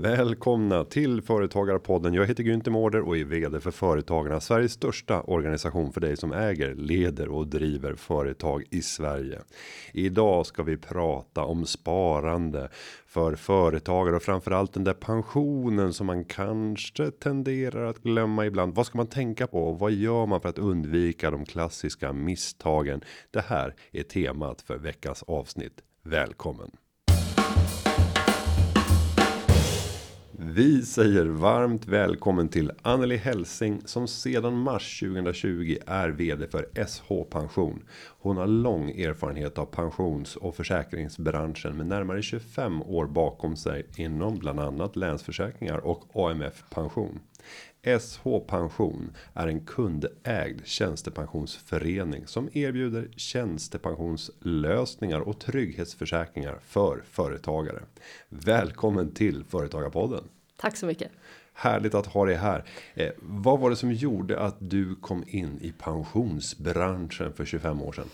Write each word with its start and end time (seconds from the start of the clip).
Välkomna 0.00 0.84
till 0.84 1.22
Företagarpodden. 1.22 2.14
Jag 2.14 2.26
heter 2.26 2.44
Günther 2.44 2.70
Mårder 2.70 3.00
och 3.00 3.16
är 3.16 3.24
vd 3.24 3.60
för 3.60 3.70
Företagarna, 3.70 4.40
Sveriges 4.40 4.72
största 4.72 5.20
organisation 5.22 5.92
för 5.92 6.00
dig 6.00 6.16
som 6.16 6.32
äger, 6.32 6.74
leder 6.74 7.28
och 7.28 7.46
driver 7.46 7.94
företag 7.94 8.64
i 8.70 8.82
Sverige. 8.82 9.40
Idag 9.92 10.46
ska 10.46 10.62
vi 10.62 10.76
prata 10.76 11.44
om 11.44 11.66
sparande 11.66 12.68
för 13.06 13.34
företagare 13.34 14.16
och 14.16 14.22
framförallt 14.22 14.72
den 14.72 14.84
där 14.84 14.94
pensionen 14.94 15.92
som 15.92 16.06
man 16.06 16.24
kanske 16.24 17.10
tenderar 17.10 17.84
att 17.84 18.02
glömma 18.02 18.46
ibland. 18.46 18.74
Vad 18.74 18.86
ska 18.86 18.98
man 18.98 19.06
tänka 19.06 19.46
på 19.46 19.68
och 19.68 19.78
vad 19.78 19.92
gör 19.92 20.26
man 20.26 20.40
för 20.40 20.48
att 20.48 20.58
undvika 20.58 21.30
de 21.30 21.44
klassiska 21.44 22.12
misstagen? 22.12 23.00
Det 23.30 23.44
här 23.46 23.74
är 23.92 24.02
temat 24.02 24.62
för 24.62 24.78
veckans 24.78 25.22
avsnitt. 25.22 25.80
Välkommen! 26.02 26.70
Vi 30.40 30.82
säger 30.82 31.24
varmt 31.26 31.88
välkommen 31.88 32.48
till 32.48 32.72
Anneli 32.82 33.16
Helsing 33.16 33.80
som 33.84 34.08
sedan 34.08 34.58
mars 34.58 35.00
2020 35.00 35.76
är 35.86 36.08
vd 36.08 36.46
för 36.48 36.86
SH 36.86 37.30
Pension. 37.30 37.82
Hon 38.20 38.36
har 38.36 38.46
lång 38.46 38.90
erfarenhet 38.90 39.58
av 39.58 39.66
pensions 39.66 40.36
och 40.36 40.56
försäkringsbranschen 40.56 41.76
med 41.76 41.86
närmare 41.86 42.22
25 42.22 42.82
år 42.82 43.06
bakom 43.06 43.56
sig 43.56 43.86
inom 43.96 44.38
bland 44.38 44.60
annat 44.60 44.96
länsförsäkringar 44.96 45.78
och 45.78 46.30
AMF 46.30 46.64
pension. 46.70 47.20
SH 48.00 48.22
Pension 48.46 49.16
är 49.34 49.46
en 49.46 49.60
kundägd 49.60 50.60
tjänstepensionsförening 50.64 52.26
som 52.26 52.48
erbjuder 52.52 53.08
tjänstepensionslösningar 53.16 55.20
och 55.20 55.40
trygghetsförsäkringar 55.40 56.58
för 56.62 57.02
företagare. 57.10 57.82
Välkommen 58.28 59.14
till 59.14 59.44
Företagarpodden. 59.44 60.24
Tack 60.56 60.76
så 60.76 60.86
mycket. 60.86 61.10
Härligt 61.52 61.94
att 61.94 62.06
ha 62.06 62.26
dig 62.26 62.34
här. 62.34 62.64
Eh, 62.94 63.10
vad 63.18 63.60
var 63.60 63.70
det 63.70 63.76
som 63.76 63.92
gjorde 63.92 64.40
att 64.40 64.56
du 64.58 64.94
kom 64.94 65.24
in 65.26 65.58
i 65.60 65.72
pensionsbranschen 65.72 67.32
för 67.32 67.44
25 67.44 67.82
år 67.82 67.92
sedan? 67.92 68.08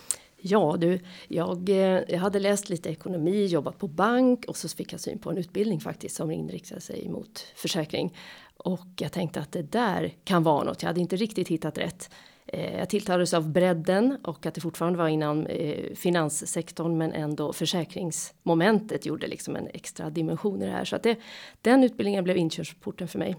Ja 0.47 0.77
du, 0.79 1.01
jag, 1.29 1.69
eh, 1.69 2.03
jag 2.09 2.19
hade 2.19 2.39
läst 2.39 2.69
lite 2.69 2.91
ekonomi, 2.91 3.47
jobbat 3.47 3.79
på 3.79 3.89
bank 3.89 4.45
och 4.49 4.57
så 4.57 4.69
fick 4.69 4.93
jag 4.93 5.01
syn 5.01 5.19
på 5.19 5.31
en 5.31 5.39
utbildning 5.39 5.81
faktiskt 5.81 6.17
som 6.17 6.31
inriktade 6.31 6.81
sig 6.81 7.09
mot 7.09 7.47
försäkring. 7.55 8.17
Och 8.57 8.87
jag 8.99 9.13
tänkte 9.13 9.41
att 9.41 9.53
det 9.53 9.73
där 9.73 10.15
kan 10.25 10.43
vara 10.43 10.65
något. 10.65 10.83
Jag 10.83 10.89
hade 10.89 11.01
inte 11.01 11.17
riktigt 11.17 11.49
hittat 11.49 11.79
rätt. 11.79 12.11
Eh, 12.47 12.79
jag 12.79 12.89
tilltalades 12.89 13.35
av 13.35 13.51
bredden 13.51 14.19
och 14.25 14.47
att 14.47 14.55
det 14.55 14.61
fortfarande 14.61 14.99
var 14.99 15.09
inom 15.09 15.47
eh, 15.47 15.95
finanssektorn 15.95 16.99
men 16.99 17.13
ändå 17.13 17.53
försäkringsmomentet 17.53 19.07
gjorde 19.07 19.27
liksom 19.27 19.57
en 19.57 19.69
extra 19.75 20.11
dimension 20.11 20.63
i 20.63 20.67
det 20.67 20.73
här. 20.73 20.85
Så 20.85 20.97
att 20.97 21.03
det, 21.03 21.19
den 21.63 21.85
utbildningen 21.85 22.25
blev 22.25 22.37
inkörsporten 22.37 23.09
för 23.09 23.19
mig. 23.19 23.37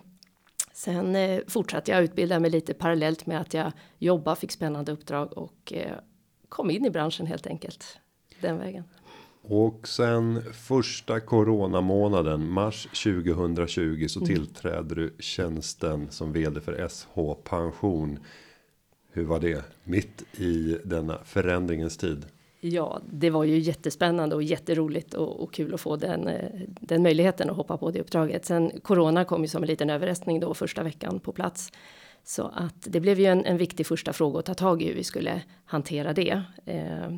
Sen 0.74 1.18
fortsatte 1.48 1.92
jag 1.92 2.04
utbilda 2.04 2.40
mig 2.40 2.52
lite 2.52 2.74
parallellt 2.74 3.26
med 3.26 3.42
att 3.42 3.54
jag 3.54 3.72
jobbade, 3.98 4.40
fick 4.40 4.52
spännande 4.52 4.92
uppdrag 4.92 5.38
och 5.38 5.74
kom 6.56 6.72
in 6.72 6.86
i 6.86 6.90
branschen 6.90 7.26
helt 7.26 7.48
enkelt. 7.48 8.00
Den 8.42 8.58
vägen. 8.58 8.84
Och 9.42 9.88
sen 9.88 10.42
första 10.54 11.20
coronamånaden 11.20 12.50
mars 12.50 12.88
2020 13.04 14.08
så 14.08 14.20
mm. 14.20 14.28
tillträder 14.28 14.96
du 14.96 15.16
tjänsten 15.20 16.08
som 16.10 16.32
vd 16.32 16.62
för 16.62 16.88
SH 16.88 17.34
Pension. 17.50 18.20
Hur 19.12 19.24
var 19.24 19.40
det 19.40 19.66
mitt 19.84 20.40
i 20.40 20.78
denna 20.84 21.18
förändringens 21.24 21.98
tid? 21.98 22.26
Ja, 22.60 23.02
det 23.12 23.30
var 23.30 23.44
ju 23.44 23.60
jättespännande 23.60 24.36
och 24.36 24.44
jätteroligt 24.44 25.14
och, 25.14 25.44
och 25.44 25.54
kul 25.54 25.74
att 25.74 25.82
få 25.82 25.96
den, 25.96 26.28
eh, 26.28 26.50
den 26.66 27.04
möjligheten 27.04 27.50
att 27.50 27.56
hoppa 27.56 27.78
på 27.78 27.92
det 27.92 28.02
uppdraget. 28.02 28.46
Sen 28.46 28.72
corona 28.82 29.26
kom 29.26 29.42
ju 29.42 29.48
som 29.48 29.64
en 29.64 29.68
liten 29.68 29.90
överraskning 29.90 30.40
då 30.40 30.54
första 30.54 30.84
veckan 30.84 31.20
på 31.20 31.32
plats. 31.32 31.72
Så 32.26 32.52
att 32.54 32.76
det 32.82 33.00
blev 33.00 33.20
ju 33.20 33.26
en, 33.26 33.46
en 33.46 33.58
viktig 33.58 33.88
första 33.88 34.14
fråga 34.14 34.40
att 34.40 34.46
ta 34.46 34.54
tag 34.54 34.82
i 34.82 34.88
hur 34.88 34.96
vi 34.96 35.04
skulle 35.04 35.42
hantera 35.66 36.14
det. 36.14 36.42
Eh, 36.66 37.10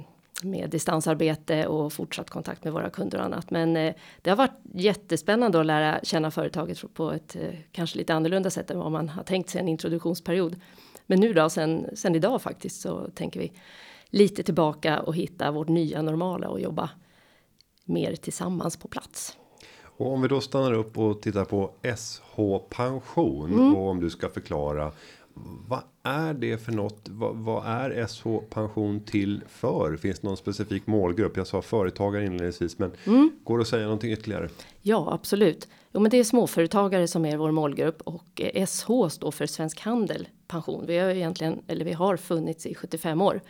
med 0.43 0.69
distansarbete 0.69 1.67
och 1.67 1.93
fortsatt 1.93 2.29
kontakt 2.29 2.63
med 2.63 2.73
våra 2.73 2.89
kunder 2.89 3.17
och 3.17 3.25
annat. 3.25 3.51
Men 3.51 3.77
eh, 3.77 3.95
det 4.21 4.29
har 4.29 4.37
varit 4.37 4.59
jättespännande 4.73 5.59
att 5.59 5.65
lära 5.65 5.99
känna 6.03 6.31
företaget 6.31 6.93
på 6.93 7.11
ett 7.11 7.35
eh, 7.35 7.53
kanske 7.71 7.97
lite 7.97 8.13
annorlunda 8.13 8.49
sätt 8.49 8.71
än 8.71 8.79
vad 8.79 8.91
man 8.91 9.09
har 9.09 9.23
tänkt 9.23 9.49
sig 9.49 9.61
en 9.61 9.67
introduktionsperiod. 9.67 10.55
Men 11.05 11.19
nu 11.19 11.33
då 11.33 11.49
sen, 11.49 11.87
sen 11.93 12.15
idag 12.15 12.41
faktiskt 12.41 12.81
så 12.81 13.09
tänker 13.15 13.39
vi 13.39 13.51
lite 14.09 14.43
tillbaka 14.43 14.99
och 14.99 15.15
hitta 15.15 15.51
vårt 15.51 15.67
nya 15.67 16.01
normala 16.01 16.49
och 16.49 16.61
jobba 16.61 16.89
mer 17.85 18.15
tillsammans 18.15 18.77
på 18.77 18.87
plats. 18.87 19.37
Och 19.97 20.13
om 20.13 20.21
vi 20.21 20.27
då 20.27 20.41
stannar 20.41 20.73
upp 20.73 20.97
och 20.97 21.21
tittar 21.21 21.45
på 21.45 21.71
SH 21.97 22.37
pension 22.69 23.53
mm. 23.53 23.75
och 23.75 23.89
om 23.89 23.99
du 23.99 24.09
ska 24.09 24.29
förklara 24.29 24.91
vad 25.67 25.81
är 26.03 26.33
det 26.33 26.57
för 26.57 26.71
något? 26.71 27.09
Vad, 27.09 27.35
vad, 27.35 27.65
är 27.65 28.07
SH 28.07 28.27
pension 28.49 28.99
till 28.99 29.43
för? 29.47 29.97
Finns 29.97 30.19
det 30.19 30.27
någon 30.27 30.37
specifik 30.37 30.87
målgrupp? 30.87 31.37
Jag 31.37 31.47
sa 31.47 31.61
företagare 31.61 32.25
inledningsvis, 32.25 32.79
men 32.79 32.91
mm. 33.05 33.31
går 33.43 33.57
det 33.57 33.61
att 33.61 33.67
säga 33.67 33.83
någonting 33.83 34.11
ytterligare? 34.11 34.49
Ja, 34.81 35.13
absolut. 35.13 35.67
Jo, 35.93 35.99
men 35.99 36.11
det 36.11 36.17
är 36.17 36.23
småföretagare 36.23 37.07
som 37.07 37.25
är 37.25 37.37
vår 37.37 37.51
målgrupp 37.51 38.01
och 38.01 38.41
SH 38.67 38.87
står 39.09 39.31
för 39.31 39.45
Svensk 39.45 39.79
Handel 39.79 40.27
Pension. 40.47 40.85
Vi 40.87 40.97
har 40.97 41.09
egentligen, 41.09 41.61
eller 41.67 41.85
vi 41.85 41.93
har 41.93 42.17
funnits 42.17 42.65
i 42.65 42.75
75 42.75 43.21
år 43.21 43.35
eh, 43.35 43.41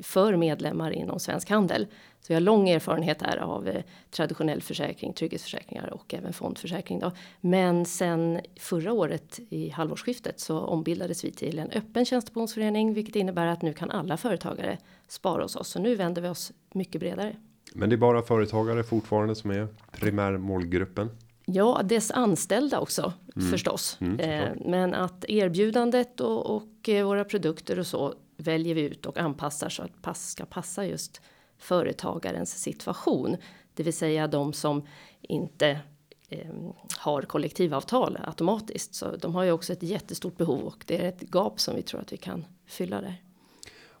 för 0.00 0.36
medlemmar 0.36 0.90
inom 0.90 1.20
Svensk 1.20 1.50
Handel. 1.50 1.86
Så 2.26 2.32
jag 2.32 2.36
har 2.36 2.40
lång 2.40 2.68
erfarenhet 2.68 3.22
här 3.22 3.36
av 3.36 3.68
eh, 3.68 3.82
traditionell 4.10 4.62
försäkring, 4.62 5.12
trygghetsförsäkringar 5.12 5.92
och 5.92 6.14
även 6.14 6.32
fondförsäkring. 6.32 6.98
Då. 6.98 7.12
Men 7.40 7.84
sen 7.84 8.40
förra 8.56 8.92
året 8.92 9.40
i 9.50 9.70
halvårsskiftet 9.70 10.40
så 10.40 10.58
ombildades 10.58 11.24
vi 11.24 11.30
till 11.30 11.58
en 11.58 11.70
öppen 11.70 12.04
tjänstepensionsförening, 12.04 12.94
vilket 12.94 13.16
innebär 13.16 13.46
att 13.46 13.62
nu 13.62 13.72
kan 13.72 13.90
alla 13.90 14.16
företagare 14.16 14.78
spara 15.08 15.42
hos 15.42 15.56
oss. 15.56 15.68
Så 15.68 15.78
nu 15.78 15.94
vänder 15.94 16.22
vi 16.22 16.28
oss 16.28 16.52
mycket 16.72 17.00
bredare. 17.00 17.36
Men 17.74 17.88
det 17.88 17.94
är 17.94 17.98
bara 17.98 18.22
företagare 18.22 18.84
fortfarande 18.84 19.34
som 19.34 19.50
är 19.50 19.68
primärmålgruppen? 19.92 21.10
Ja, 21.46 21.80
dess 21.84 22.10
anställda 22.10 22.80
också 22.80 23.12
mm. 23.36 23.50
förstås. 23.50 23.98
Mm, 24.00 24.20
eh, 24.20 24.48
men 24.64 24.94
att 24.94 25.24
erbjudandet 25.28 26.20
och, 26.20 26.56
och 26.56 26.88
eh, 26.88 27.06
våra 27.06 27.24
produkter 27.24 27.78
och 27.78 27.86
så 27.86 28.14
väljer 28.36 28.74
vi 28.74 28.80
ut 28.80 29.06
och 29.06 29.18
anpassar 29.18 29.68
så 29.68 29.82
att 29.82 30.02
pass 30.02 30.30
ska 30.30 30.44
passa 30.44 30.86
just 30.86 31.20
företagarens 31.58 32.62
situation. 32.62 33.36
Det 33.74 33.82
vill 33.82 33.94
säga 33.94 34.26
de 34.26 34.52
som 34.52 34.86
inte 35.20 35.80
eh, 36.28 36.54
har 36.98 37.22
kollektivavtal 37.22 38.18
automatiskt. 38.24 38.94
Så 38.94 39.16
de 39.16 39.34
har 39.34 39.42
ju 39.42 39.52
också 39.52 39.72
ett 39.72 39.82
jättestort 39.82 40.36
behov 40.36 40.60
och 40.60 40.84
det 40.86 41.04
är 41.04 41.08
ett 41.08 41.22
gap 41.34 41.60
som 41.60 41.74
vi 41.74 41.82
tror 41.82 42.00
att 42.00 42.12
vi 42.12 42.16
kan 42.16 42.44
fylla 42.66 43.00
där. 43.00 43.22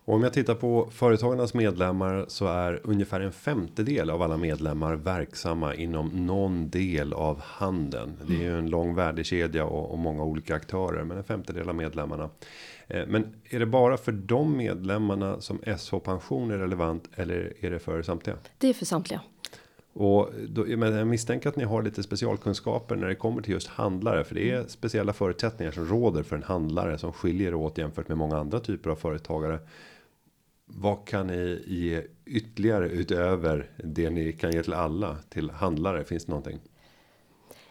Och 0.06 0.14
om 0.14 0.22
jag 0.22 0.32
tittar 0.32 0.54
på 0.54 0.88
företagarnas 0.90 1.54
medlemmar 1.54 2.24
så 2.28 2.46
är 2.46 2.80
ungefär 2.84 3.20
en 3.20 3.32
femtedel 3.32 4.10
av 4.10 4.22
alla 4.22 4.36
medlemmar 4.36 4.94
verksamma 4.94 5.74
inom 5.74 6.26
någon 6.26 6.70
del 6.70 7.12
av 7.12 7.40
handeln. 7.40 8.16
Det 8.26 8.34
är 8.34 8.42
ju 8.42 8.58
en 8.58 8.70
lång 8.70 8.94
värdekedja 8.94 9.64
och, 9.64 9.90
och 9.90 9.98
många 9.98 10.24
olika 10.24 10.54
aktörer, 10.54 11.04
men 11.04 11.18
en 11.18 11.24
femtedel 11.24 11.68
av 11.68 11.74
medlemmarna. 11.74 12.30
Eh, 12.88 13.06
men 13.06 13.34
är 13.44 13.58
det 13.58 13.66
bara 13.66 13.96
för 13.96 14.12
de 14.12 14.56
medlemmarna 14.56 15.40
som 15.40 15.58
SH 15.78 15.98
pension 15.98 16.50
är 16.50 16.58
relevant 16.58 17.08
eller 17.14 17.52
är 17.60 17.70
det 17.70 17.78
för 17.78 18.02
samtliga? 18.02 18.36
Det 18.58 18.68
är 18.68 18.74
för 18.74 18.86
samtliga. 18.86 19.20
Och 19.92 20.30
då, 20.48 20.68
jag 20.68 21.06
misstänker 21.06 21.48
att 21.48 21.56
ni 21.56 21.64
har 21.64 21.82
lite 21.82 22.02
specialkunskaper 22.02 22.96
när 22.96 23.08
det 23.08 23.14
kommer 23.14 23.42
till 23.42 23.52
just 23.52 23.68
handlare. 23.68 24.24
För 24.24 24.34
det 24.34 24.50
är 24.50 24.64
speciella 24.68 25.12
förutsättningar 25.12 25.72
som 25.72 25.86
råder 25.86 26.22
för 26.22 26.36
en 26.36 26.42
handlare 26.42 26.98
som 26.98 27.12
skiljer 27.12 27.54
åt 27.54 27.78
jämfört 27.78 28.08
med 28.08 28.18
många 28.18 28.38
andra 28.38 28.60
typer 28.60 28.90
av 28.90 28.96
företagare. 28.96 29.58
Vad 30.76 31.06
kan 31.06 31.26
ni 31.26 31.62
ge 31.66 32.02
ytterligare 32.26 32.88
utöver 32.88 33.70
det 33.76 34.10
ni 34.10 34.32
kan 34.32 34.52
ge 34.52 34.62
till 34.62 34.72
alla 34.72 35.16
till 35.28 35.50
handlare? 35.50 36.04
Finns 36.04 36.24
det 36.24 36.30
någonting? 36.30 36.60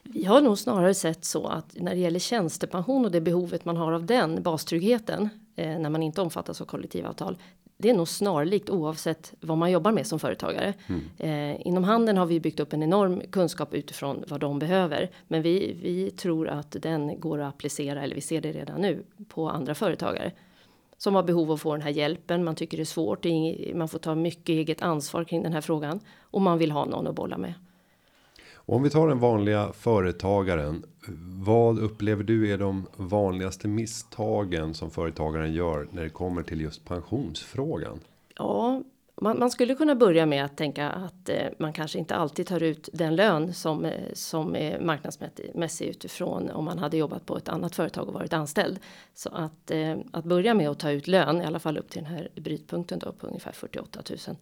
Vi 0.03 0.25
har 0.25 0.41
nog 0.41 0.57
snarare 0.57 0.93
sett 0.93 1.25
så 1.25 1.47
att 1.47 1.75
när 1.79 1.91
det 1.91 1.99
gäller 1.99 2.19
tjänstepension 2.19 3.05
och 3.05 3.11
det 3.11 3.21
behovet 3.21 3.65
man 3.65 3.77
har 3.77 3.91
av 3.91 4.05
den 4.05 4.43
bastryggheten 4.43 5.29
eh, 5.55 5.79
när 5.79 5.89
man 5.89 6.03
inte 6.03 6.21
omfattas 6.21 6.61
av 6.61 6.65
kollektivavtal. 6.65 7.37
Det 7.77 7.89
är 7.89 7.93
nog 7.93 8.07
snarlikt 8.07 8.69
oavsett 8.69 9.33
vad 9.39 9.57
man 9.57 9.71
jobbar 9.71 9.91
med 9.91 10.07
som 10.07 10.19
företagare. 10.19 10.73
Mm. 10.87 11.01
Eh, 11.17 11.67
inom 11.67 11.83
handeln 11.83 12.17
har 12.17 12.25
vi 12.25 12.39
byggt 12.39 12.59
upp 12.59 12.73
en 12.73 12.83
enorm 12.83 13.21
kunskap 13.31 13.73
utifrån 13.73 14.23
vad 14.27 14.39
de 14.39 14.59
behöver, 14.59 15.09
men 15.27 15.41
vi, 15.41 15.77
vi 15.81 16.11
tror 16.11 16.47
att 16.47 16.75
den 16.79 17.19
går 17.19 17.39
att 17.39 17.49
applicera 17.49 18.03
eller 18.03 18.15
vi 18.15 18.21
ser 18.21 18.41
det 18.41 18.51
redan 18.51 18.81
nu 18.81 19.03
på 19.27 19.49
andra 19.49 19.75
företagare 19.75 20.31
som 21.03 21.15
har 21.15 21.23
behov 21.23 21.49
av 21.49 21.53
att 21.53 21.61
få 21.61 21.71
den 21.71 21.81
här 21.81 21.89
hjälpen. 21.89 22.43
Man 22.43 22.55
tycker 22.55 22.77
det 22.77 22.83
är 22.83 22.85
svårt, 22.85 23.25
man 23.75 23.87
får 23.87 23.99
ta 23.99 24.15
mycket 24.15 24.49
eget 24.49 24.81
ansvar 24.81 25.23
kring 25.23 25.43
den 25.43 25.53
här 25.53 25.61
frågan 25.61 25.99
och 26.21 26.41
man 26.41 26.57
vill 26.57 26.71
ha 26.71 26.85
någon 26.85 27.07
att 27.07 27.15
bolla 27.15 27.37
med. 27.37 27.53
Om 28.55 28.83
vi 28.83 28.89
tar 28.89 29.07
den 29.07 29.19
vanliga 29.19 29.73
företagaren. 29.73 30.85
Vad 31.45 31.79
upplever 31.79 32.23
du 32.23 32.51
är 32.51 32.57
de 32.57 32.87
vanligaste 32.95 33.67
misstagen 33.67 34.73
som 34.73 34.91
företagaren 34.91 35.53
gör 35.53 35.87
när 35.91 36.03
det 36.03 36.09
kommer 36.09 36.43
till 36.43 36.61
just 36.61 36.85
pensionsfrågan? 36.85 37.99
Ja, 38.35 38.81
man, 39.23 39.39
man, 39.39 39.51
skulle 39.51 39.75
kunna 39.75 39.95
börja 39.95 40.25
med 40.25 40.45
att 40.45 40.57
tänka 40.57 40.89
att 40.89 41.29
eh, 41.29 41.47
man 41.59 41.73
kanske 41.73 41.99
inte 41.99 42.15
alltid 42.15 42.47
tar 42.47 42.63
ut 42.63 42.89
den 42.93 43.15
lön 43.15 43.53
som, 43.53 43.85
eh, 43.85 44.13
som 44.13 44.55
är 44.55 44.79
marknadsmässig 44.79 45.87
utifrån 45.87 46.49
om 46.49 46.65
man 46.65 46.79
hade 46.79 46.97
jobbat 46.97 47.25
på 47.25 47.37
ett 47.37 47.49
annat 47.49 47.75
företag 47.75 48.07
och 48.07 48.13
varit 48.13 48.33
anställd. 48.33 48.79
Så 49.13 49.29
att, 49.29 49.71
eh, 49.71 49.97
att 50.11 50.25
börja 50.25 50.53
med 50.53 50.69
att 50.69 50.79
ta 50.79 50.91
ut 50.91 51.07
lön, 51.07 51.41
i 51.41 51.45
alla 51.45 51.59
fall 51.59 51.77
upp 51.77 51.89
till 51.89 52.03
den 52.03 52.11
här 52.11 52.29
brytpunkten 52.35 52.99
då 52.99 53.11
på 53.11 53.27
ungefär 53.27 53.51
48 53.51 54.01
000 54.09 54.37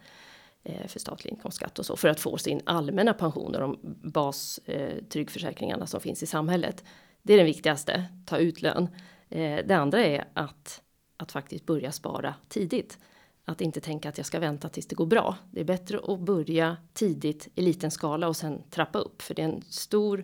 eh, 0.64 0.88
för 0.88 1.00
statlig 1.00 1.32
inkomstskatt 1.32 1.80
och 1.80 1.86
så 1.86 1.96
för 1.96 2.08
att 2.08 2.20
få 2.20 2.38
sin 2.38 2.62
allmänna 2.66 3.14
pension 3.14 3.56
och 3.56 3.62
de 3.62 3.80
bas 4.04 4.60
eh, 4.66 5.86
som 5.86 6.00
finns 6.02 6.24
i 6.24 6.26
samhället. 6.26 6.84
Det 7.22 7.34
är 7.34 7.38
den 7.38 7.46
viktigaste, 7.46 8.06
ta 8.26 8.38
ut 8.38 8.62
lön. 8.62 8.88
Eh, 9.30 9.60
det 9.66 9.74
andra 9.74 10.06
är 10.06 10.26
att, 10.34 10.82
att 11.18 11.32
faktiskt 11.32 11.66
börja 11.66 11.92
spara 11.92 12.36
tidigt. 12.48 12.98
Att 13.46 13.62
inte 13.62 13.82
tänka 13.82 14.10
att 14.10 14.18
jag 14.18 14.28
ska 14.28 14.40
vänta 14.40 14.70
tills 14.70 14.88
det 14.88 14.96
går 14.96 15.06
bra. 15.06 15.36
Det 15.52 15.60
är 15.60 15.66
bättre 15.66 16.00
att 16.08 16.20
börja 16.20 16.78
tidigt 16.94 17.48
i 17.56 17.62
liten 17.62 17.92
skala 17.92 18.28
och 18.28 18.36
sen 18.36 18.64
trappa 18.70 19.00
upp. 19.00 19.22
För 19.22 19.34
det 19.34 19.42
är 19.42 19.46
en 19.46 19.62
stor, 19.70 20.24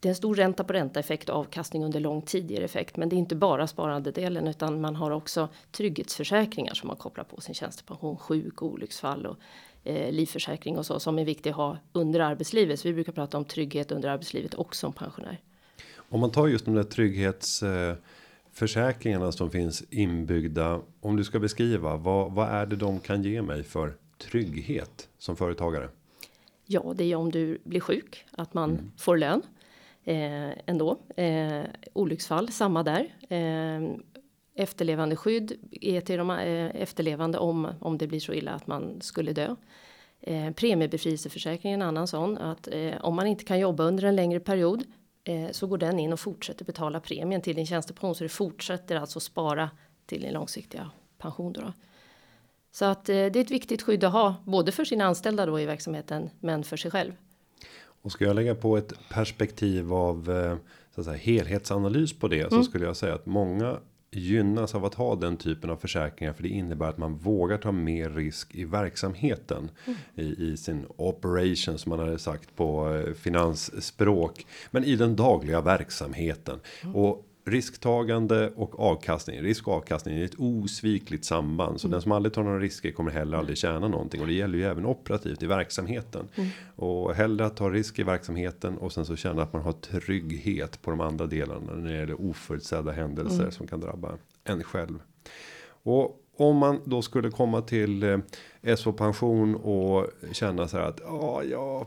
det 0.00 0.08
är 0.08 0.10
en 0.10 0.16
stor 0.16 0.34
ränta 0.34 0.64
på 0.64 0.72
ränta 0.72 1.00
effekt 1.00 1.28
avkastning 1.28 1.84
under 1.84 2.00
lång 2.00 2.22
tid 2.22 2.50
ger 2.50 2.60
effekt. 2.60 2.96
Men 2.96 3.08
det 3.08 3.16
är 3.16 3.18
inte 3.18 3.36
bara 3.36 3.66
sparandedelen 3.66 4.48
utan 4.48 4.80
man 4.80 4.96
har 4.96 5.10
också 5.10 5.48
trygghetsförsäkringar 5.72 6.74
som 6.74 6.86
man 6.86 6.96
kopplar 6.96 7.24
på 7.24 7.40
sin 7.40 7.54
tjänstepension, 7.54 8.16
sjuk, 8.16 8.62
olycksfall 8.62 9.26
och 9.26 9.36
eh, 9.84 10.12
livförsäkring 10.12 10.78
och 10.78 10.86
så 10.86 11.00
som 11.00 11.18
är 11.18 11.24
viktigt 11.24 11.50
att 11.50 11.56
ha 11.56 11.78
under 11.92 12.20
arbetslivet. 12.20 12.80
Så 12.80 12.88
vi 12.88 12.94
brukar 12.94 13.12
prata 13.12 13.38
om 13.38 13.44
trygghet 13.44 13.92
under 13.92 14.08
arbetslivet 14.08 14.54
också 14.54 14.78
som 14.80 14.92
pensionär. 14.92 15.40
Om 15.96 16.20
man 16.20 16.30
tar 16.30 16.48
just 16.48 16.64
de 16.64 16.74
där 16.74 16.82
trygghets 16.82 17.62
eh 17.62 17.94
försäkringarna 18.52 19.32
som 19.32 19.50
finns 19.50 19.84
inbyggda. 19.90 20.80
Om 21.00 21.16
du 21.16 21.24
ska 21.24 21.38
beskriva 21.38 21.96
vad, 21.96 22.32
vad 22.32 22.48
är 22.48 22.66
det 22.66 22.76
de 22.76 23.00
kan 23.00 23.22
ge 23.22 23.42
mig 23.42 23.62
för 23.62 23.94
trygghet 24.18 25.08
som 25.18 25.36
företagare? 25.36 25.88
Ja, 26.66 26.92
det 26.96 27.04
är 27.04 27.16
om 27.16 27.30
du 27.30 27.58
blir 27.64 27.80
sjuk, 27.80 28.26
att 28.30 28.54
man 28.54 28.70
mm. 28.70 28.92
får 28.96 29.16
lön 29.16 29.42
eh, 30.04 30.50
ändå. 30.66 30.98
Eh, 31.16 31.62
olycksfall, 31.92 32.48
samma 32.48 32.82
där. 32.82 33.14
Eh, 33.28 33.96
efterlevande 34.54 35.16
skydd 35.16 35.52
är 35.70 36.00
till 36.00 36.18
de 36.18 36.30
eh, 36.30 36.82
efterlevande 36.82 37.38
om, 37.38 37.68
om 37.80 37.98
det 37.98 38.06
blir 38.06 38.20
så 38.20 38.32
illa 38.32 38.52
att 38.52 38.66
man 38.66 39.00
skulle 39.00 39.32
dö. 39.32 39.56
Eh, 40.20 40.50
premiebefrielseförsäkring 40.50 41.72
är 41.72 41.74
en 41.74 41.82
annan 41.82 42.06
sån 42.06 42.38
att 42.38 42.68
eh, 42.72 42.94
om 43.00 43.14
man 43.14 43.26
inte 43.26 43.44
kan 43.44 43.58
jobba 43.58 43.84
under 43.84 44.04
en 44.04 44.16
längre 44.16 44.40
period 44.40 44.84
eh, 45.24 45.50
så 45.50 45.66
går 45.66 45.78
den 45.78 45.98
in 45.98 46.12
och 46.12 46.20
fortsätter 46.20 46.64
betala 46.64 47.00
premien 47.00 47.42
till 47.42 47.56
din 47.56 47.66
tjänstepension 47.66 48.14
så 48.14 48.24
det 48.24 48.28
fortsätter 48.28 48.96
alltså 48.96 49.20
spara 49.20 49.70
till 50.06 50.22
din 50.22 50.32
långsiktiga 50.32 50.90
pension 51.18 51.52
då. 51.52 51.72
Så 52.72 52.84
att 52.84 53.08
eh, 53.08 53.14
det 53.14 53.36
är 53.36 53.40
ett 53.40 53.50
viktigt 53.50 53.82
skydd 53.82 54.04
att 54.04 54.12
ha 54.12 54.34
både 54.44 54.72
för 54.72 54.84
sina 54.84 55.04
anställda 55.04 55.46
då 55.46 55.60
i 55.60 55.66
verksamheten 55.66 56.30
men 56.40 56.64
för 56.64 56.76
sig 56.76 56.90
själv. 56.90 57.12
Och 58.02 58.12
ska 58.12 58.24
jag 58.24 58.36
lägga 58.36 58.54
på 58.54 58.76
ett 58.76 58.92
perspektiv 59.08 59.92
av 59.92 60.30
eh, 60.30 60.56
så 60.94 61.00
att 61.00 61.04
säga, 61.04 61.16
helhetsanalys 61.16 62.18
på 62.18 62.28
det 62.28 62.40
mm. 62.40 62.50
så 62.50 62.62
skulle 62.62 62.86
jag 62.86 62.96
säga 62.96 63.14
att 63.14 63.26
många 63.26 63.78
gynnas 64.12 64.74
av 64.74 64.84
att 64.84 64.94
ha 64.94 65.14
den 65.14 65.36
typen 65.36 65.70
av 65.70 65.76
försäkringar 65.76 66.32
för 66.32 66.42
det 66.42 66.48
innebär 66.48 66.88
att 66.88 66.98
man 66.98 67.16
vågar 67.16 67.58
ta 67.58 67.72
mer 67.72 68.10
risk 68.10 68.54
i 68.54 68.64
verksamheten 68.64 69.70
mm. 69.86 69.98
i, 70.14 70.52
i 70.52 70.56
sin 70.56 70.86
operation 70.96 71.78
som 71.78 71.90
man 71.90 71.98
hade 71.98 72.18
sagt 72.18 72.56
på 72.56 72.94
eh, 72.94 73.14
finansspråk 73.14 74.46
men 74.70 74.84
i 74.84 74.96
den 74.96 75.16
dagliga 75.16 75.60
verksamheten 75.60 76.60
mm. 76.82 76.96
och 76.96 77.26
risktagande 77.50 78.52
och 78.56 78.80
avkastning. 78.80 79.40
Risk 79.42 79.68
och 79.68 79.74
avkastning 79.74 80.18
är 80.18 80.24
ett 80.24 80.34
osvikligt 80.38 81.24
samband. 81.24 81.80
Så 81.80 81.86
mm. 81.86 81.92
den 81.92 82.02
som 82.02 82.12
aldrig 82.12 82.32
tar 82.32 82.42
några 82.42 82.58
risker 82.58 82.90
kommer 82.90 83.10
heller 83.10 83.38
aldrig 83.38 83.58
tjäna 83.58 83.88
någonting. 83.88 84.20
Och 84.20 84.26
det 84.26 84.32
gäller 84.32 84.58
ju 84.58 84.64
även 84.64 84.86
operativt 84.86 85.42
i 85.42 85.46
verksamheten. 85.46 86.28
Mm. 86.34 86.50
Och 86.76 87.14
hellre 87.14 87.46
att 87.46 87.56
ta 87.56 87.70
risk 87.70 87.98
i 87.98 88.02
verksamheten 88.02 88.78
och 88.78 88.92
sen 88.92 89.06
så 89.06 89.16
känna 89.16 89.42
att 89.42 89.52
man 89.52 89.62
har 89.62 89.72
trygghet 89.72 90.82
på 90.82 90.90
de 90.90 91.00
andra 91.00 91.26
delarna. 91.26 91.72
När 91.74 91.92
det 91.92 91.98
gäller 91.98 92.20
oförutsedda 92.20 92.92
händelser 92.92 93.40
mm. 93.40 93.52
som 93.52 93.66
kan 93.66 93.80
drabba 93.80 94.18
en 94.44 94.62
själv. 94.62 94.98
Och 95.82 96.16
om 96.36 96.56
man 96.56 96.80
då 96.84 97.02
skulle 97.02 97.30
komma 97.30 97.62
till 97.62 98.02
eh, 98.02 98.76
SO 98.76 98.92
pension 98.92 99.54
och 99.54 100.06
känna 100.32 100.68
så 100.68 100.76
här 100.76 100.84
att 100.84 101.00
ja, 101.04 101.42
ja 101.44 101.86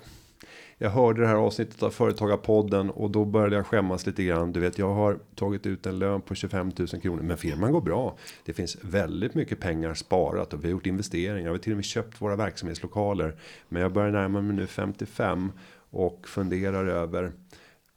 jag 0.77 0.89
hörde 0.89 1.21
det 1.21 1.27
här 1.27 1.35
avsnittet 1.35 1.83
av 1.83 1.89
Företagarpodden 1.89 2.89
och 2.89 3.11
då 3.11 3.25
började 3.25 3.55
jag 3.55 3.65
skämmas 3.65 4.05
lite 4.05 4.23
grann. 4.23 4.51
Du 4.51 4.59
vet, 4.59 4.77
jag 4.77 4.93
har 4.93 5.19
tagit 5.35 5.65
ut 5.65 5.85
en 5.85 5.99
lön 5.99 6.21
på 6.21 6.35
25 6.35 6.71
000 6.77 6.87
kronor, 6.87 7.21
men 7.21 7.37
firman 7.37 7.71
går 7.71 7.81
bra. 7.81 8.17
Det 8.45 8.53
finns 8.53 8.77
väldigt 8.81 9.35
mycket 9.35 9.59
pengar 9.59 9.93
sparat 9.93 10.53
och 10.53 10.63
vi 10.63 10.67
har 10.67 10.71
gjort 10.71 10.85
investeringar. 10.85 11.43
Vi 11.43 11.49
har 11.49 11.57
till 11.57 11.73
och 11.73 11.77
med 11.77 11.85
köpt 11.85 12.21
våra 12.21 12.35
verksamhetslokaler, 12.35 13.35
men 13.69 13.81
jag 13.81 13.93
börjar 13.93 14.11
närma 14.11 14.41
mig 14.41 14.55
nu 14.55 14.67
55 14.67 15.51
och 15.89 16.27
funderar 16.27 16.87
över 16.87 17.31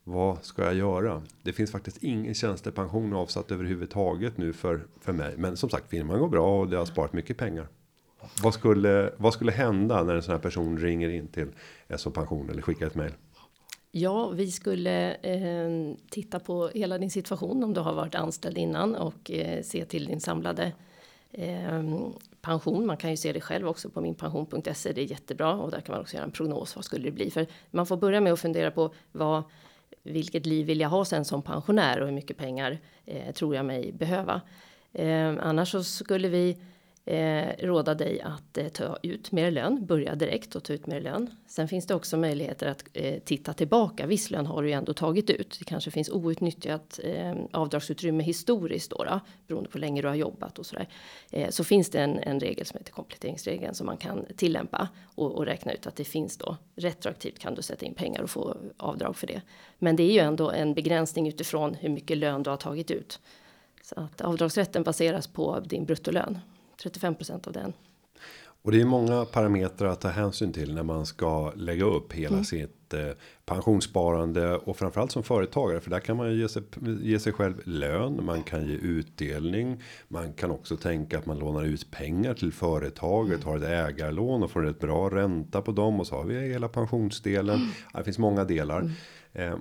vad 0.04 0.44
ska 0.44 0.64
jag 0.64 0.74
göra? 0.74 1.22
Det 1.42 1.52
finns 1.52 1.72
faktiskt 1.72 2.02
ingen 2.02 2.34
tjänstepension 2.34 3.12
avsatt 3.12 3.50
överhuvudtaget 3.50 4.38
nu 4.38 4.52
för 4.52 4.80
för 5.00 5.12
mig, 5.12 5.34
men 5.36 5.56
som 5.56 5.70
sagt 5.70 5.90
firman 5.90 6.18
går 6.18 6.28
bra 6.28 6.60
och 6.60 6.68
det 6.68 6.76
har 6.76 6.84
sparat 6.84 7.12
mycket 7.12 7.36
pengar. 7.36 7.68
Vad 8.42 8.54
skulle, 8.54 9.10
vad 9.16 9.32
skulle 9.32 9.52
hända 9.52 10.02
när 10.02 10.14
en 10.14 10.22
sån 10.22 10.32
här 10.32 10.40
person 10.40 10.78
ringer 10.78 11.08
in 11.08 11.28
till 11.28 11.48
SO 11.96 12.10
pension 12.10 12.50
eller 12.50 12.62
skickar 12.62 12.86
ett 12.86 12.94
mejl? 12.94 13.12
Ja, 13.90 14.28
vi 14.28 14.50
skulle 14.50 15.14
eh, 15.14 15.96
titta 16.10 16.40
på 16.40 16.68
hela 16.74 16.98
din 16.98 17.10
situation 17.10 17.64
om 17.64 17.74
du 17.74 17.80
har 17.80 17.94
varit 17.94 18.14
anställd 18.14 18.58
innan 18.58 18.94
och 18.94 19.30
eh, 19.30 19.62
se 19.62 19.84
till 19.84 20.06
din 20.06 20.20
samlade 20.20 20.72
eh, 21.32 21.82
pension. 22.40 22.86
Man 22.86 22.96
kan 22.96 23.10
ju 23.10 23.16
se 23.16 23.32
det 23.32 23.40
själv 23.40 23.68
också 23.68 23.90
på 23.90 24.00
minpension.se. 24.00 24.92
Det 24.92 25.00
är 25.00 25.10
jättebra 25.10 25.54
och 25.54 25.70
där 25.70 25.80
kan 25.80 25.92
man 25.92 26.02
också 26.02 26.14
göra 26.14 26.24
en 26.24 26.30
prognos. 26.30 26.76
Vad 26.76 26.84
skulle 26.84 27.04
det 27.04 27.10
bli? 27.10 27.30
För 27.30 27.46
man 27.70 27.86
får 27.86 27.96
börja 27.96 28.20
med 28.20 28.32
att 28.32 28.40
fundera 28.40 28.70
på 28.70 28.94
vad 29.12 29.42
vilket 30.02 30.46
liv 30.46 30.66
vill 30.66 30.80
jag 30.80 30.88
ha 30.88 31.04
sen 31.04 31.24
som 31.24 31.42
pensionär 31.42 32.00
och 32.00 32.06
hur 32.06 32.14
mycket 32.14 32.36
pengar 32.36 32.78
eh, 33.04 33.32
tror 33.32 33.54
jag 33.54 33.64
mig 33.64 33.92
behöva? 33.92 34.40
Eh, 34.92 35.34
annars 35.40 35.70
så 35.70 35.84
skulle 35.84 36.28
vi 36.28 36.58
eh, 37.06 37.66
råda 37.66 37.94
dig 37.94 38.20
att 38.20 38.58
eh, 38.58 38.68
ta 38.68 38.98
ut 39.02 39.32
mer 39.32 39.50
lön. 39.50 39.86
Börja 39.86 40.14
direkt 40.14 40.56
och 40.56 40.64
ta 40.64 40.72
ut 40.72 40.86
mer 40.86 41.00
lön. 41.00 41.30
Sen 41.46 41.68
finns 41.68 41.86
det 41.86 41.94
också 41.94 42.16
möjligheter 42.16 42.66
att 42.66 42.84
eh, 42.92 43.18
titta 43.24 43.52
tillbaka. 43.52 44.06
Viss 44.06 44.30
lön 44.30 44.46
har 44.46 44.62
du 44.62 44.68
ju 44.68 44.74
ändå 44.74 44.92
tagit 44.92 45.30
ut. 45.30 45.56
Det 45.58 45.64
kanske 45.64 45.90
finns 45.90 46.08
outnyttjat 46.08 47.00
eh, 47.02 47.34
avdragsutrymme 47.50 48.22
historiskt 48.22 48.90
då, 48.90 49.04
då 49.04 49.20
beroende 49.46 49.70
på 49.70 49.78
hur 49.78 49.80
länge 49.80 50.02
du 50.02 50.08
har 50.08 50.14
jobbat 50.14 50.58
och 50.58 50.66
sådär. 50.66 50.88
Eh, 51.30 51.50
så 51.50 51.64
finns 51.64 51.90
det 51.90 52.00
en, 52.00 52.18
en 52.18 52.40
regel 52.40 52.66
som 52.66 52.78
heter 52.78 52.92
kompletteringsregeln 52.92 53.74
som 53.74 53.86
man 53.86 53.96
kan 53.96 54.26
tillämpa 54.36 54.88
och, 55.14 55.32
och 55.32 55.46
räkna 55.46 55.72
ut 55.72 55.86
att 55.86 55.96
det 55.96 56.04
finns 56.04 56.36
då 56.36 56.56
retroaktivt 56.76 57.38
kan 57.38 57.54
du 57.54 57.62
sätta 57.62 57.86
in 57.86 57.94
pengar 57.94 58.22
och 58.22 58.30
få 58.30 58.56
avdrag 58.76 59.16
för 59.16 59.26
det. 59.26 59.42
Men 59.78 59.96
det 59.96 60.02
är 60.02 60.12
ju 60.12 60.20
ändå 60.20 60.50
en 60.50 60.74
begränsning 60.74 61.28
utifrån 61.28 61.74
hur 61.74 61.88
mycket 61.88 62.16
lön 62.16 62.42
du 62.42 62.50
har 62.50 62.56
tagit 62.56 62.90
ut. 62.90 63.20
Så 63.82 64.00
att 64.00 64.20
avdragsrätten 64.20 64.82
baseras 64.82 65.26
på 65.26 65.60
din 65.60 65.84
bruttolön. 65.84 66.38
35 66.82 67.14
av 67.46 67.52
den. 67.52 67.72
Och 68.66 68.72
det 68.72 68.80
är 68.80 68.84
många 68.84 69.24
parametrar 69.24 69.88
att 69.88 70.00
ta 70.00 70.08
hänsyn 70.08 70.52
till 70.52 70.74
när 70.74 70.82
man 70.82 71.06
ska 71.06 71.52
lägga 71.56 71.84
upp 71.84 72.12
hela 72.12 72.34
mm. 72.34 72.44
sitt 72.44 72.94
eh, 72.94 73.00
pensionssparande 73.44 74.56
och 74.56 74.76
framförallt 74.76 75.12
som 75.12 75.22
företagare 75.22 75.80
för 75.80 75.90
där 75.90 76.00
kan 76.00 76.16
man 76.16 76.30
ju 76.30 76.40
ge 76.40 76.48
sig, 76.48 76.62
ge 77.00 77.18
sig 77.18 77.32
själv 77.32 77.60
lön. 77.64 78.24
Man 78.24 78.42
kan 78.42 78.66
ge 78.66 78.74
utdelning. 78.74 79.82
Man 80.08 80.32
kan 80.32 80.50
också 80.50 80.76
tänka 80.76 81.18
att 81.18 81.26
man 81.26 81.38
lånar 81.38 81.64
ut 81.64 81.90
pengar 81.90 82.34
till 82.34 82.52
företaget, 82.52 83.44
mm. 83.44 83.48
har 83.48 83.56
ett 83.56 83.88
ägarlån 83.88 84.42
och 84.42 84.50
får 84.50 84.66
ett 84.66 84.80
bra 84.80 85.10
ränta 85.10 85.62
på 85.62 85.72
dem 85.72 86.00
och 86.00 86.06
så 86.06 86.14
har 86.14 86.24
vi 86.24 86.48
hela 86.48 86.68
pensionsdelen. 86.68 87.56
Mm. 87.56 87.68
Det 87.94 88.04
finns 88.04 88.18
många 88.18 88.44
delar. 88.44 88.80
Mm. 88.80 88.92
Eh, 89.32 89.58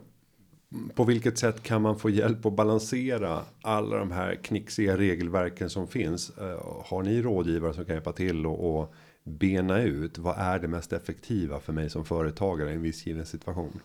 på 0.95 1.03
vilket 1.03 1.37
sätt 1.37 1.63
kan 1.63 1.81
man 1.81 1.99
få 1.99 2.09
hjälp 2.09 2.45
att 2.45 2.53
balansera 2.53 3.41
alla 3.61 3.97
de 3.97 4.11
här 4.11 4.35
knixiga 4.35 4.97
regelverken 4.97 5.69
som 5.69 5.87
finns? 5.87 6.29
Eh, 6.37 6.81
har 6.85 7.03
ni 7.03 7.21
rådgivare 7.21 7.73
som 7.73 7.85
kan 7.85 7.95
hjälpa 7.95 8.13
till 8.13 8.45
och, 8.45 8.79
och 8.79 8.93
bena 9.23 9.81
ut 9.81 10.17
vad 10.17 10.37
är 10.37 10.59
det 10.59 10.67
mest 10.67 10.93
effektiva 10.93 11.59
för 11.59 11.73
mig 11.73 11.89
som 11.89 12.05
företagare 12.05 12.71
i 12.71 12.73
en 12.73 12.81
viss 12.81 13.05
given 13.05 13.25
situation? 13.25 13.79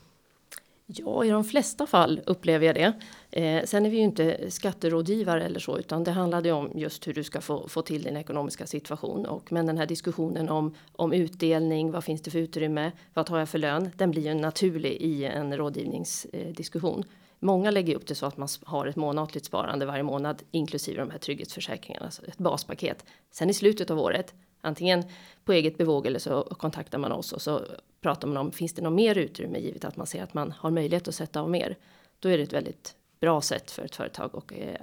Ja, 0.92 1.25
i 1.25 1.28
de 1.28 1.44
flesta 1.44 1.87
fall 1.87 2.20
upplever 2.26 2.66
jag 2.66 2.75
det. 2.75 2.92
Eh, 3.30 3.64
sen 3.64 3.87
är 3.87 3.90
vi 3.90 3.97
ju 3.97 4.02
inte 4.02 4.50
skatterådgivare 4.50 5.44
eller 5.44 5.61
så, 5.61 5.78
utan 5.78 6.04
det 6.04 6.11
handlade 6.11 6.52
om 6.52 6.70
just 6.75 7.06
hur 7.06 7.14
du 7.14 7.25
ska 7.25 7.40
få, 7.40 7.68
få 7.68 7.82
till 7.82 8.02
din 8.02 8.16
ekonomiska 8.16 8.66
situation. 8.66 9.26
Och, 9.26 9.52
men 9.52 9.66
den 9.66 9.78
här 9.78 9.87
diskussionen 9.87 10.49
om, 10.49 10.75
om 10.92 11.12
utdelning, 11.12 11.90
vad 11.90 12.04
finns 12.04 12.23
det 12.23 12.30
för 12.30 12.38
utrymme, 12.38 12.92
vad 13.14 13.26
tar 13.26 13.38
jag 13.38 13.49
för 13.49 13.59
lön? 13.59 13.90
Den 13.97 14.11
blir 14.11 14.23
ju 14.23 14.35
naturlig 14.35 14.92
i 14.92 15.25
en 15.25 15.56
rådgivningsdiskussion. 15.56 17.04
Många 17.38 17.70
lägger 17.70 17.97
upp 17.97 18.06
det 18.06 18.14
så 18.14 18.26
att 18.26 18.37
man 18.37 18.49
har 18.64 18.87
ett 18.87 18.97
månatligt 18.97 19.47
sparande 19.47 19.87
varje 19.87 20.02
månad, 20.02 20.42
inklusive 20.50 21.00
de 21.00 21.11
här 21.11 21.18
trygghetsförsäkringarna, 21.18 22.06
alltså 22.06 22.26
ett 22.26 22.38
baspaket. 22.38 23.04
Sen 23.30 23.50
i 23.50 23.54
slutet 23.54 23.90
av 23.90 23.99
året 23.99 24.35
antingen 24.61 25.04
på 25.44 25.52
eget 25.52 25.78
bevåg 25.78 26.06
eller 26.06 26.18
så 26.18 26.42
kontaktar 26.42 26.99
man 26.99 27.12
oss 27.12 27.32
och 27.32 27.42
så 27.42 27.61
pratar 28.00 28.28
man 28.28 28.37
om 28.37 28.52
finns 28.52 28.73
det 28.73 28.83
något 28.83 28.92
mer 28.92 29.19
utrymme 29.19 29.59
givet 29.59 29.85
att 29.85 29.97
man 29.97 30.07
ser 30.07 30.23
att 30.23 30.35
man 30.35 30.52
har 30.52 30.71
möjlighet 30.71 31.09
att 31.09 31.14
sätta 31.14 31.40
av 31.40 31.50
mer. 31.50 31.76
Då 32.19 32.28
är 32.28 32.37
det 32.37 32.42
ett 32.42 32.52
väldigt 32.52 32.95
bra 33.21 33.40
sätt 33.40 33.71
för 33.71 33.85
ett 33.85 33.97
företag 33.97 34.30
att 34.37 34.52
eh, 34.52 34.75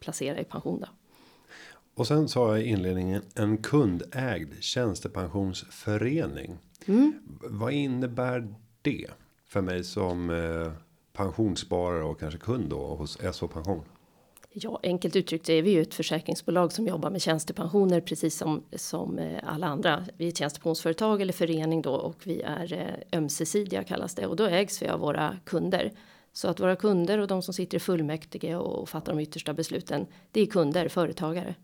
placera 0.00 0.40
i 0.40 0.44
pension. 0.44 0.80
Då. 0.80 0.86
Och 1.94 2.06
sen 2.06 2.28
sa 2.28 2.56
jag 2.56 2.66
i 2.66 2.68
inledningen 2.68 3.22
en 3.34 3.58
kundägd 3.58 4.54
tjänstepensionsförening. 4.60 6.58
Mm. 6.86 7.12
Vad 7.42 7.72
innebär 7.72 8.54
det 8.82 9.06
för 9.44 9.60
mig 9.60 9.84
som 9.84 10.30
eh, 10.30 10.72
pensionssparare 11.12 12.04
och 12.04 12.20
kanske 12.20 12.38
kund 12.38 12.70
då 12.70 12.94
hos 12.94 13.18
SO 13.32 13.48
Pension? 13.48 13.82
Ja, 14.58 14.80
enkelt 14.82 15.16
uttryckt 15.16 15.48
är 15.48 15.62
vi 15.62 15.70
ju 15.70 15.82
ett 15.82 15.94
försäkringsbolag 15.94 16.72
som 16.72 16.86
jobbar 16.86 17.10
med 17.10 17.22
tjänstepensioner 17.22 18.00
precis 18.00 18.36
som 18.36 18.62
som 18.72 19.18
eh, 19.18 19.40
alla 19.44 19.66
andra. 19.66 20.04
Vi 20.16 20.24
är 20.24 20.28
ett 20.28 20.38
tjänstepensionsföretag 20.38 21.22
eller 21.22 21.32
förening 21.32 21.82
då 21.82 21.92
och 21.92 22.16
vi 22.24 22.42
är 22.42 22.72
eh, 22.72 23.18
ömsesidiga 23.18 23.84
kallas 23.84 24.14
det 24.14 24.26
och 24.26 24.36
då 24.36 24.44
ägs 24.44 24.82
vi 24.82 24.88
av 24.88 25.00
våra 25.00 25.36
kunder. 25.44 25.92
Så 26.32 26.48
att 26.48 26.60
våra 26.60 26.76
kunder 26.76 27.18
och 27.18 27.26
de 27.26 27.42
som 27.42 27.54
sitter 27.54 27.76
i 27.76 27.80
fullmäktige 27.80 28.54
och 28.54 28.88
fattar 28.88 29.12
de 29.12 29.22
yttersta 29.22 29.54
besluten, 29.54 30.06
det 30.30 30.40
är 30.40 30.46
kunder, 30.46 30.88
företagare. 30.88 31.54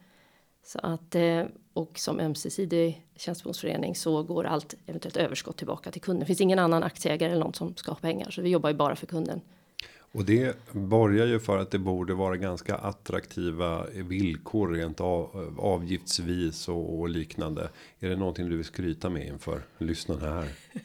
Så 0.65 0.79
att 0.83 1.15
eh, 1.15 1.45
och 1.73 1.99
som 1.99 2.21
ömsesidig 2.21 3.07
tjänstepensionsförening 3.17 3.95
så 3.95 4.23
går 4.23 4.45
allt 4.45 4.75
eventuellt 4.87 5.17
överskott 5.17 5.57
tillbaka 5.57 5.91
till 5.91 6.03
kunden. 6.03 6.21
Det 6.21 6.27
finns 6.27 6.41
ingen 6.41 6.59
annan 6.59 6.83
aktieägare 6.83 7.31
eller 7.31 7.45
någon 7.45 7.55
som 7.55 7.77
ska 7.77 7.91
ha 7.91 7.99
pengar 7.99 8.31
så 8.31 8.43
vi 8.43 8.51
jobbar 8.51 8.71
ju 8.71 8.77
bara 8.77 8.97
för 8.97 9.07
kunden. 9.07 9.41
Och 10.13 10.25
det 10.25 10.57
borgar 10.73 11.27
ju 11.27 11.41
för 11.41 11.59
att 11.59 11.71
det 11.71 11.79
borde 11.79 12.15
vara 12.15 12.37
ganska 12.37 12.75
attraktiva 12.75 13.87
villkor 13.95 14.69
rent 14.69 15.01
av, 15.01 15.55
avgiftsvis 15.59 16.69
och, 16.69 17.01
och 17.01 17.09
liknande. 17.09 17.69
Är 18.01 18.09
det 18.09 18.17
någonting 18.17 18.49
du 18.49 18.57
vill 18.57 18.65
skryta 18.65 19.11
med 19.11 19.27
inför 19.27 19.63
lyssnarna 19.79 20.35
här? 20.35 20.49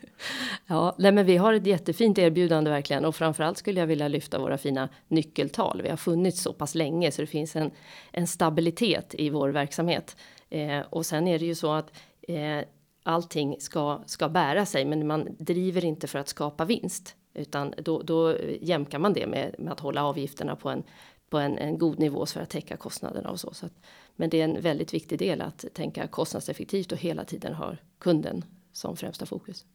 Ja, 0.68 0.96
nej, 0.98 1.12
men 1.12 1.26
vi 1.26 1.38
har 1.38 1.54
ett 1.54 1.66
jättefint 1.66 2.18
erbjudande 2.18 2.70
verkligen 2.70 3.06
och 3.06 3.16
framförallt 3.16 3.58
skulle 3.58 3.80
jag 3.80 3.88
vilja 3.88 4.08
lyfta 4.08 4.40
våra 4.40 4.58
fina 4.58 4.90
nyckeltal. 5.08 5.82
Vi 5.82 5.90
har 5.90 5.98
funnits 5.98 6.42
så 6.42 6.54
pass 6.54 6.76
länge 6.76 7.12
så 7.12 7.22
det 7.22 7.28
finns 7.28 7.56
en 7.56 7.72
en 8.12 8.28
stabilitet 8.28 9.16
i 9.18 9.30
vår 9.30 9.50
verksamhet 9.50 10.18
eh, 10.50 10.80
och 10.90 11.06
sen 11.06 11.28
är 11.28 11.40
det 11.40 11.46
ju 11.46 11.56
så 11.56 11.72
att 11.72 11.92
eh, 12.22 12.60
allting 13.04 13.56
ska 13.60 14.04
ska 14.06 14.30
bära 14.30 14.66
sig, 14.66 14.86
men 14.86 15.08
man 15.08 15.36
driver 15.40 15.86
inte 15.86 16.08
för 16.08 16.20
att 16.20 16.28
skapa 16.28 16.66
vinst 16.66 17.16
utan 17.38 17.74
då, 17.78 18.02
då 18.02 18.36
jämkar 18.62 19.00
man 19.00 19.14
det 19.14 19.28
med, 19.28 19.56
med 19.60 19.74
att 19.74 19.80
hålla 19.80 20.04
avgifterna 20.04 20.56
på 20.56 20.70
en 20.70 20.84
på 21.30 21.38
en, 21.38 21.58
en 21.58 21.78
god 21.78 22.00
nivå 22.00 22.26
för 22.26 22.42
att 22.42 22.50
täcka 22.50 22.78
kostnaderna 22.78 23.30
och 23.30 23.40
så. 23.40 23.54
så 23.54 23.66
att, 23.66 23.74
men 24.16 24.30
det 24.30 24.42
är 24.42 24.44
en 24.44 24.62
väldigt 24.62 24.94
viktig 24.94 25.20
del 25.20 25.42
att 25.42 25.66
tänka 25.74 26.08
kostnadseffektivt 26.08 26.92
och 26.92 26.98
hela 26.98 27.24
tiden 27.24 27.54
ha 27.54 27.76
kunden 28.00 28.46
som 28.72 28.98
främsta 28.98 29.26
fokus. 29.26 29.66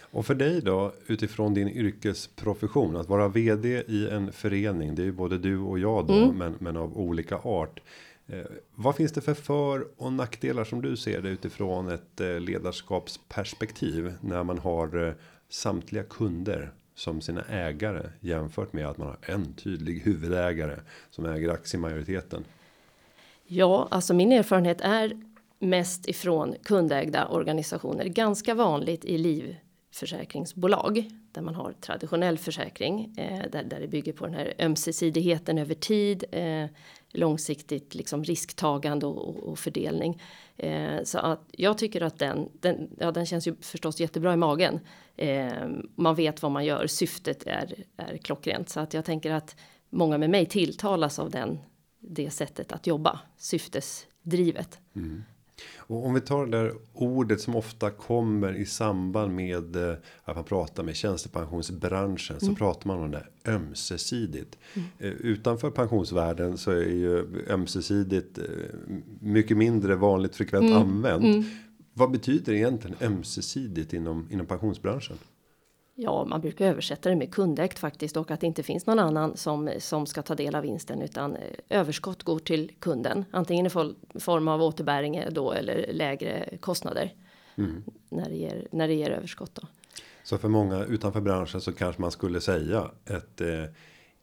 Och 0.00 0.26
för 0.26 0.34
dig 0.34 0.60
då 0.60 0.92
utifrån 1.06 1.54
din 1.54 1.68
yrkesprofession 1.68 2.96
att 2.96 3.08
vara 3.08 3.28
vd 3.28 3.84
i 3.88 4.08
en 4.08 4.32
förening. 4.32 4.94
Det 4.94 5.02
är 5.02 5.04
ju 5.04 5.12
både 5.12 5.38
du 5.38 5.58
och 5.58 5.78
jag 5.78 6.06
då, 6.06 6.14
mm. 6.14 6.36
men, 6.38 6.54
men 6.58 6.76
av 6.76 6.98
olika 6.98 7.36
art. 7.36 7.80
Eh, 8.26 8.44
vad 8.74 8.96
finns 8.96 9.12
det 9.12 9.20
för 9.20 9.34
för 9.34 9.86
och 9.96 10.12
nackdelar 10.12 10.64
som 10.64 10.82
du 10.82 10.96
ser 10.96 11.22
det 11.22 11.28
utifrån 11.28 11.88
ett 11.88 12.20
eh, 12.20 12.40
ledarskapsperspektiv 12.40 14.14
när 14.20 14.44
man 14.44 14.58
har 14.58 15.08
eh, 15.08 15.14
samtliga 15.48 16.02
kunder 16.02 16.72
som 16.94 17.20
sina 17.20 17.42
ägare 17.42 18.10
jämfört 18.20 18.72
med 18.72 18.86
att 18.86 18.98
man 18.98 19.08
har 19.08 19.18
en 19.22 19.54
tydlig 19.54 20.00
huvudägare 20.00 20.76
som 21.10 21.26
äger 21.26 21.48
aktiemajoriteten. 21.48 22.44
Ja, 23.46 23.88
alltså 23.90 24.14
min 24.14 24.32
erfarenhet 24.32 24.80
är 24.80 25.20
mest 25.58 26.08
ifrån 26.08 26.54
kundägda 26.62 27.28
organisationer. 27.28 28.04
Ganska 28.04 28.54
vanligt 28.54 29.04
i 29.04 29.18
livförsäkringsbolag 29.18 31.10
där 31.32 31.42
man 31.42 31.54
har 31.54 31.72
traditionell 31.72 32.38
försäkring 32.38 33.14
eh, 33.16 33.50
där, 33.52 33.62
där 33.62 33.80
det 33.80 33.88
bygger 33.88 34.12
på 34.12 34.26
den 34.26 34.34
här 34.34 34.54
ömsesidigheten 34.58 35.58
över 35.58 35.74
tid. 35.74 36.24
Eh, 36.30 36.66
långsiktigt 37.12 37.94
liksom 37.94 38.24
risktagande 38.24 39.06
och, 39.06 39.36
och 39.36 39.58
fördelning. 39.58 40.22
Eh, 40.56 41.02
så 41.04 41.18
att 41.18 41.40
jag 41.50 41.78
tycker 41.78 42.00
att 42.00 42.18
den, 42.18 42.48
den, 42.60 42.90
ja, 42.98 43.12
den 43.12 43.26
känns 43.26 43.48
ju 43.48 43.54
förstås 43.60 44.00
jättebra 44.00 44.32
i 44.32 44.36
magen. 44.36 44.80
Eh, 45.16 45.68
man 45.94 46.14
vet 46.14 46.42
vad 46.42 46.52
man 46.52 46.64
gör, 46.64 46.86
syftet 46.86 47.46
är, 47.46 47.84
är 47.96 48.16
klockrent. 48.16 48.68
Så 48.68 48.80
att 48.80 48.94
jag 48.94 49.04
tänker 49.04 49.30
att 49.30 49.56
många 49.90 50.18
med 50.18 50.30
mig 50.30 50.46
tilltalas 50.46 51.18
av 51.18 51.30
den, 51.30 51.58
det 52.00 52.30
sättet 52.30 52.72
att 52.72 52.86
jobba, 52.86 53.20
syftesdrivet. 53.36 54.78
Mm. 54.96 55.24
Och 55.76 56.06
om 56.06 56.14
vi 56.14 56.20
tar 56.20 56.46
det 56.46 56.58
där 56.58 56.72
ordet 56.92 57.40
som 57.40 57.56
ofta 57.56 57.90
kommer 57.90 58.52
i 58.52 58.66
samband 58.66 59.34
med 59.34 59.76
eh, 59.76 59.94
att 60.24 60.36
man 60.36 60.44
pratar 60.44 60.82
med 60.82 60.96
tjänstepensionsbranschen 60.96 62.40
så 62.40 62.46
mm. 62.46 62.56
pratar 62.56 62.86
man 62.86 63.02
om 63.02 63.10
det 63.10 63.26
ömsesidigt. 63.46 64.58
Mm. 64.74 64.88
Eh, 64.98 65.08
utanför 65.08 65.70
pensionsvärlden 65.70 66.58
så 66.58 66.70
är 66.70 66.88
ju 66.88 67.44
ömsesidigt 67.48 68.38
eh, 68.38 68.44
mycket 69.20 69.56
mindre 69.56 69.94
vanligt 69.94 70.36
frekvent 70.36 70.70
mm. 70.70 70.78
använt. 70.78 71.24
Mm. 71.24 71.44
Vad 71.94 72.10
betyder 72.10 72.52
egentligen 72.52 72.96
ömsesidigt 73.00 73.92
inom 73.92 74.28
inom 74.30 74.46
pensionsbranschen? 74.46 75.16
Ja, 75.94 76.24
man 76.24 76.40
brukar 76.40 76.66
översätta 76.66 77.08
det 77.08 77.16
med 77.16 77.34
kundägt 77.34 77.78
faktiskt 77.78 78.16
och 78.16 78.30
att 78.30 78.40
det 78.40 78.46
inte 78.46 78.62
finns 78.62 78.86
någon 78.86 78.98
annan 78.98 79.36
som 79.36 79.70
som 79.78 80.06
ska 80.06 80.22
ta 80.22 80.34
del 80.34 80.54
av 80.54 80.62
vinsten 80.62 81.02
utan 81.02 81.36
eh, 81.36 81.42
överskott 81.68 82.22
går 82.22 82.38
till 82.38 82.72
kunden 82.78 83.24
antingen 83.30 83.66
i 83.66 83.70
form 84.20 84.48
av 84.48 84.62
återbäring 84.62 85.24
då 85.30 85.52
eller 85.52 85.92
lägre 85.92 86.58
kostnader. 86.60 87.14
Mm. 87.56 87.84
När 88.08 88.28
det 88.28 88.36
ger 88.36 88.68
när 88.72 88.88
det 88.88 88.94
ger 88.94 89.10
överskott 89.10 89.54
då. 89.54 89.62
Så 90.24 90.38
för 90.38 90.48
många 90.48 90.84
utanför 90.84 91.20
branschen 91.20 91.60
så 91.60 91.72
kanske 91.72 92.00
man 92.00 92.10
skulle 92.10 92.40
säga 92.40 92.90
ett 93.06 93.40
eh, 93.40 93.64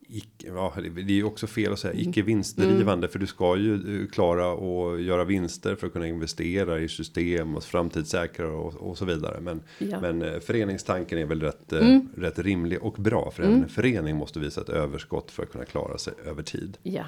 icke, 0.10 0.48
ja, 0.48 0.74
det 0.78 1.02
är 1.02 1.12
ju 1.12 1.24
också 1.24 1.48
fel 1.48 1.74
att 1.74 1.80
säga 1.80 1.94
mm. 1.94 2.10
icke 2.10 2.22
vinstdrivande 2.22 3.06
mm. 3.06 3.10
för 3.10 3.20
du 3.20 3.28
ska 3.28 3.58
ju 3.58 4.02
eh, 4.02 4.08
klara 4.08 4.48
och 4.52 5.02
göra 5.02 5.24
vinster 5.24 5.76
för 5.76 5.88
att 5.88 5.94
kunna 5.94 6.08
investera 6.08 6.80
i 6.80 6.90
system 6.90 7.56
och 7.56 7.64
framtidssäkra 7.64 8.48
och, 8.48 8.76
och 8.76 8.98
så 8.98 9.06
vidare. 9.06 9.40
Men, 9.40 9.62
ja. 9.78 10.02
men 10.02 10.22
eh, 10.22 10.40
föreningstanken 10.40 11.18
är 11.18 11.26
väl 11.26 11.42
rätt, 11.42 11.74
eh, 11.74 11.88
mm. 11.88 12.10
rätt 12.18 12.40
rimlig 12.40 12.84
och 12.84 12.94
bra 12.94 13.32
för 13.32 13.44
mm. 13.44 13.64
en 13.64 13.70
förening 13.70 14.16
måste 14.16 14.40
visa 14.40 14.62
ett 14.62 14.70
överskott 14.70 15.32
för 15.32 15.44
att 15.44 15.52
kunna 15.52 15.66
klara 15.66 15.98
sig 15.98 16.14
över 16.26 16.44
tid. 16.44 16.78
Ja. 16.84 17.06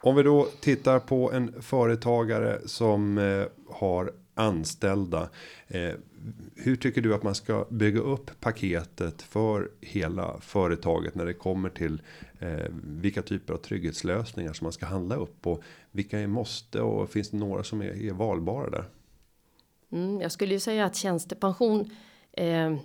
Om 0.00 0.16
vi 0.16 0.22
då 0.22 0.48
tittar 0.60 0.98
på 0.98 1.32
en 1.32 1.62
företagare 1.62 2.58
som 2.64 3.16
har 3.68 4.12
anställda. 4.34 5.28
Hur 6.56 6.76
tycker 6.76 7.00
du 7.00 7.14
att 7.14 7.22
man 7.22 7.34
ska 7.34 7.66
bygga 7.70 8.00
upp 8.00 8.40
paketet 8.40 9.22
för 9.22 9.70
hela 9.80 10.40
företaget 10.40 11.14
när 11.14 11.26
det 11.26 11.34
kommer 11.34 11.68
till 11.68 12.02
eh, 12.38 12.66
vilka 12.84 13.22
typer 13.22 13.54
av 13.54 13.58
trygghetslösningar 13.58 14.52
som 14.52 14.64
man 14.64 14.72
ska 14.72 14.86
handla 14.86 15.16
upp 15.16 15.46
och 15.46 15.62
vilka 15.90 16.18
är 16.18 16.26
måste 16.26 16.80
och 16.80 17.10
finns 17.10 17.30
det 17.30 17.36
några 17.36 17.62
som 17.62 17.82
är, 17.82 18.02
är 18.02 18.12
valbara 18.12 18.70
där? 18.70 18.84
Mm, 19.92 20.20
jag 20.20 20.32
skulle 20.32 20.54
ju 20.54 20.60
säga 20.60 20.84
att 20.84 20.96
tjänstepension 20.96 21.90
eh, 22.32 22.76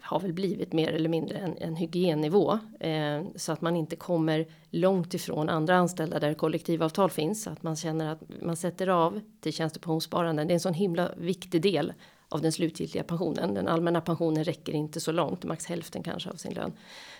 har 0.00 0.20
väl 0.20 0.32
blivit 0.32 0.72
mer 0.72 0.92
eller 0.92 1.08
mindre 1.08 1.38
en, 1.38 1.56
en 1.58 1.76
hygiennivå 1.76 2.58
eh, 2.80 3.22
så 3.36 3.52
att 3.52 3.60
man 3.60 3.76
inte 3.76 3.96
kommer 3.96 4.46
långt 4.70 5.14
ifrån 5.14 5.48
andra 5.48 5.76
anställda 5.76 6.20
där 6.20 6.34
kollektivavtal 6.34 7.10
finns 7.10 7.42
så 7.42 7.50
att 7.50 7.62
man 7.62 7.76
känner 7.76 8.12
att 8.12 8.22
man 8.42 8.56
sätter 8.56 8.86
av 8.86 9.20
till 9.40 9.52
tjänstepensionssparande. 9.52 10.44
Det 10.44 10.52
är 10.52 10.54
en 10.54 10.60
sån 10.60 10.74
himla 10.74 11.10
viktig 11.16 11.62
del 11.62 11.92
av 12.28 12.40
den 12.40 12.52
slutgiltiga 12.52 13.02
pensionen. 13.02 13.54
Den 13.54 13.68
allmänna 13.68 14.00
pensionen 14.00 14.44
räcker 14.44 14.72
inte 14.72 15.00
så 15.00 15.12
långt, 15.12 15.44
max 15.44 15.66
hälften 15.66 16.02
kanske 16.02 16.30
av 16.30 16.34
sin 16.34 16.52
lön. 16.52 16.72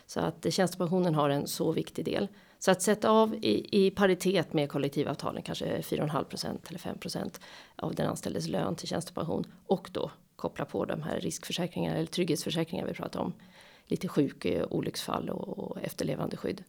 Så 0.07 0.21
att 0.21 0.47
tjänstepensionen 0.51 1.15
har 1.15 1.31
en 1.31 1.47
så 1.47 1.73
viktig 1.73 2.05
del. 2.05 2.29
Så 2.59 2.71
att 2.71 2.83
sätta 2.83 3.11
av 3.11 3.35
i, 3.35 3.87
i 3.87 3.91
paritet 3.91 4.53
med 4.53 4.71
kollektivavtalen, 4.71 5.43
kanske 5.43 5.81
4,5% 5.81 6.59
eller 6.69 6.79
5% 6.79 7.41
av 7.77 7.95
den 7.95 8.09
anställdes 8.09 8.49
lön 8.49 8.77
till 8.77 8.89
tjänstepension 8.89 9.45
och 9.67 9.91
då 9.93 10.11
koppla 10.37 10.65
på 10.65 10.85
de 10.85 11.03
här 11.03 11.21
riskförsäkringarna 11.21 11.97
eller 11.97 12.07
trygghetsförsäkringar 12.07 12.87
vi 12.87 12.95
pratar 12.95 13.21
om. 13.21 13.33
Lite 13.87 14.09
sjuk, 14.09 14.45
eh, 14.45 14.67
olycksfall 14.71 15.31
och, 15.31 15.59
och 15.59 15.83
efterlevande 15.83 16.37
skydd. 16.37 16.65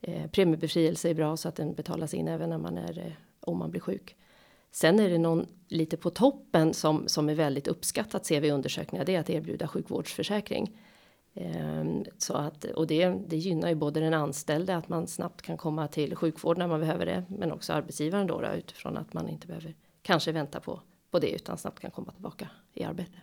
Eh, 0.00 0.26
premiebefrielse 0.30 1.10
är 1.10 1.14
bra 1.14 1.36
så 1.36 1.48
att 1.48 1.56
den 1.56 1.74
betalas 1.74 2.14
in 2.14 2.28
även 2.28 2.50
när 2.50 2.58
man 2.58 2.78
är, 2.78 2.98
eh, 2.98 3.12
om 3.40 3.58
man 3.58 3.70
blir 3.70 3.80
sjuk. 3.80 4.16
Sen 4.70 5.00
är 5.00 5.10
det 5.10 5.18
någon 5.18 5.46
lite 5.68 5.96
på 5.96 6.10
toppen 6.10 6.74
som, 6.74 7.08
som 7.08 7.28
är 7.28 7.34
väldigt 7.34 7.68
uppskattat 7.68 8.26
ser 8.26 8.40
vi 8.40 8.48
i 8.48 8.50
undersökningar. 8.50 9.04
Det 9.04 9.14
är 9.14 9.20
att 9.20 9.30
erbjuda 9.30 9.68
sjukvårdsförsäkring. 9.68 10.78
Eh, 11.34 11.84
så 12.18 12.34
att, 12.34 12.64
och 12.64 12.86
det, 12.86 13.14
det 13.28 13.36
gynnar 13.36 13.68
ju 13.68 13.74
både 13.74 14.00
den 14.00 14.14
anställde 14.14 14.76
att 14.76 14.88
man 14.88 15.06
snabbt 15.06 15.42
kan 15.42 15.56
komma 15.56 15.88
till 15.88 16.16
sjukvård 16.16 16.58
när 16.58 16.66
man 16.66 16.80
behöver 16.80 17.06
det. 17.06 17.24
Men 17.28 17.52
också 17.52 17.72
arbetsgivaren 17.72 18.26
då, 18.26 18.40
då 18.40 18.48
utifrån 18.48 18.96
att 18.96 19.12
man 19.12 19.28
inte 19.28 19.46
behöver 19.46 19.74
kanske 20.02 20.32
vänta 20.32 20.60
på 20.60 20.80
på 21.10 21.18
det 21.18 21.30
utan 21.30 21.58
snabbt 21.58 21.80
kan 21.80 21.90
komma 21.90 22.12
tillbaka 22.12 22.48
i 22.74 22.84
arbete. 22.84 23.18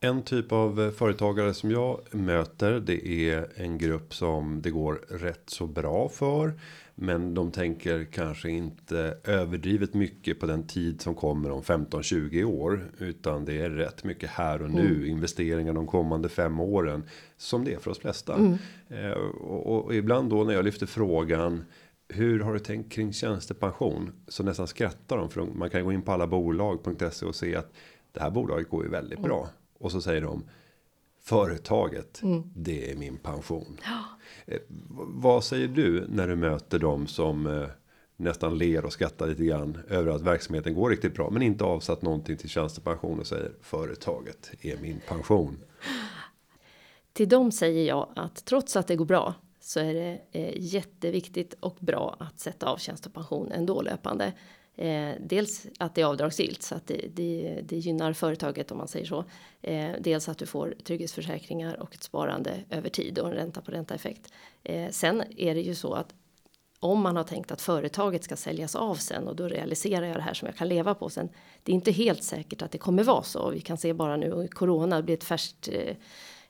En 0.00 0.22
typ 0.22 0.52
av 0.52 0.80
eh, 0.80 0.90
företagare 0.90 1.54
som 1.54 1.70
jag 1.70 2.14
möter 2.14 2.80
det 2.80 3.08
är 3.08 3.52
en 3.54 3.78
grupp 3.78 4.14
som 4.14 4.62
det 4.62 4.70
går 4.70 4.94
rätt 5.08 5.50
så 5.50 5.66
bra 5.66 6.08
för. 6.08 6.60
Men 6.98 7.34
de 7.34 7.50
tänker 7.50 8.04
kanske 8.04 8.50
inte 8.50 9.18
överdrivet 9.24 9.94
mycket 9.94 10.40
på 10.40 10.46
den 10.46 10.66
tid 10.66 11.00
som 11.00 11.14
kommer 11.14 11.50
om 11.50 11.62
15-20 11.62 12.44
år. 12.44 12.90
Utan 12.98 13.44
det 13.44 13.60
är 13.60 13.70
rätt 13.70 14.04
mycket 14.04 14.30
här 14.30 14.62
och 14.62 14.70
nu. 14.70 14.94
Mm. 14.94 15.06
Investeringar 15.06 15.72
de 15.72 15.86
kommande 15.86 16.28
fem 16.28 16.60
åren. 16.60 17.04
Som 17.36 17.64
det 17.64 17.74
är 17.74 17.78
för 17.78 17.90
oss 17.90 17.98
flesta. 17.98 18.34
Mm. 18.34 18.58
Eh, 18.88 19.12
och, 19.12 19.84
och, 19.84 19.94
ibland 19.94 20.30
då 20.30 20.44
när 20.44 20.54
jag 20.54 20.64
lyfter 20.64 20.86
frågan 20.86 21.64
Hur 22.08 22.40
har 22.40 22.52
du 22.52 22.58
tänkt 22.58 22.92
kring 22.92 23.12
tjänstepension? 23.12 24.12
Så 24.28 24.42
nästan 24.42 24.66
skrattar 24.66 25.16
de 25.16 25.30
för 25.30 25.42
man 25.42 25.70
kan 25.70 25.84
gå 25.84 25.92
in 25.92 26.02
på 26.02 26.12
alla 26.12 26.26
bolag.se 26.26 27.26
och 27.26 27.34
se 27.34 27.56
att 27.56 27.72
det 28.12 28.20
här 28.20 28.30
bolaget 28.30 28.68
går 28.68 28.84
ju 28.84 28.90
väldigt 28.90 29.22
bra. 29.22 29.38
Mm. 29.38 29.50
Och 29.78 29.92
så 29.92 30.00
säger 30.00 30.20
de 30.20 30.44
företaget, 31.26 32.22
mm. 32.22 32.42
det 32.54 32.90
är 32.90 32.96
min 32.96 33.16
pension. 33.16 33.80
Ja. 33.84 34.04
Eh, 34.46 34.60
vad 34.98 35.44
säger 35.44 35.68
du 35.68 36.06
när 36.08 36.28
du 36.28 36.36
möter 36.36 36.78
dem 36.78 37.06
som 37.06 37.46
eh, 37.46 37.68
nästan 38.16 38.58
ler 38.58 38.84
och 38.84 38.92
skrattar 38.92 39.26
lite 39.26 39.44
grann 39.44 39.78
över 39.88 40.10
att 40.10 40.22
verksamheten 40.22 40.74
går 40.74 40.90
riktigt 40.90 41.14
bra, 41.14 41.30
men 41.30 41.42
inte 41.42 41.64
avsatt 41.64 42.02
någonting 42.02 42.36
till 42.36 42.48
tjänstepension 42.48 43.20
och 43.20 43.26
säger 43.26 43.52
företaget 43.60 44.50
är 44.60 44.76
min 44.76 45.00
pension. 45.08 45.58
Till 47.12 47.28
dem 47.28 47.52
säger 47.52 47.88
jag 47.88 48.12
att 48.16 48.44
trots 48.44 48.76
att 48.76 48.86
det 48.86 48.96
går 48.96 49.04
bra 49.04 49.34
så 49.60 49.80
är 49.80 49.94
det 49.94 50.20
eh, 50.32 50.54
jätteviktigt 50.56 51.54
och 51.60 51.76
bra 51.80 52.16
att 52.18 52.40
sätta 52.40 52.66
av 52.66 52.76
tjänstepension 52.76 53.52
ändå 53.52 53.82
löpande. 53.82 54.32
Eh, 54.76 55.12
dels 55.20 55.66
att 55.78 55.94
det 55.94 56.00
är 56.00 56.04
avdragsgillt 56.04 56.62
så 56.62 56.74
att 56.74 56.86
det, 56.86 57.08
det, 57.14 57.60
det 57.64 57.76
gynnar 57.76 58.12
företaget 58.12 58.70
om 58.70 58.78
man 58.78 58.88
säger 58.88 59.06
så. 59.06 59.24
Eh, 59.62 59.90
dels 60.00 60.28
att 60.28 60.38
du 60.38 60.46
får 60.46 60.74
trygghetsförsäkringar 60.84 61.80
och 61.80 61.94
ett 61.94 62.02
sparande 62.02 62.64
över 62.70 62.88
tid 62.88 63.18
och 63.18 63.28
en 63.28 63.34
ränta 63.34 63.60
på 63.60 63.70
ränta 63.70 63.94
effekt. 63.94 64.32
Eh, 64.62 64.90
sen 64.90 65.22
är 65.36 65.54
det 65.54 65.60
ju 65.60 65.74
så 65.74 65.94
att 65.94 66.14
om 66.80 67.02
man 67.02 67.16
har 67.16 67.24
tänkt 67.24 67.52
att 67.52 67.62
företaget 67.62 68.24
ska 68.24 68.36
säljas 68.36 68.74
av 68.74 68.94
sen 68.94 69.28
och 69.28 69.36
då 69.36 69.48
realiserar 69.48 70.06
jag 70.06 70.16
det 70.16 70.22
här 70.22 70.34
som 70.34 70.46
jag 70.46 70.56
kan 70.56 70.68
leva 70.68 70.94
på 70.94 71.08
sen. 71.08 71.28
Det 71.62 71.72
är 71.72 71.74
inte 71.74 71.92
helt 71.92 72.22
säkert 72.22 72.62
att 72.62 72.70
det 72.70 72.78
kommer 72.78 73.04
vara 73.04 73.22
så. 73.22 73.50
Vi 73.50 73.60
kan 73.60 73.78
se 73.78 73.92
bara 73.92 74.16
nu 74.16 74.48
corona, 74.48 75.02
blir 75.02 75.14
ett 75.14 75.24
färskt 75.24 75.68
eh, 75.72 75.96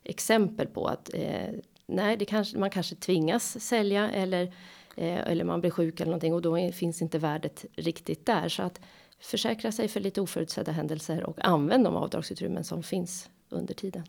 exempel 0.03 0.67
på 0.67 0.87
att 0.87 1.15
eh, 1.15 1.51
nej, 1.87 2.17
det 2.17 2.25
kanske, 2.25 2.59
man 2.59 2.71
kanske 2.71 2.95
tvingas 2.95 3.61
sälja 3.61 4.11
eller, 4.11 4.53
eller 4.97 5.45
man 5.45 5.61
blir 5.61 5.71
sjuk 5.71 6.01
eller 6.01 6.11
någonting 6.11 6.35
och 6.35 6.43
då 6.43 6.73
finns 6.73 7.03
inte 7.03 7.19
värdet 7.19 7.65
riktigt 7.77 8.27
där. 8.27 8.49
Så 8.49 8.63
att 8.63 8.81
försäkra 9.21 9.73
sig 9.73 9.89
för 9.89 10.01
lite 10.01 10.21
oförutsedda 10.21 10.73
händelser 10.73 11.25
och 11.25 11.45
använd 11.45 11.85
de 11.85 11.97
avdragsutrymmen 11.97 12.65
som 12.65 12.83
finns 12.83 13.31
under 13.49 13.75
tiden. 13.75 14.03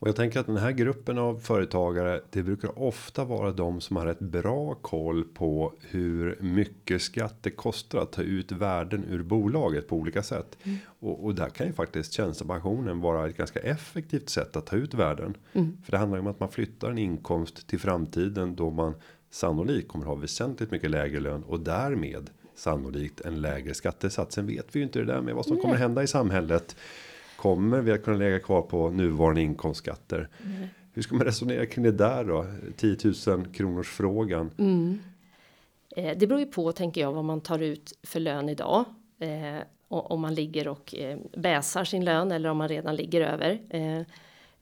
Och 0.00 0.08
jag 0.08 0.16
tänker 0.16 0.40
att 0.40 0.46
den 0.46 0.56
här 0.56 0.72
gruppen 0.72 1.18
av 1.18 1.38
företagare, 1.38 2.20
det 2.30 2.42
brukar 2.42 2.78
ofta 2.78 3.24
vara 3.24 3.52
de 3.52 3.80
som 3.80 3.96
har 3.96 4.06
ett 4.06 4.18
bra 4.18 4.74
koll 4.74 5.24
på 5.24 5.72
hur 5.80 6.38
mycket 6.40 7.02
skatt 7.02 7.34
det 7.40 7.50
kostar 7.50 7.98
att 7.98 8.12
ta 8.12 8.22
ut 8.22 8.52
värden 8.52 9.04
ur 9.08 9.22
bolaget 9.22 9.88
på 9.88 9.96
olika 9.96 10.22
sätt. 10.22 10.58
Mm. 10.62 10.78
Och, 11.00 11.24
och, 11.24 11.34
där 11.34 11.48
kan 11.48 11.66
ju 11.66 11.72
faktiskt 11.72 12.12
tjänstepensionen 12.12 13.00
vara 13.00 13.28
ett 13.28 13.36
ganska 13.36 13.60
effektivt 13.60 14.28
sätt 14.28 14.56
att 14.56 14.66
ta 14.66 14.76
ut 14.76 14.94
värden. 14.94 15.34
Mm. 15.52 15.76
För 15.84 15.92
det 15.92 15.98
handlar 15.98 16.18
ju 16.18 16.20
om 16.20 16.26
att 16.26 16.40
man 16.40 16.48
flyttar 16.48 16.90
en 16.90 16.98
inkomst 16.98 17.68
till 17.68 17.80
framtiden 17.80 18.56
då 18.56 18.70
man 18.70 18.94
sannolikt 19.30 19.88
kommer 19.88 20.06
ha 20.06 20.14
väsentligt 20.14 20.70
mycket 20.70 20.90
lägre 20.90 21.20
lön 21.20 21.42
och 21.42 21.60
därmed 21.60 22.30
sannolikt 22.54 23.20
en 23.20 23.40
lägre 23.40 23.74
skattesats. 23.74 24.34
Sen 24.34 24.46
vet 24.46 24.76
vi 24.76 24.78
ju 24.78 24.84
inte 24.84 24.98
det 24.98 25.04
där 25.04 25.20
med 25.20 25.34
vad 25.34 25.46
som 25.46 25.54
Nej. 25.54 25.62
kommer 25.62 25.76
hända 25.76 26.02
i 26.02 26.06
samhället. 26.06 26.76
Kommer 27.36 27.80
vi 27.80 27.92
att 27.92 28.04
kunna 28.04 28.16
lägga 28.16 28.40
kvar 28.40 28.62
på 28.62 28.90
nuvarande 28.90 29.40
inkomstskatter? 29.40 30.28
Mm. 30.44 30.68
Hur 30.92 31.02
ska 31.02 31.14
man 31.14 31.24
resonera 31.24 31.66
kring 31.66 31.84
det 31.84 31.92
där 31.92 32.24
då? 32.24 32.46
10 32.76 32.96
000 33.26 33.46
kronors 33.46 33.88
frågan. 33.88 34.50
Mm. 34.58 34.98
Eh, 35.96 36.18
det 36.18 36.26
beror 36.26 36.40
ju 36.40 36.46
på 36.46 36.72
tänker 36.72 37.00
jag 37.00 37.12
vad 37.12 37.24
man 37.24 37.40
tar 37.40 37.58
ut 37.58 37.98
för 38.02 38.20
lön 38.20 38.48
idag. 38.48 38.84
Eh, 39.20 39.62
om 39.88 40.20
man 40.20 40.34
ligger 40.34 40.68
och 40.68 40.94
eh, 40.94 41.18
bäsar 41.36 41.84
sin 41.84 42.04
lön 42.04 42.32
eller 42.32 42.48
om 42.48 42.56
man 42.56 42.68
redan 42.68 42.96
ligger 42.96 43.20
över. 43.20 43.60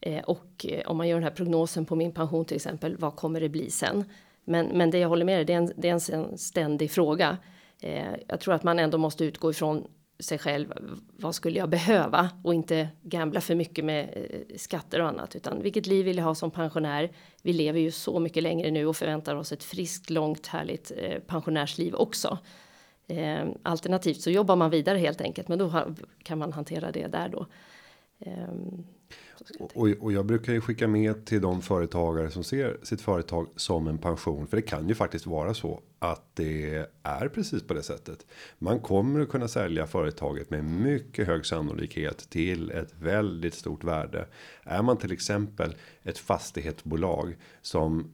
Eh, 0.01 0.25
och 0.25 0.67
om 0.87 0.97
man 0.97 1.09
gör 1.09 1.17
den 1.17 1.25
här 1.25 1.31
prognosen 1.31 1.87
på 1.87 1.97
min 1.97 2.13
pension 2.13 2.45
till 2.45 2.57
exempel. 2.57 2.97
Vad 2.97 3.17
kommer 3.17 3.41
det 3.41 3.49
bli 3.49 3.71
sen? 3.71 4.05
Men, 4.47 4.67
men 4.67 4.91
det 4.91 4.99
jag 4.99 5.09
håller 5.09 5.25
med 5.25 5.39
dig, 5.39 5.45
det 5.45 5.53
är 5.53 5.57
en, 5.57 5.73
det 5.77 5.89
är 5.89 6.15
en 6.15 6.39
ständig 6.39 6.91
fråga. 6.91 7.39
Eh, 7.81 8.15
jag 8.29 8.41
tror 8.41 8.55
att 8.55 8.63
man 8.63 8.79
ändå 8.79 8.99
måste 8.99 9.25
utgå 9.25 9.51
ifrån 9.51 9.87
sig 10.19 10.39
själv. 10.39 10.75
Vad 11.17 11.35
skulle 11.35 11.59
jag 11.59 11.69
behöva 11.69 12.31
och 12.45 12.55
inte 12.55 12.89
gambla 13.03 13.41
för 13.41 13.55
mycket 13.55 13.85
med 13.85 14.09
eh, 14.15 14.57
skatter 14.57 15.01
och 15.01 15.09
annat, 15.09 15.37
utan 15.37 15.63
vilket 15.63 15.87
liv 15.87 16.05
vill 16.05 16.17
jag 16.17 16.25
ha 16.25 16.35
som 16.35 16.51
pensionär? 16.51 17.13
Vi 17.43 17.53
lever 17.53 17.81
ju 17.81 17.91
så 17.91 18.19
mycket 18.19 18.43
längre 18.43 18.71
nu 18.71 18.87
och 18.87 18.97
förväntar 18.97 19.35
oss 19.35 19.53
ett 19.53 19.65
friskt, 19.65 20.11
långt, 20.11 20.47
härligt 20.47 20.93
eh, 20.97 21.19
pensionärsliv 21.19 21.95
också. 21.95 22.39
Eh, 23.09 23.45
alternativt 23.63 24.21
så 24.21 24.31
jobbar 24.31 24.57
man 24.57 24.71
vidare 24.71 24.99
helt 24.99 25.21
enkelt, 25.21 25.49
men 25.49 25.59
då 25.59 25.95
kan 26.23 26.39
man 26.39 26.53
hantera 26.53 26.91
det 26.91 27.07
där 27.07 27.29
då. 27.29 27.47
Eh, 28.19 28.49
och, 29.75 29.89
och 30.01 30.13
jag 30.13 30.27
brukar 30.27 30.53
ju 30.53 30.61
skicka 30.61 30.89
med 30.89 31.25
till 31.27 31.41
de 31.41 31.63
företagare 31.63 32.31
som 32.31 32.45
ser 32.45 32.77
sitt 32.83 33.01
företag 33.01 33.49
som 33.57 33.89
en 33.89 33.99
pension. 33.99 34.47
För 34.47 34.57
det 34.57 34.63
kan 34.63 34.89
ju 34.89 34.95
faktiskt 34.95 35.27
vara 35.27 35.55
så 35.55 35.81
att 35.99 36.23
det 36.35 36.87
är 37.03 37.29
precis 37.29 37.63
på 37.63 37.75
det 37.75 37.83
sättet. 37.83 38.27
Man 38.59 38.81
kommer 38.81 39.21
att 39.21 39.29
kunna 39.29 39.49
sälja 39.49 39.87
företaget 39.87 40.51
med 40.51 40.65
mycket 40.65 41.27
hög 41.27 41.47
sannolikhet 41.47 42.31
till 42.31 42.71
ett 42.71 42.95
väldigt 43.01 43.55
stort 43.55 43.85
värde. 43.85 44.27
Är 44.63 44.83
man 44.83 44.97
till 44.97 45.13
exempel 45.13 45.75
ett 46.03 46.19
fastighetsbolag 46.19 47.37
som 47.63 48.13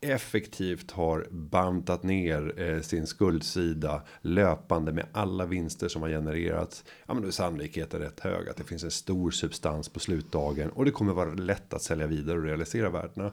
effektivt 0.00 0.90
har 0.90 1.26
bantat 1.30 2.02
ner 2.02 2.60
eh, 2.60 2.80
sin 2.80 3.06
skuldsida 3.06 4.02
löpande 4.20 4.92
med 4.92 5.06
alla 5.12 5.46
vinster 5.46 5.88
som 5.88 6.02
har 6.02 6.08
genererats. 6.08 6.84
Ja, 7.06 7.14
men 7.14 7.22
då 7.22 7.28
är 7.28 7.32
sannolikheten 7.32 8.00
rätt 8.00 8.20
hög 8.20 8.48
att 8.48 8.56
det 8.56 8.64
finns 8.64 8.84
en 8.84 8.90
stor 8.90 9.30
substans 9.30 9.88
på 9.88 10.00
slutdagen 10.00 10.70
och 10.70 10.84
det 10.84 10.90
kommer 10.90 11.12
vara 11.12 11.34
lätt 11.34 11.74
att 11.74 11.82
sälja 11.82 12.06
vidare 12.06 12.38
och 12.38 12.44
realisera 12.44 12.90
värdena. 12.90 13.32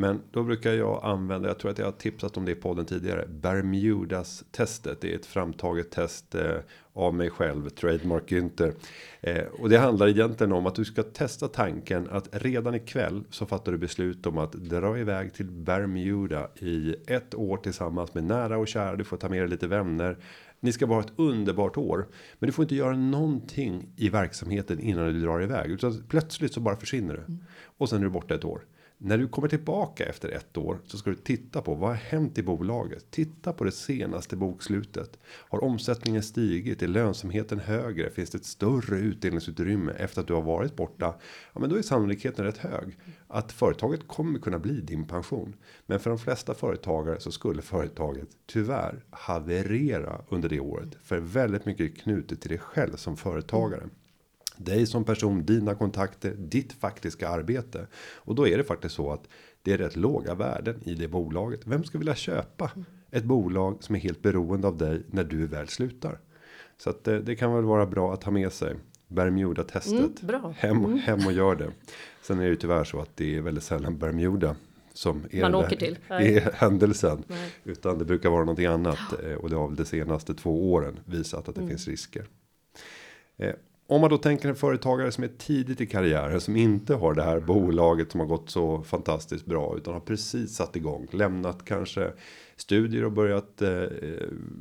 Men 0.00 0.20
då 0.30 0.42
brukar 0.42 0.72
jag 0.72 1.00
använda, 1.04 1.48
jag 1.48 1.58
tror 1.58 1.70
att 1.70 1.78
jag 1.78 1.86
har 1.86 1.92
tipsat 1.92 2.36
om 2.36 2.44
det 2.44 2.52
i 2.52 2.54
podden 2.54 2.86
tidigare. 2.86 3.26
Bermudas 3.28 4.44
testet. 4.50 5.00
Det 5.00 5.12
är 5.12 5.16
ett 5.16 5.26
framtaget 5.26 5.90
test 5.90 6.34
eh, 6.34 6.56
av 6.92 7.14
mig 7.14 7.30
själv, 7.30 7.68
Trademark 7.68 8.30
Günther. 8.30 8.72
Eh, 9.20 9.44
och 9.44 9.68
det 9.68 9.78
handlar 9.78 10.08
egentligen 10.08 10.52
om 10.52 10.66
att 10.66 10.74
du 10.74 10.84
ska 10.84 11.02
testa 11.02 11.48
tanken 11.48 12.08
att 12.10 12.28
redan 12.32 12.74
ikväll 12.74 13.24
så 13.30 13.46
fattar 13.46 13.72
du 13.72 13.78
beslut 13.78 14.26
om 14.26 14.38
att 14.38 14.52
dra 14.52 14.98
iväg 14.98 15.34
till 15.34 15.46
Bermuda 15.46 16.48
i 16.56 16.94
ett 17.06 17.34
år 17.34 17.56
tillsammans 17.56 18.14
med 18.14 18.24
nära 18.24 18.58
och 18.58 18.68
kära. 18.68 18.96
Du 18.96 19.04
får 19.04 19.16
ta 19.16 19.28
med 19.28 19.40
dig 19.40 19.48
lite 19.48 19.66
vänner. 19.66 20.18
Ni 20.60 20.72
ska 20.72 20.86
vara 20.86 21.00
ett 21.00 21.12
underbart 21.16 21.76
år, 21.76 22.06
men 22.38 22.46
du 22.46 22.52
får 22.52 22.62
inte 22.62 22.74
göra 22.74 22.96
någonting 22.96 23.88
i 23.96 24.08
verksamheten 24.08 24.80
innan 24.80 25.06
du 25.06 25.20
drar 25.20 25.42
iväg, 25.42 25.70
utan 25.70 26.02
plötsligt 26.08 26.54
så 26.54 26.60
bara 26.60 26.76
försvinner 26.76 27.14
du 27.14 27.20
mm. 27.20 27.44
och 27.78 27.88
sen 27.88 27.98
är 27.98 28.04
du 28.04 28.10
borta 28.10 28.34
ett 28.34 28.44
år. 28.44 28.60
När 29.00 29.18
du 29.18 29.28
kommer 29.28 29.48
tillbaka 29.48 30.04
efter 30.04 30.28
ett 30.28 30.56
år 30.56 30.78
så 30.84 30.98
ska 30.98 31.10
du 31.10 31.16
titta 31.16 31.62
på 31.62 31.74
vad 31.74 31.88
har 31.88 31.96
hänt 31.96 32.38
i 32.38 32.42
bolaget. 32.42 33.10
Titta 33.10 33.52
på 33.52 33.64
det 33.64 33.72
senaste 33.72 34.36
bokslutet. 34.36 35.18
Har 35.24 35.64
omsättningen 35.64 36.22
stigit? 36.22 36.82
Är 36.82 36.88
lönsamheten 36.88 37.58
högre? 37.58 38.10
Finns 38.10 38.30
det 38.30 38.38
ett 38.38 38.44
större 38.44 38.98
utdelningsutrymme 38.98 39.92
efter 39.92 40.20
att 40.20 40.26
du 40.26 40.34
har 40.34 40.42
varit 40.42 40.76
borta? 40.76 41.14
Ja, 41.52 41.60
men 41.60 41.70
då 41.70 41.76
är 41.76 41.82
sannolikheten 41.82 42.44
rätt 42.44 42.58
hög 42.58 42.98
att 43.28 43.52
företaget 43.52 44.08
kommer 44.08 44.38
kunna 44.38 44.58
bli 44.58 44.80
din 44.80 45.06
pension. 45.06 45.56
Men 45.86 46.00
för 46.00 46.10
de 46.10 46.18
flesta 46.18 46.54
företagare 46.54 47.20
så 47.20 47.32
skulle 47.32 47.62
företaget 47.62 48.28
tyvärr 48.46 49.04
haverera 49.10 50.24
under 50.28 50.48
det 50.48 50.60
året 50.60 50.96
för 51.02 51.18
väldigt 51.18 51.64
mycket 51.64 51.90
är 51.90 51.96
knutet 52.02 52.40
till 52.40 52.50
dig 52.50 52.58
själv 52.58 52.96
som 52.96 53.16
företagare 53.16 53.88
dig 54.58 54.86
som 54.86 55.04
person, 55.04 55.46
dina 55.46 55.74
kontakter, 55.74 56.34
ditt 56.38 56.72
faktiska 56.72 57.28
arbete. 57.28 57.86
Och 58.14 58.34
då 58.34 58.48
är 58.48 58.58
det 58.58 58.64
faktiskt 58.64 58.94
så 58.94 59.12
att 59.12 59.28
det 59.62 59.72
är 59.72 59.78
rätt 59.78 59.96
låga 59.96 60.34
värden 60.34 60.80
i 60.84 60.94
det 60.94 61.08
bolaget. 61.08 61.60
Vem 61.64 61.84
ska 61.84 61.98
vilja 61.98 62.14
köpa 62.14 62.70
ett 63.10 63.24
bolag 63.24 63.76
som 63.80 63.94
är 63.94 63.98
helt 63.98 64.22
beroende 64.22 64.68
av 64.68 64.76
dig 64.76 65.02
när 65.10 65.24
du 65.24 65.46
väl 65.46 65.68
slutar? 65.68 66.18
Så 66.78 66.90
att 66.90 67.04
det, 67.04 67.14
eh, 67.14 67.20
det 67.20 67.36
kan 67.36 67.54
väl 67.54 67.64
vara 67.64 67.86
bra 67.86 68.14
att 68.14 68.24
ha 68.24 68.32
med 68.32 68.52
sig. 68.52 68.76
Bermuda 69.08 69.64
testet. 69.64 70.22
Mm, 70.22 70.52
hem, 70.56 70.84
mm. 70.84 70.98
hem 70.98 71.26
och 71.26 71.32
gör 71.32 71.56
det. 71.56 71.70
Sen 72.22 72.38
är 72.38 72.42
det 72.42 72.48
ju 72.48 72.56
tyvärr 72.56 72.84
så 72.84 73.00
att 73.00 73.16
det 73.16 73.36
är 73.36 73.40
väldigt 73.40 73.64
sällan 73.64 73.98
Bermuda 73.98 74.56
som 74.92 75.26
är, 75.30 75.42
Man 75.42 75.54
åker 75.54 75.76
till. 75.76 75.98
är 76.08 76.52
händelsen. 76.52 77.24
Nej. 77.26 77.52
Utan 77.64 77.98
det 77.98 78.04
brukar 78.04 78.30
vara 78.30 78.40
någonting 78.40 78.66
annat. 78.66 79.22
Eh, 79.24 79.32
och 79.32 79.50
det 79.50 79.56
har 79.56 79.68
väl 79.68 79.76
de 79.76 79.84
senaste 79.84 80.34
två 80.34 80.72
åren 80.72 81.00
visat 81.04 81.48
att 81.48 81.54
det 81.54 81.60
mm. 81.60 81.68
finns 81.68 81.88
risker. 81.88 82.26
Om 83.90 84.00
man 84.00 84.10
då 84.10 84.18
tänker 84.18 84.48
en 84.48 84.56
företagare 84.56 85.12
som 85.12 85.24
är 85.24 85.28
tidigt 85.28 85.80
i 85.80 85.86
karriären 85.86 86.40
som 86.40 86.56
inte 86.56 86.94
har 86.94 87.14
det 87.14 87.22
här 87.22 87.40
bolaget 87.40 88.10
som 88.10 88.20
har 88.20 88.26
gått 88.26 88.50
så 88.50 88.82
fantastiskt 88.82 89.46
bra 89.46 89.76
utan 89.76 89.94
har 89.94 90.00
precis 90.00 90.54
satt 90.54 90.76
igång 90.76 91.06
lämnat 91.10 91.64
kanske 91.64 92.12
studier 92.56 93.04
och 93.04 93.12
börjat 93.12 93.62
eh, 93.62 93.82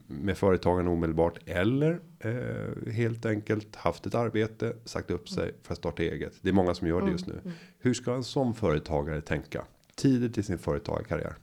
med 0.08 0.38
företagen 0.38 0.88
omedelbart 0.88 1.40
eller 1.46 2.00
eh, 2.20 2.94
helt 2.94 3.26
enkelt 3.26 3.76
haft 3.76 4.06
ett 4.06 4.16
arbete 4.16 4.74
sagt 4.86 5.12
upp 5.12 5.30
sig 5.30 5.52
för 5.64 5.74
att 5.74 5.78
starta 5.78 6.04
eget. 6.04 6.34
Det 6.42 6.50
är 6.50 6.54
många 6.54 6.74
som 6.74 6.88
gör 6.88 7.02
det 7.02 7.12
just 7.12 7.28
nu. 7.28 7.34
Mm, 7.34 7.46
mm. 7.46 7.58
Hur 7.80 7.94
ska 7.94 8.14
en 8.14 8.24
sån 8.24 8.54
företagare 8.56 9.22
tänka 9.22 9.64
tidigt 9.96 10.38
i 10.38 10.44
sin 10.44 10.58
företagarkarriär? 10.58 11.36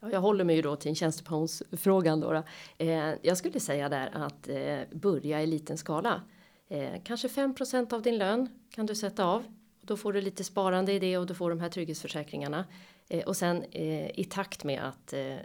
Jag 0.00 0.20
håller 0.20 0.44
mig 0.44 0.56
ju 0.56 0.62
då 0.62 0.76
till 0.76 0.88
en 0.88 0.94
tjänstepensionsfrågan 0.94 2.20
då. 2.20 2.32
då. 2.32 2.42
Eh, 2.78 3.14
jag 3.22 3.36
skulle 3.36 3.60
säga 3.60 3.88
där 3.88 4.10
att 4.14 4.48
eh, 4.48 4.98
börja 5.00 5.42
i 5.42 5.46
liten 5.46 5.78
skala. 5.78 6.22
Eh, 6.68 7.02
kanske 7.04 7.28
5% 7.28 7.92
av 7.92 8.02
din 8.02 8.18
lön 8.18 8.48
kan 8.70 8.86
du 8.86 8.94
sätta 8.94 9.24
av. 9.24 9.44
Då 9.80 9.96
får 9.96 10.12
du 10.12 10.20
lite 10.20 10.44
sparande 10.44 10.92
i 10.92 10.98
det 10.98 11.18
och 11.18 11.26
du 11.26 11.34
får 11.34 11.50
de 11.50 11.60
här 11.60 11.68
trygghetsförsäkringarna. 11.68 12.64
Eh, 13.08 13.24
och 13.24 13.36
sen 13.36 13.64
eh, 13.70 14.20
i 14.20 14.24
takt 14.30 14.64
med 14.64 14.82
att, 14.82 15.12
eh, 15.12 15.36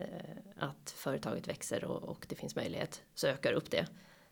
att 0.57 0.93
företaget 0.95 1.47
växer 1.47 1.83
och, 1.83 2.03
och, 2.03 2.25
det 2.29 2.35
finns 2.35 2.55
möjlighet 2.55 3.01
så 3.15 3.27
ökar 3.27 3.53
upp 3.53 3.71
det. 3.71 3.87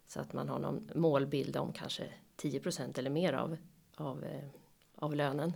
Så 0.07 0.19
att 0.19 0.33
man 0.33 0.49
har 0.49 0.59
någon 0.59 0.89
målbild 0.95 1.57
om 1.57 1.73
kanske 1.73 2.03
10% 2.41 2.99
eller 2.99 3.09
mer 3.09 3.33
av, 3.33 3.57
av, 3.95 4.23
eh, 4.23 4.49
av 4.95 5.15
lönen 5.15 5.53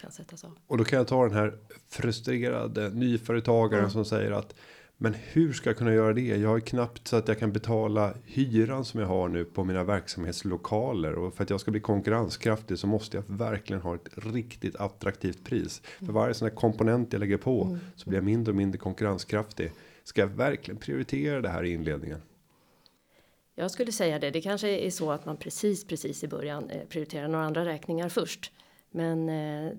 kan 0.00 0.12
sättas 0.12 0.44
av. 0.44 0.58
Och 0.66 0.78
då 0.78 0.84
kan 0.84 0.96
jag 0.96 1.08
ta 1.08 1.22
den 1.22 1.34
här 1.34 1.58
frustrerade 1.88 2.90
nyföretagaren 2.90 3.84
mm. 3.84 3.90
som 3.90 4.04
säger 4.04 4.30
att 4.30 4.54
men 4.98 5.14
hur 5.14 5.52
ska 5.52 5.70
jag 5.70 5.76
kunna 5.76 5.94
göra 5.94 6.12
det? 6.12 6.20
Jag 6.20 6.48
har 6.48 6.60
knappt 6.60 7.08
så 7.08 7.16
att 7.16 7.28
jag 7.28 7.38
kan 7.38 7.52
betala 7.52 8.14
hyran 8.24 8.84
som 8.84 9.00
jag 9.00 9.06
har 9.06 9.28
nu 9.28 9.44
på 9.44 9.64
mina 9.64 9.84
verksamhetslokaler 9.84 11.14
och 11.14 11.34
för 11.34 11.44
att 11.44 11.50
jag 11.50 11.60
ska 11.60 11.70
bli 11.70 11.80
konkurrenskraftig 11.80 12.78
så 12.78 12.86
måste 12.86 13.16
jag 13.16 13.24
verkligen 13.26 13.82
ha 13.82 13.94
ett 13.94 14.08
riktigt 14.14 14.76
attraktivt 14.76 15.44
pris. 15.44 15.82
För 15.98 16.12
varje 16.12 16.34
sån 16.34 16.48
här 16.48 16.56
komponent 16.56 17.12
jag 17.12 17.20
lägger 17.20 17.36
på 17.36 17.64
mm. 17.64 17.78
så 17.96 18.10
blir 18.10 18.18
jag 18.18 18.24
mindre 18.24 18.52
och 18.52 18.56
mindre 18.56 18.78
konkurrenskraftig. 18.78 19.72
Ska 20.04 20.20
jag 20.20 20.28
verkligen 20.28 20.78
prioritera 20.78 21.40
det 21.40 21.48
här 21.48 21.64
i 21.64 21.72
inledningen? 21.72 22.22
Jag 23.54 23.70
skulle 23.70 23.92
säga 23.92 24.18
det. 24.18 24.30
Det 24.30 24.40
kanske 24.40 24.68
är 24.68 24.90
så 24.90 25.12
att 25.12 25.26
man 25.26 25.36
precis 25.36 25.84
precis 25.84 26.24
i 26.24 26.28
början 26.28 26.70
eh, 26.70 26.86
prioriterar 26.88 27.28
några 27.28 27.44
andra 27.44 27.64
räkningar 27.64 28.08
först. 28.08 28.52
Men 28.90 29.28
eh, 29.28 29.72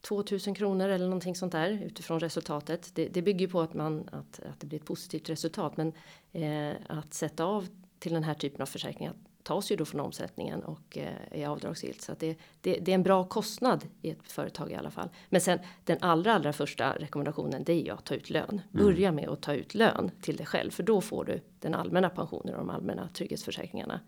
2000 0.00 0.54
kronor 0.54 0.88
eller 0.88 1.04
någonting 1.04 1.34
sånt 1.34 1.52
där 1.52 1.70
utifrån 1.70 2.20
resultatet. 2.20 2.90
Det, 2.94 3.08
det 3.08 3.22
bygger 3.22 3.48
på 3.48 3.60
att 3.60 3.74
man 3.74 4.08
att, 4.12 4.40
att 4.40 4.60
det 4.60 4.66
blir 4.66 4.78
ett 4.78 4.84
positivt 4.84 5.28
resultat, 5.28 5.76
men 5.76 5.92
eh, 6.32 6.76
att 6.88 7.14
sätta 7.14 7.44
av 7.44 7.68
till 7.98 8.12
den 8.12 8.24
här 8.24 8.34
typen 8.34 8.62
av 8.62 8.66
försäkringar 8.66 9.14
tas 9.42 9.72
ju 9.72 9.76
då 9.76 9.84
från 9.84 10.00
omsättningen 10.00 10.62
och 10.62 10.98
eh, 10.98 11.40
är 11.42 11.48
avdragsgillt 11.48 12.00
så 12.02 12.12
att 12.12 12.18
det, 12.18 12.38
det, 12.60 12.78
det, 12.78 12.92
är 12.92 12.94
en 12.94 13.02
bra 13.02 13.24
kostnad 13.24 13.86
i 14.02 14.10
ett 14.10 14.32
företag 14.32 14.72
i 14.72 14.74
alla 14.74 14.90
fall. 14.90 15.08
Men 15.28 15.40
sen 15.40 15.58
den 15.84 15.98
allra 16.00 16.34
allra 16.34 16.52
första 16.52 16.92
rekommendationen 16.92 17.64
det 17.64 17.72
är 17.72 17.84
ju 17.84 17.90
att 17.90 18.04
ta 18.04 18.14
ut 18.14 18.30
lön. 18.30 18.48
Mm. 18.50 18.62
Börja 18.70 19.12
med 19.12 19.28
att 19.28 19.42
ta 19.42 19.54
ut 19.54 19.74
lön 19.74 20.10
till 20.20 20.36
dig 20.36 20.46
själv 20.46 20.70
för 20.70 20.82
då 20.82 21.00
får 21.00 21.24
du 21.24 21.40
den 21.60 21.74
allmänna 21.74 22.10
pensionen 22.10 22.54
och 22.54 22.58
de 22.60 22.70
allmänna 22.70 23.08
trygghetsförsäkringarna. 23.08 24.00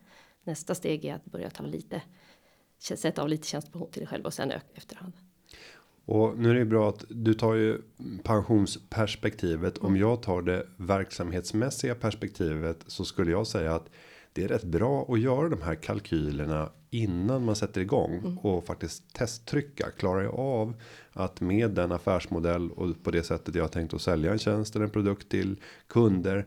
Nästa 0.44 0.74
steg 0.74 1.04
är 1.04 1.14
att 1.14 1.24
börja 1.24 1.50
ta 1.50 1.62
lite 1.62 2.02
sätta 2.78 3.22
av 3.22 3.28
lite 3.28 3.46
tjänstepension 3.46 3.90
till 3.90 4.00
dig 4.00 4.08
själv 4.08 4.24
och 4.24 4.34
sen 4.34 4.50
öka 4.50 4.66
efterhand. 4.74 5.12
Och 6.04 6.38
nu 6.38 6.50
är 6.50 6.54
det 6.54 6.64
bra 6.64 6.88
att 6.88 7.04
du 7.08 7.34
tar 7.34 7.54
ju 7.54 7.78
pensionsperspektivet. 8.22 9.78
Om 9.78 9.96
jag 9.96 10.22
tar 10.22 10.42
det 10.42 10.66
verksamhetsmässiga 10.76 11.94
perspektivet 11.94 12.84
så 12.86 13.04
skulle 13.04 13.30
jag 13.30 13.46
säga 13.46 13.74
att 13.74 13.88
det 14.32 14.44
är 14.44 14.48
rätt 14.48 14.64
bra 14.64 15.06
att 15.08 15.20
göra 15.20 15.48
de 15.48 15.62
här 15.62 15.74
kalkylerna 15.74 16.68
innan 16.90 17.44
man 17.44 17.56
sätter 17.56 17.80
igång 17.80 18.18
mm. 18.18 18.38
och 18.38 18.64
faktiskt 18.64 19.14
testtrycka. 19.14 19.90
Klarar 19.90 20.22
jag 20.22 20.34
av 20.34 20.74
att 21.12 21.40
med 21.40 21.70
den 21.70 21.92
affärsmodell 21.92 22.70
och 22.70 23.02
på 23.02 23.10
det 23.10 23.22
sättet 23.22 23.54
jag 23.54 23.64
har 23.64 23.68
tänkt 23.68 23.94
att 23.94 24.02
sälja 24.02 24.32
en 24.32 24.38
tjänst 24.38 24.76
eller 24.76 24.84
en 24.84 24.90
produkt 24.90 25.28
till 25.28 25.56
kunder 25.86 26.46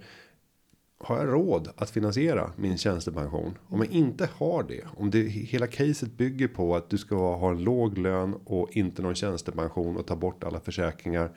har 1.04 1.18
jag 1.18 1.34
råd 1.34 1.70
att 1.76 1.90
finansiera 1.90 2.52
min 2.56 2.78
tjänstepension? 2.78 3.58
Om 3.68 3.80
jag 3.80 3.92
inte 3.92 4.30
har 4.36 4.64
det, 4.64 4.82
om 4.98 5.10
det 5.10 5.20
hela 5.24 5.68
caset 5.68 6.18
bygger 6.18 6.48
på 6.48 6.76
att 6.76 6.90
du 6.90 6.98
ska 6.98 7.36
ha 7.36 7.50
en 7.52 7.64
låg 7.64 7.98
lön 7.98 8.34
och 8.46 8.70
inte 8.72 9.02
någon 9.02 9.16
tjänstepension 9.16 9.98
och 9.98 10.08
ta 10.08 10.16
bort 10.16 10.44
alla 10.44 10.60
försäkringar. 10.60 11.32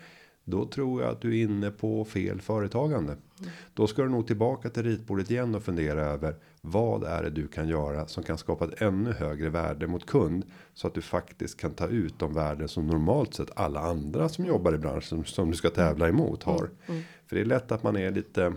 Då 0.45 0.67
tror 0.67 1.03
jag 1.03 1.11
att 1.11 1.21
du 1.21 1.39
är 1.39 1.43
inne 1.43 1.71
på 1.71 2.05
fel 2.05 2.41
företagande. 2.41 3.13
Mm. 3.13 3.51
Då 3.75 3.87
ska 3.87 4.03
du 4.03 4.09
nog 4.09 4.27
tillbaka 4.27 4.71
till 4.71 4.83
ritbordet 4.83 5.31
igen 5.31 5.55
och 5.55 5.63
fundera 5.63 6.05
över 6.05 6.37
vad 6.61 7.05
är 7.05 7.23
det 7.23 7.31
du 7.31 7.49
kan 7.49 7.69
göra 7.69 8.07
som 8.07 8.23
kan 8.23 8.39
skapa 8.39 8.65
ett 8.65 8.83
ännu 8.83 9.13
högre 9.13 9.49
värde 9.49 9.87
mot 9.87 10.07
kund 10.07 10.45
så 10.75 10.87
att 10.87 10.95
du 10.95 11.03
faktiskt 11.03 11.61
kan 11.61 11.71
ta 11.71 11.87
ut 11.87 12.19
de 12.19 12.35
värden 12.35 12.69
som 12.69 12.87
normalt 12.87 13.35
sett 13.35 13.51
alla 13.55 13.81
andra 13.81 14.29
som 14.29 14.45
jobbar 14.45 14.75
i 14.75 14.79
branschen 14.79 15.25
som 15.25 15.51
du 15.51 15.57
ska 15.57 15.71
tävla 15.71 16.09
emot 16.09 16.43
har. 16.43 16.65
Mm. 16.65 16.73
Mm. 16.87 17.03
För 17.27 17.37
det 17.37 17.43
är 17.43 17.47
lätt 17.47 17.73
att 17.73 17.83
man 17.83 17.97
är 17.97 18.11
lite 18.11 18.53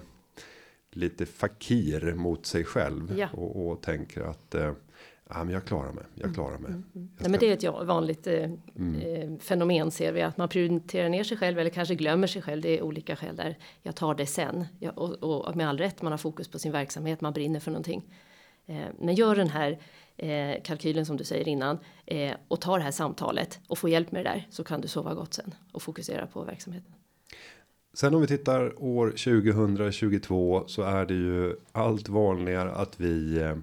lite 0.91 1.25
fakir 1.25 2.13
mot 2.13 2.45
sig 2.45 2.63
själv 2.63 3.17
ja. 3.17 3.27
och, 3.33 3.67
och, 3.67 3.81
tänker 3.81 4.21
att 4.21 4.55
eh, 4.55 4.73
ja, 5.29 5.43
men 5.43 5.49
jag 5.49 5.65
klarar 5.65 5.91
mig. 5.91 6.03
Jag 6.15 6.23
mm, 6.23 6.33
klarar 6.33 6.57
mig. 6.57 6.71
Mm, 6.71 6.83
mm. 6.95 7.09
Nej, 7.17 7.29
men 7.29 7.39
det 7.39 7.49
är 7.49 7.53
ett 7.53 7.63
ja, 7.63 7.83
vanligt 7.83 8.27
eh, 8.27 8.51
mm. 8.75 9.01
Eh, 9.01 9.39
fenomen 9.39 9.91
ser 9.91 10.11
vi 10.11 10.21
att 10.21 10.37
man 10.37 10.49
prioriterar 10.49 11.09
ner 11.09 11.23
sig 11.23 11.37
själv 11.37 11.59
eller 11.59 11.69
kanske 11.69 11.95
glömmer 11.95 12.27
sig 12.27 12.41
själv. 12.41 12.61
Det 12.61 12.77
är 12.77 12.81
olika 12.81 13.15
skäl 13.15 13.35
där. 13.35 13.57
Jag 13.81 13.95
tar 13.95 14.15
det 14.15 14.25
sen 14.25 14.65
ja, 14.79 14.91
och, 14.91 15.47
och, 15.47 15.55
med 15.55 15.69
all 15.69 15.77
rätt. 15.77 16.01
Man 16.01 16.11
har 16.11 16.17
fokus 16.17 16.47
på 16.47 16.59
sin 16.59 16.71
verksamhet. 16.71 17.21
Man 17.21 17.33
brinner 17.33 17.59
för 17.59 17.71
någonting. 17.71 18.13
Eh, 18.65 18.85
men 18.99 19.15
gör 19.15 19.35
den 19.35 19.49
här 19.49 19.79
eh, 20.17 20.61
kalkylen 20.63 21.05
som 21.05 21.17
du 21.17 21.23
säger 21.23 21.47
innan 21.47 21.79
eh, 22.05 22.35
och 22.47 22.61
ta 22.61 22.77
det 22.77 22.83
här 22.83 22.91
samtalet 22.91 23.59
och 23.67 23.77
få 23.77 23.89
hjälp 23.89 24.11
med 24.11 24.25
det 24.25 24.29
där 24.29 24.47
så 24.49 24.63
kan 24.63 24.81
du 24.81 24.87
sova 24.87 25.13
gott 25.13 25.33
sen 25.33 25.55
och 25.71 25.81
fokusera 25.81 26.27
på 26.27 26.43
verksamheten. 26.43 26.93
Sen 27.99 28.15
om 28.15 28.21
vi 28.21 28.27
tittar 28.27 28.83
år 28.83 29.09
2022 29.09 30.63
så 30.67 30.81
är 30.81 31.05
det 31.05 31.13
ju 31.13 31.55
allt 31.71 32.09
vanligare 32.09 32.71
att 32.71 32.99
vi 32.99 33.41
eh, 33.41 33.55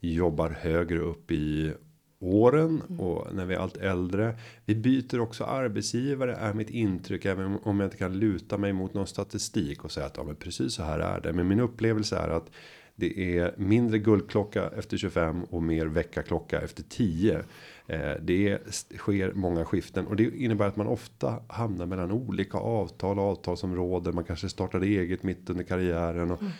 jobbar 0.00 0.50
högre 0.50 0.98
upp 0.98 1.30
i 1.30 1.72
åren 2.20 2.82
mm. 2.88 3.00
och 3.00 3.34
när 3.34 3.46
vi 3.46 3.54
är 3.54 3.58
allt 3.58 3.76
äldre. 3.76 4.38
Vi 4.64 4.74
byter 4.74 5.20
också 5.20 5.44
arbetsgivare 5.44 6.34
är 6.34 6.54
mitt 6.54 6.70
intryck 6.70 7.24
även 7.24 7.58
om 7.62 7.80
jag 7.80 7.86
inte 7.86 7.96
kan 7.96 8.18
luta 8.18 8.58
mig 8.58 8.72
mot 8.72 8.94
någon 8.94 9.06
statistik 9.06 9.84
och 9.84 9.92
säga 9.92 10.06
att 10.06 10.16
ja, 10.16 10.24
men 10.24 10.36
precis 10.36 10.74
så 10.74 10.82
här 10.82 10.98
är 10.98 11.20
det. 11.20 11.32
Men 11.32 11.48
min 11.48 11.60
upplevelse 11.60 12.16
är 12.16 12.28
att 12.28 12.50
det 12.94 13.38
är 13.38 13.54
mindre 13.56 13.98
guldklocka 13.98 14.70
efter 14.76 14.96
25 14.96 15.44
och 15.44 15.62
mer 15.62 15.86
väckarklocka 15.86 16.60
efter 16.60 16.82
10. 16.82 17.42
Eh, 17.86 18.12
det 18.20 18.58
sker 18.96 19.32
många 19.32 19.64
skiften 19.64 20.06
och 20.06 20.16
det 20.16 20.36
innebär 20.36 20.66
att 20.66 20.76
man 20.76 20.86
ofta 20.86 21.42
hamnar 21.46 21.86
mellan 21.86 22.12
olika 22.12 22.58
avtal 22.58 23.18
och 23.18 23.24
avtalsområden. 23.24 24.14
Man 24.14 24.24
kanske 24.24 24.48
startade 24.48 24.86
eget 24.86 25.22
mitt 25.22 25.50
under 25.50 25.64
karriären 25.64 26.30
och 26.30 26.42
mm. 26.42 26.52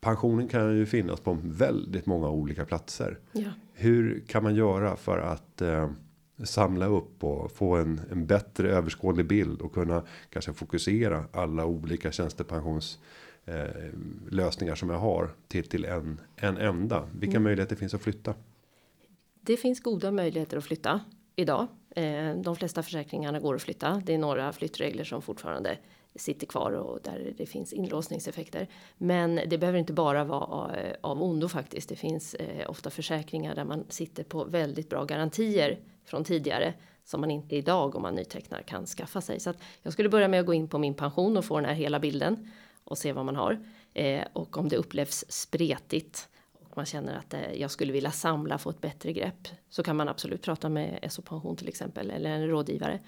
pensionen 0.00 0.48
kan 0.48 0.76
ju 0.76 0.86
finnas 0.86 1.20
på 1.20 1.38
väldigt 1.42 2.06
många 2.06 2.28
olika 2.28 2.64
platser. 2.64 3.18
Ja. 3.32 3.50
Hur 3.72 4.22
kan 4.26 4.42
man 4.42 4.54
göra 4.54 4.96
för 4.96 5.18
att 5.18 5.62
eh, 5.62 5.90
samla 6.44 6.86
upp 6.86 7.24
och 7.24 7.52
få 7.52 7.76
en, 7.76 8.00
en 8.10 8.26
bättre 8.26 8.70
överskådlig 8.70 9.26
bild 9.26 9.60
och 9.60 9.74
kunna 9.74 10.02
kanske 10.30 10.52
fokusera 10.52 11.24
alla 11.32 11.64
olika 11.64 12.12
tjänstepensions 12.12 12.98
eh, 13.44 13.64
lösningar 14.30 14.74
som 14.74 14.90
jag 14.90 14.98
har 14.98 15.30
till 15.48 15.64
till 15.64 15.84
en 15.84 16.20
en 16.36 16.56
enda. 16.56 17.08
Vilka 17.12 17.36
mm. 17.36 17.42
möjligheter 17.42 17.76
finns 17.76 17.94
att 17.94 18.02
flytta? 18.02 18.34
Det 19.48 19.56
finns 19.56 19.80
goda 19.80 20.10
möjligheter 20.10 20.56
att 20.56 20.64
flytta 20.64 21.00
idag. 21.36 21.66
Eh, 21.90 22.34
de 22.34 22.56
flesta 22.56 22.82
försäkringarna 22.82 23.40
går 23.40 23.54
att 23.54 23.62
flytta. 23.62 24.02
Det 24.06 24.14
är 24.14 24.18
några 24.18 24.52
flyttregler 24.52 25.04
som 25.04 25.22
fortfarande 25.22 25.78
sitter 26.14 26.46
kvar 26.46 26.72
och 26.72 26.98
där 27.02 27.34
det 27.36 27.46
finns 27.46 27.72
inlåsningseffekter. 27.72 28.68
Men 28.98 29.40
det 29.46 29.58
behöver 29.58 29.78
inte 29.78 29.92
bara 29.92 30.24
vara 30.24 30.76
eh, 30.76 30.96
av 31.00 31.22
ondo 31.22 31.48
faktiskt. 31.48 31.88
Det 31.88 31.96
finns 31.96 32.34
eh, 32.34 32.70
ofta 32.70 32.90
försäkringar 32.90 33.54
där 33.54 33.64
man 33.64 33.84
sitter 33.88 34.24
på 34.24 34.44
väldigt 34.44 34.88
bra 34.88 35.04
garantier 35.04 35.78
från 36.04 36.24
tidigare 36.24 36.74
som 37.04 37.20
man 37.20 37.30
inte 37.30 37.56
idag 37.56 37.94
om 37.94 38.02
man 38.02 38.14
nytecknar 38.14 38.62
kan 38.62 38.86
skaffa 38.86 39.20
sig. 39.20 39.40
Så 39.40 39.50
att 39.50 39.56
jag 39.82 39.92
skulle 39.92 40.08
börja 40.08 40.28
med 40.28 40.40
att 40.40 40.46
gå 40.46 40.54
in 40.54 40.68
på 40.68 40.78
min 40.78 40.94
pension 40.94 41.36
och 41.36 41.44
få 41.44 41.56
den 41.56 41.64
här 41.64 41.74
hela 41.74 41.98
bilden 41.98 42.50
och 42.84 42.98
se 42.98 43.12
vad 43.12 43.24
man 43.24 43.36
har 43.36 43.58
och 44.32 44.56
om 44.56 44.68
det 44.68 44.76
upplevs 44.76 45.24
spretigt 45.28 46.28
man 46.78 46.86
känner 46.86 47.18
att 47.18 47.34
eh, 47.34 47.52
jag 47.52 47.70
skulle 47.70 47.92
vilja 47.92 48.10
samla, 48.10 48.58
få 48.58 48.70
ett 48.70 48.80
bättre 48.80 49.12
grepp. 49.12 49.48
Så 49.68 49.82
kan 49.82 49.96
man 49.96 50.08
absolut 50.08 50.42
prata 50.42 50.68
med 50.68 51.06
SO 51.10 51.22
Pension 51.22 51.56
till 51.56 51.68
exempel 51.68 52.10
eller 52.10 52.30
en 52.30 52.48
rådgivare. 52.48 53.00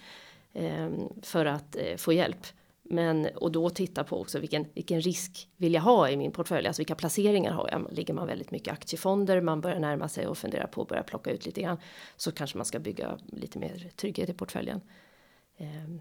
Eh, 0.53 0.91
för 1.23 1.47
att 1.47 1.77
eh, 1.77 1.97
få 1.97 2.13
hjälp. 2.13 2.47
Men 2.83 3.27
och 3.27 3.53
då 3.53 3.71
titta 3.71 4.05
på 4.05 4.21
också 4.21 4.39
vilken, 4.39 4.67
vilken 4.75 5.01
risk 5.01 5.49
vill 5.57 5.75
jag 5.75 5.83
ha 5.83 6.11
i 6.11 6.17
min 6.17 6.33
portfölj? 6.33 6.67
Alltså 6.67 6.81
vilka 6.81 6.95
placeringar 6.95 7.53
har 7.53 7.69
jag? 7.73 7.87
Ligger 7.91 8.15
man 8.15 8.27
väldigt 8.27 8.51
mycket 8.51 8.73
aktiefonder? 8.73 9.41
Man 9.41 9.61
börjar 9.61 9.79
närma 9.79 10.09
sig 10.09 10.27
och 10.27 10.39
fundera 10.39 10.67
på 10.67 10.83
att 10.83 10.89
börja 10.89 11.03
plocka 11.03 11.31
ut 11.31 11.47
lite 11.47 11.63
grann. 11.63 11.79
Så 12.17 12.33
kanske 12.33 12.57
man 12.59 12.65
ska 12.65 12.79
bygga 12.79 13.19
lite 13.27 13.59
mer 13.59 13.91
trygghet 13.97 14.29
i 14.29 14.33
portföljen. 14.33 14.81
Ehm, 15.59 16.01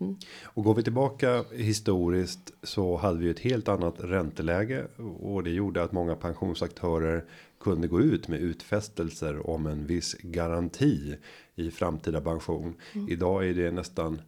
Mm. 0.00 0.16
Och 0.44 0.64
går 0.64 0.74
vi 0.74 0.82
tillbaka 0.82 1.44
historiskt 1.52 2.52
så 2.62 2.96
hade 2.96 3.18
vi 3.18 3.30
ett 3.30 3.38
helt 3.38 3.68
annat 3.68 3.94
ränteläge 3.98 4.86
och 5.20 5.44
det 5.44 5.50
gjorde 5.50 5.82
att 5.82 5.92
många 5.92 6.16
pensionsaktörer 6.16 7.24
kunde 7.60 7.88
gå 7.88 8.00
ut 8.00 8.28
med 8.28 8.40
utfästelser 8.40 9.50
om 9.50 9.66
en 9.66 9.86
viss 9.86 10.14
garanti 10.14 11.16
i 11.54 11.70
framtida 11.70 12.20
pension. 12.20 12.74
Mm. 12.94 13.08
Idag 13.08 13.48
är 13.48 13.54
det 13.54 13.70
nästan 13.70 14.20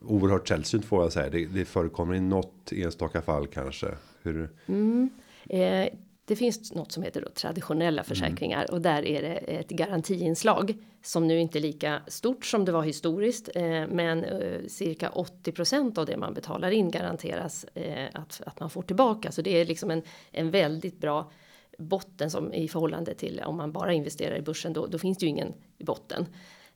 oerhört 0.00 0.48
sällsynt 0.48 0.84
får 0.84 1.02
jag 1.02 1.12
säga. 1.12 1.30
Det, 1.30 1.46
det 1.46 1.64
förekommer 1.64 2.14
i 2.14 2.20
något 2.20 2.72
enstaka 2.72 3.22
fall 3.22 3.46
kanske. 3.46 3.86
Hur? 4.22 4.50
Mm. 4.66 5.10
Eh, 5.48 5.88
det 6.24 6.36
finns 6.36 6.74
något 6.74 6.92
som 6.92 7.02
heter 7.02 7.20
då 7.20 7.28
traditionella 7.28 8.04
försäkringar 8.04 8.62
mm. 8.62 8.74
och 8.74 8.80
där 8.80 9.04
är 9.04 9.22
det 9.22 9.34
ett 9.36 9.70
garantiinslag 9.70 10.74
som 11.02 11.26
nu 11.26 11.40
inte 11.40 11.58
är 11.58 11.60
lika 11.60 12.02
stort 12.06 12.44
som 12.44 12.64
det 12.64 12.72
var 12.72 12.82
historiskt, 12.82 13.50
eh, 13.54 13.86
men 13.88 14.24
eh, 14.24 14.66
cirka 14.68 15.10
80% 15.10 15.98
av 15.98 16.06
det 16.06 16.16
man 16.16 16.34
betalar 16.34 16.70
in 16.70 16.90
garanteras 16.90 17.64
eh, 17.64 18.08
att, 18.14 18.40
att 18.46 18.60
man 18.60 18.70
får 18.70 18.82
tillbaka. 18.82 19.32
Så 19.32 19.42
det 19.42 19.60
är 19.60 19.64
liksom 19.64 19.90
en, 19.90 20.02
en 20.30 20.50
väldigt 20.50 21.00
bra 21.00 21.30
botten 21.78 22.30
som 22.30 22.52
i 22.52 22.68
förhållande 22.68 23.14
till 23.14 23.40
om 23.44 23.56
man 23.56 23.72
bara 23.72 23.92
investerar 23.92 24.36
i 24.36 24.42
börsen, 24.42 24.72
då, 24.72 24.86
då 24.86 24.98
finns 24.98 25.18
det 25.18 25.26
ju 25.26 25.30
ingen 25.30 25.54
i 25.78 25.84
botten. 25.84 26.26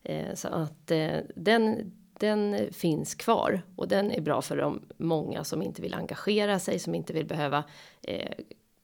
Eh, 0.03 0.35
så 0.35 0.49
att 0.49 0.91
eh, 0.91 1.17
den 1.37 1.93
den 2.19 2.73
finns 2.73 3.15
kvar 3.15 3.63
och 3.77 3.89
den 3.89 4.11
är 4.11 4.21
bra 4.21 4.43
för 4.43 4.57
de 4.57 4.83
många 4.97 5.45
som 5.45 5.63
inte 5.63 5.83
vill 5.83 5.95
engagera 5.95 6.59
sig, 6.59 6.79
som 6.79 6.95
inte 6.95 7.13
vill 7.13 7.27
behöva 7.27 7.65
eh, 8.03 8.33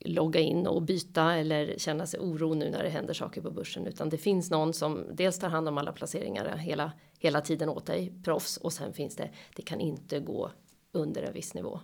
logga 0.05 0.41
in 0.41 0.67
och 0.67 0.83
byta 0.83 1.35
eller 1.35 1.75
känna 1.79 2.07
sig 2.07 2.21
oro 2.21 2.55
nu 2.55 2.71
när 2.71 2.83
det 2.83 2.89
händer 2.89 3.15
saker 3.15 3.41
på 3.41 3.51
börsen, 3.51 3.87
utan 3.87 4.09
det 4.09 4.19
finns 4.19 4.51
någon 4.51 4.73
som 4.73 5.05
dels 5.13 5.39
tar 5.39 5.49
hand 5.49 5.69
om 5.69 5.79
alla 5.79 5.93
placeringar 5.93 6.57
hela 6.57 6.93
hela 7.21 7.41
tiden 7.41 7.69
åt 7.69 7.87
dig 7.87 8.13
proffs 8.25 8.57
och 8.57 8.73
sen 8.73 8.93
finns 8.93 9.17
det. 9.17 9.31
Det 9.57 9.63
kan 9.63 9.81
inte 9.81 10.21
gå 10.21 10.51
under 10.93 11.23
en 11.23 11.33
viss 11.33 11.55
nivå. 11.55 11.81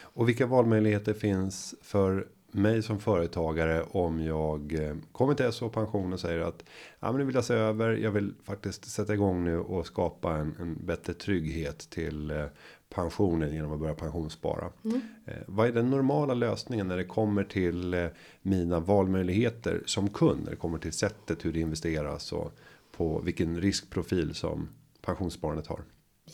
Och 0.00 0.28
vilka 0.28 0.46
valmöjligheter 0.46 1.14
finns 1.14 1.74
för 1.82 2.28
mig 2.52 2.82
som 2.82 3.00
företagare 3.00 3.82
om 3.82 4.20
jag 4.20 4.72
eh, 4.72 4.96
kommer 5.12 5.34
till 5.34 5.52
SO 5.52 5.68
pension 5.68 6.12
och 6.12 6.20
säger 6.20 6.40
att 6.40 6.64
ja, 7.00 7.12
men 7.12 7.18
nu 7.18 7.24
vill 7.24 7.34
jag 7.34 7.44
se 7.44 7.54
över. 7.54 7.92
Jag 7.92 8.10
vill 8.10 8.34
faktiskt 8.44 8.90
sätta 8.90 9.14
igång 9.14 9.44
nu 9.44 9.58
och 9.58 9.86
skapa 9.86 10.36
en, 10.36 10.56
en 10.58 10.86
bättre 10.86 11.14
trygghet 11.14 11.78
till 11.78 12.30
eh, 12.30 12.44
pensionen 12.90 13.52
genom 13.54 13.72
att 13.72 13.80
börja 13.80 13.94
pensionsspara. 13.94 14.70
Mm. 14.84 15.00
Eh, 15.26 15.34
vad 15.46 15.68
är 15.68 15.72
den 15.72 15.90
normala 15.90 16.34
lösningen 16.34 16.88
när 16.88 16.96
det 16.96 17.04
kommer 17.04 17.44
till 17.44 17.94
eh, 17.94 18.06
mina 18.42 18.80
valmöjligheter 18.80 19.82
som 19.86 20.10
kund? 20.10 20.44
När 20.44 20.50
det 20.50 20.56
kommer 20.56 20.78
till 20.78 20.92
sättet 20.92 21.44
hur 21.44 21.52
det 21.52 21.60
investeras 21.60 22.32
och 22.32 22.52
på 22.92 23.20
vilken 23.20 23.60
riskprofil 23.60 24.34
som 24.34 24.68
pensionssparandet 25.02 25.66
har. 25.66 25.80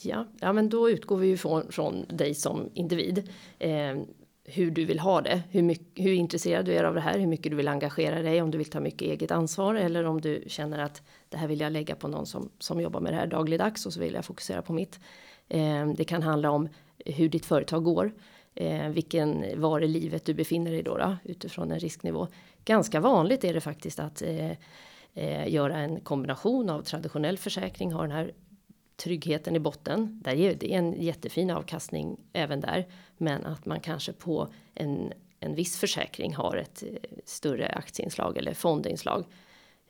Ja, 0.02 0.26
ja, 0.40 0.52
men 0.52 0.68
då 0.68 0.90
utgår 0.90 1.16
vi 1.16 1.26
ju 1.26 1.36
från, 1.36 1.72
från 1.72 2.04
dig 2.08 2.34
som 2.34 2.70
individ. 2.74 3.30
Eh, 3.58 3.96
hur 4.44 4.70
du 4.70 4.84
vill 4.84 4.98
ha 4.98 5.20
det, 5.20 5.42
hur, 5.50 5.62
mycket, 5.62 6.04
hur 6.04 6.12
intresserad 6.12 6.64
du 6.64 6.72
är 6.72 6.84
av 6.84 6.94
det 6.94 7.00
här, 7.00 7.18
hur 7.18 7.26
mycket 7.26 7.50
du 7.50 7.56
vill 7.56 7.68
engagera 7.68 8.22
dig, 8.22 8.42
om 8.42 8.50
du 8.50 8.58
vill 8.58 8.70
ta 8.70 8.80
mycket 8.80 9.02
eget 9.02 9.30
ansvar 9.30 9.74
eller 9.74 10.04
om 10.04 10.20
du 10.20 10.44
känner 10.46 10.78
att 10.78 11.02
det 11.28 11.36
här 11.36 11.48
vill 11.48 11.60
jag 11.60 11.72
lägga 11.72 11.94
på 11.94 12.08
någon 12.08 12.26
som, 12.26 12.48
som 12.58 12.80
jobbar 12.80 13.00
med 13.00 13.12
det 13.12 13.16
här 13.16 13.26
dagligdags 13.26 13.86
och 13.86 13.92
så 13.92 14.00
vill 14.00 14.14
jag 14.14 14.24
fokusera 14.24 14.62
på 14.62 14.72
mitt. 14.72 15.00
Eh, 15.48 15.86
det 15.86 16.04
kan 16.04 16.22
handla 16.22 16.50
om 16.50 16.68
hur 17.04 17.28
ditt 17.28 17.46
företag 17.46 17.84
går, 17.84 18.12
eh, 18.54 18.88
vilken 18.88 19.60
var 19.60 19.80
i 19.80 19.88
livet 19.88 20.24
du 20.24 20.34
befinner 20.34 20.70
dig 20.70 20.82
då, 20.82 20.96
då 20.98 21.16
utifrån 21.24 21.72
en 21.72 21.78
risknivå. 21.78 22.28
Ganska 22.64 23.00
vanligt 23.00 23.44
är 23.44 23.54
det 23.54 23.60
faktiskt 23.60 24.00
att 24.00 24.22
eh, 24.22 24.50
eh, 25.14 25.48
göra 25.48 25.78
en 25.78 26.00
kombination 26.00 26.70
av 26.70 26.82
traditionell 26.82 27.38
försäkring, 27.38 27.92
ha 27.92 28.02
den 28.02 28.10
här 28.10 28.32
tryggheten 28.96 29.56
i 29.56 29.58
botten. 29.58 30.20
Där 30.24 30.34
är 30.34 30.54
det 30.54 30.72
en 30.72 31.02
jättefin 31.02 31.50
avkastning 31.50 32.16
även 32.32 32.60
där, 32.60 32.86
men 33.16 33.46
att 33.46 33.66
man 33.66 33.80
kanske 33.80 34.12
på 34.12 34.48
en 34.74 35.12
en 35.40 35.54
viss 35.54 35.78
försäkring 35.78 36.34
har 36.34 36.56
ett 36.56 36.82
eh, 36.82 36.88
större 37.24 37.68
aktieinslag 37.68 38.36
eller 38.36 38.54
fondinslag 38.54 39.24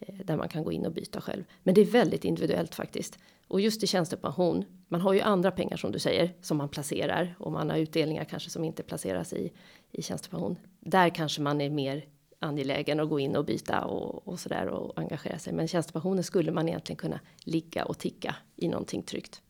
Eh, 0.01 0.15
där 0.25 0.37
man 0.37 0.49
kan 0.49 0.65
gå 0.65 0.73
in 0.73 0.87
och 0.87 0.93
byta 0.93 1.21
själv. 1.21 1.45
Men 1.63 1.75
det 1.75 1.81
är 1.81 1.85
väldigt 1.85 2.25
individuellt 2.25 2.75
faktiskt. 2.75 3.19
Och 3.49 3.61
just 3.61 3.83
i 3.83 3.87
tjänstepension, 3.87 4.65
man 4.89 5.01
har 5.01 5.13
ju 5.13 5.21
andra 5.21 5.51
pengar 5.51 5.77
som 5.77 5.93
du 5.93 5.99
säger 5.99 6.33
som 6.41 6.57
man 6.57 6.69
placerar 6.69 7.35
och 7.39 7.53
man 7.53 7.71
har 7.71 7.77
utdelningar 7.77 8.25
kanske 8.25 8.51
som 8.51 8.65
inte 8.65 8.83
placeras 8.83 9.33
i 9.33 9.53
i 9.93 10.03
tjänstepension. 10.03 10.57
Där 10.81 11.09
kanske 11.09 11.43
man 11.43 11.61
är 11.61 11.71
mer 11.71 12.05
angelägen 12.39 13.01
att 13.01 13.09
gå 13.09 13.21
in 13.21 13.37
och 13.37 13.45
byta 13.45 13.85
och, 13.85 14.29
och 14.29 14.41
så 14.41 14.49
där 14.49 14.69
och 14.69 14.99
engagera 14.99 15.39
sig. 15.39 15.53
Men 15.53 15.69
tjänstepensionen 15.69 16.25
skulle 16.25 16.53
man 16.53 16.69
egentligen 16.69 16.97
kunna 16.97 17.21
ligga 17.39 17.85
och 17.85 17.99
ticka 17.99 18.35
i 18.57 18.69
någonting 18.69 19.03
tryggt. 19.03 19.43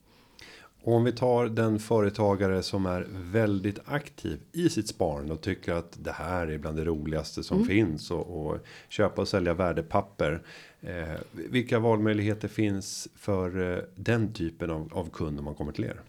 Och 0.86 0.92
om 0.92 1.04
vi 1.04 1.12
tar 1.12 1.46
den 1.46 1.78
företagare 1.78 2.62
som 2.62 2.86
är 2.86 3.06
väldigt 3.10 3.78
aktiv 3.84 4.40
i 4.52 4.68
sitt 4.68 4.88
sparande 4.88 5.32
och 5.32 5.40
tycker 5.40 5.72
att 5.72 6.04
det 6.04 6.12
här 6.12 6.46
är 6.46 6.58
bland 6.58 6.76
det 6.76 6.84
roligaste 6.84 7.42
som 7.42 7.56
mm. 7.56 7.68
finns 7.68 8.10
och, 8.10 8.46
och, 8.46 8.58
köpa 8.88 9.22
och 9.22 9.28
sälja 9.28 9.54
värdepapper. 9.54 10.42
Eh, 10.80 11.20
vilka 11.30 11.78
valmöjligheter 11.78 12.48
finns 12.48 13.08
för 13.16 13.72
eh, 13.72 13.82
den 13.94 14.32
typen 14.32 14.70
av, 14.70 14.90
av 14.94 15.10
kund 15.10 15.38
om 15.38 15.44
man 15.44 15.54
kommer 15.54 15.72
till 15.72 15.84
er? 15.84 16.00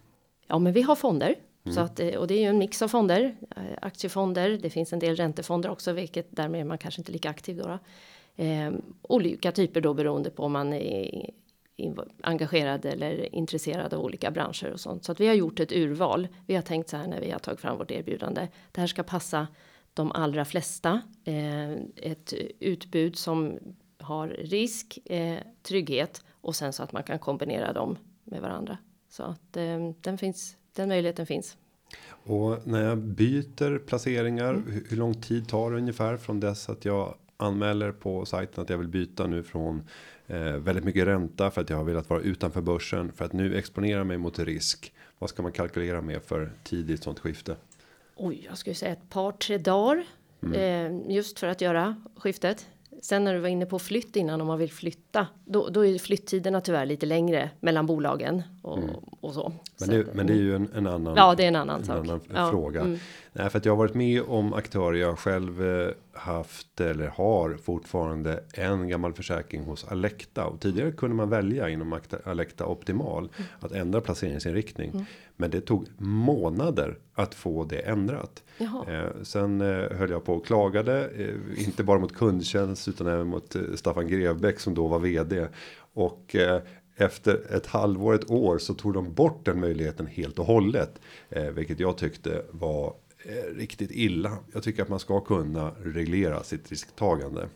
Ja, 0.47 0.59
men 0.59 0.73
vi 0.73 0.81
har 0.81 0.95
fonder 0.95 1.35
Mm. 1.67 1.75
Så 1.75 1.81
att, 1.81 1.99
eh, 1.99 2.15
och 2.15 2.27
det 2.27 2.33
är 2.33 2.39
ju 2.39 2.45
en 2.47 2.57
mix 2.57 2.81
av 2.81 2.87
fonder, 2.87 3.35
eh, 3.55 3.63
aktiefonder, 3.81 4.49
det 4.49 4.69
finns 4.69 4.93
en 4.93 4.99
del 4.99 5.15
räntefonder 5.15 5.69
också, 5.69 5.93
vilket 5.93 6.27
därmed 6.29 6.61
är 6.61 6.65
man 6.65 6.77
kanske 6.77 7.01
inte 7.01 7.11
lika 7.11 7.29
aktiv 7.29 7.57
då. 7.57 7.63
då. 7.63 7.79
Eh, 8.43 8.71
olika 9.01 9.51
typer 9.51 9.81
då 9.81 9.93
beroende 9.93 10.29
på 10.29 10.43
om 10.43 10.51
man 10.51 10.73
är 10.73 11.29
engagerad 12.21 12.85
eller 12.85 13.35
intresserad 13.35 13.93
av 13.93 14.01
olika 14.01 14.31
branscher 14.31 14.71
och 14.71 14.79
sånt. 14.79 15.05
Så 15.05 15.11
att 15.11 15.19
vi 15.19 15.27
har 15.27 15.33
gjort 15.33 15.59
ett 15.59 15.71
urval. 15.71 16.27
Vi 16.45 16.55
har 16.55 16.61
tänkt 16.61 16.89
så 16.89 16.97
här 16.97 17.07
när 17.07 17.21
vi 17.21 17.31
har 17.31 17.39
tagit 17.39 17.59
fram 17.59 17.77
vårt 17.77 17.91
erbjudande. 17.91 18.47
Det 18.71 18.81
här 18.81 18.87
ska 18.87 19.03
passa 19.03 19.47
de 19.93 20.11
allra 20.11 20.45
flesta. 20.45 21.01
Eh, 21.23 21.71
ett 21.95 22.33
utbud 22.59 23.15
som 23.15 23.59
har 23.99 24.27
risk, 24.27 24.99
eh, 25.05 25.37
trygghet 25.63 26.23
och 26.31 26.55
sen 26.55 26.73
så 26.73 26.83
att 26.83 26.91
man 26.91 27.03
kan 27.03 27.19
kombinera 27.19 27.73
dem 27.73 27.97
med 28.23 28.41
varandra. 28.41 28.77
Så 29.09 29.23
att 29.23 29.57
eh, 29.57 29.91
den 30.01 30.17
finns 30.17 30.57
den 30.77 30.89
möjligheten 30.89 31.25
finns. 31.25 31.57
Och 32.09 32.67
när 32.67 32.83
jag 32.83 32.97
byter 32.97 33.77
placeringar, 33.79 34.53
mm. 34.53 34.83
hur, 34.89 34.97
lång 34.97 35.13
tid 35.13 35.47
tar 35.47 35.71
det 35.71 35.77
ungefär 35.77 36.17
från 36.17 36.39
dess 36.39 36.69
att 36.69 36.85
jag 36.85 37.15
anmäler 37.37 37.91
på 37.91 38.25
sajten 38.25 38.63
att 38.63 38.69
jag 38.69 38.77
vill 38.77 38.87
byta 38.87 39.27
nu 39.27 39.43
från 39.43 39.83
eh, 40.27 40.39
väldigt 40.39 40.83
mycket 40.83 41.07
ränta 41.07 41.51
för 41.51 41.61
att 41.61 41.69
jag 41.69 41.77
har 41.77 41.83
velat 41.83 42.09
vara 42.09 42.21
utanför 42.21 42.61
börsen 42.61 43.11
för 43.11 43.25
att 43.25 43.33
nu 43.33 43.57
exponera 43.57 44.03
mig 44.03 44.17
mot 44.17 44.39
risk. 44.39 44.93
Vad 45.19 45.29
ska 45.29 45.43
man 45.43 45.51
kalkylera 45.51 46.01
med 46.01 46.23
för 46.23 46.51
tidigt 46.63 47.03
sånt 47.03 47.19
skifte? 47.19 47.55
Oj, 48.15 48.45
jag 48.49 48.57
skulle 48.57 48.75
säga 48.75 48.91
ett 48.91 49.09
par 49.09 49.31
tre 49.31 49.57
dagar 49.57 50.03
mm. 50.43 50.53
eh, 50.53 51.15
just 51.15 51.39
för 51.39 51.47
att 51.47 51.61
göra 51.61 52.01
skiftet. 52.15 52.67
Sen 53.01 53.23
när 53.23 53.33
du 53.33 53.39
var 53.39 53.49
inne 53.49 53.65
på 53.65 53.79
flytt 53.79 54.15
innan 54.15 54.41
om 54.41 54.47
man 54.47 54.59
vill 54.59 54.71
flytta, 54.71 55.27
då, 55.45 55.69
då 55.69 55.85
är 55.85 55.99
flytttiderna 55.99 56.61
tyvärr 56.61 56.85
lite 56.85 57.05
längre 57.05 57.49
mellan 57.59 57.85
bolagen 57.85 58.43
och, 58.67 58.77
mm. 58.77 58.95
och 59.21 59.33
så. 59.33 59.53
Men 59.79 59.89
det, 59.89 60.13
men 60.13 60.27
det 60.27 60.33
är 60.33 60.37
ju 60.37 60.55
en, 60.55 60.69
en 60.75 60.87
annan. 60.87 61.15
Ja, 61.15 61.35
det 61.35 61.43
är 61.43 61.47
en 61.47 61.55
annan 61.55 61.79
en 61.79 61.85
sak. 61.85 61.97
Annan 61.97 62.19
ja. 62.33 62.49
fråga. 62.49 62.81
Mm. 62.81 62.99
Nej, 63.33 63.49
för 63.49 63.57
att 63.57 63.65
jag 63.65 63.71
har 63.71 63.77
varit 63.77 63.93
med 63.93 64.21
om 64.21 64.53
aktörer 64.53 64.97
jag 64.97 65.19
själv 65.19 65.65
eh, 65.65 65.89
haft 66.13 66.81
eller 66.81 67.07
har 67.07 67.57
fortfarande 67.63 68.43
en 68.53 68.87
gammal 68.87 69.13
försäkring 69.13 69.63
hos 69.63 69.85
Alecta 69.87 70.45
och 70.45 70.59
tidigare 70.59 70.91
kunde 70.91 71.15
man 71.15 71.29
välja 71.29 71.69
inom 71.69 71.99
Alecta 72.23 72.65
optimal 72.65 73.19
mm. 73.19 73.49
att 73.59 73.71
ändra 73.71 74.01
placeringsinriktning. 74.01 74.89
Mm. 74.89 75.05
Men 75.35 75.51
det 75.51 75.61
tog 75.61 75.87
månader 75.97 76.97
att 77.13 77.35
få 77.35 77.63
det 77.63 77.79
ändrat. 77.79 78.43
Eh, 78.59 79.05
sen 79.23 79.61
eh, 79.61 79.97
höll 79.97 80.09
jag 80.09 80.25
på 80.25 80.33
och 80.33 80.45
klagade, 80.45 81.09
eh, 81.09 81.65
inte 81.67 81.83
bara 81.83 81.99
mot 81.99 82.15
kundtjänst 82.15 82.87
utan 82.87 83.07
även 83.07 83.27
mot 83.27 83.55
eh, 83.55 83.61
Staffan 83.75 84.07
Grevbäck 84.07 84.59
som 84.59 84.73
då 84.73 84.87
var 84.87 84.99
vd 84.99 85.47
och 85.97 86.35
eh, 86.35 86.61
efter 86.97 87.55
ett 87.55 87.65
halvår, 87.65 88.13
ett 88.13 88.31
år 88.31 88.57
så 88.57 88.73
tog 88.73 88.93
de 88.93 89.13
bort 89.13 89.45
den 89.45 89.59
möjligheten 89.59 90.07
helt 90.07 90.39
och 90.39 90.45
hållet, 90.45 91.01
eh, 91.29 91.43
vilket 91.43 91.79
jag 91.79 91.97
tyckte 91.97 92.45
var 92.51 92.93
eh, 93.25 93.55
riktigt 93.55 93.91
illa. 93.91 94.37
Jag 94.53 94.63
tycker 94.63 94.83
att 94.83 94.89
man 94.89 94.99
ska 94.99 95.19
kunna 95.19 95.71
reglera 95.83 96.43
sitt 96.43 96.69
risktagande 96.69 97.49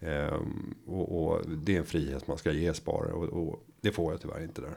ehm, 0.00 0.74
och, 0.86 1.24
och, 1.24 1.40
det 1.48 1.74
är 1.74 1.78
en 1.78 1.86
frihet 1.86 2.26
man 2.26 2.38
ska 2.38 2.52
ge 2.52 2.74
sparare 2.74 3.12
och, 3.12 3.48
och 3.48 3.64
det 3.80 3.92
får 3.92 4.12
jag 4.12 4.20
tyvärr 4.20 4.42
inte 4.42 4.60
där. 4.60 4.74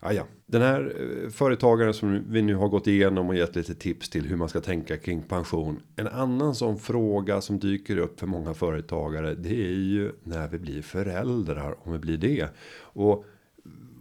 Ja, 0.00 0.12
ja, 0.12 0.26
den 0.46 0.62
här 0.62 0.94
eh, 1.00 1.30
företagaren 1.30 1.94
som 1.94 2.24
vi 2.28 2.42
nu 2.42 2.54
har 2.54 2.68
gått 2.68 2.86
igenom 2.86 3.28
och 3.28 3.36
gett 3.36 3.56
lite 3.56 3.74
tips 3.74 4.08
till 4.08 4.26
hur 4.26 4.36
man 4.36 4.48
ska 4.48 4.60
tänka 4.60 4.96
kring 4.96 5.22
pension. 5.22 5.82
En 5.96 6.08
annan 6.08 6.54
sån 6.54 6.78
fråga 6.78 7.40
som 7.40 7.58
dyker 7.58 7.98
upp 7.98 8.20
för 8.20 8.26
många 8.26 8.54
företagare. 8.54 9.34
Det 9.34 9.66
är 9.66 9.78
ju 9.78 10.12
när 10.22 10.48
vi 10.48 10.58
blir 10.58 10.82
föräldrar 10.82 11.76
om 11.82 11.92
vi 11.92 11.98
blir 11.98 12.18
det 12.18 12.48
och 12.78 13.24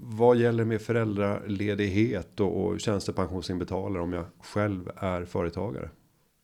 vad 0.07 0.37
gäller 0.37 0.65
med 0.65 0.81
föräldraledighet 0.81 2.39
och, 2.39 2.65
och 2.65 2.79
tjänstepensionsinbetalare 2.79 4.03
om 4.03 4.13
jag 4.13 4.25
själv 4.39 4.91
är 4.95 5.25
företagare? 5.25 5.89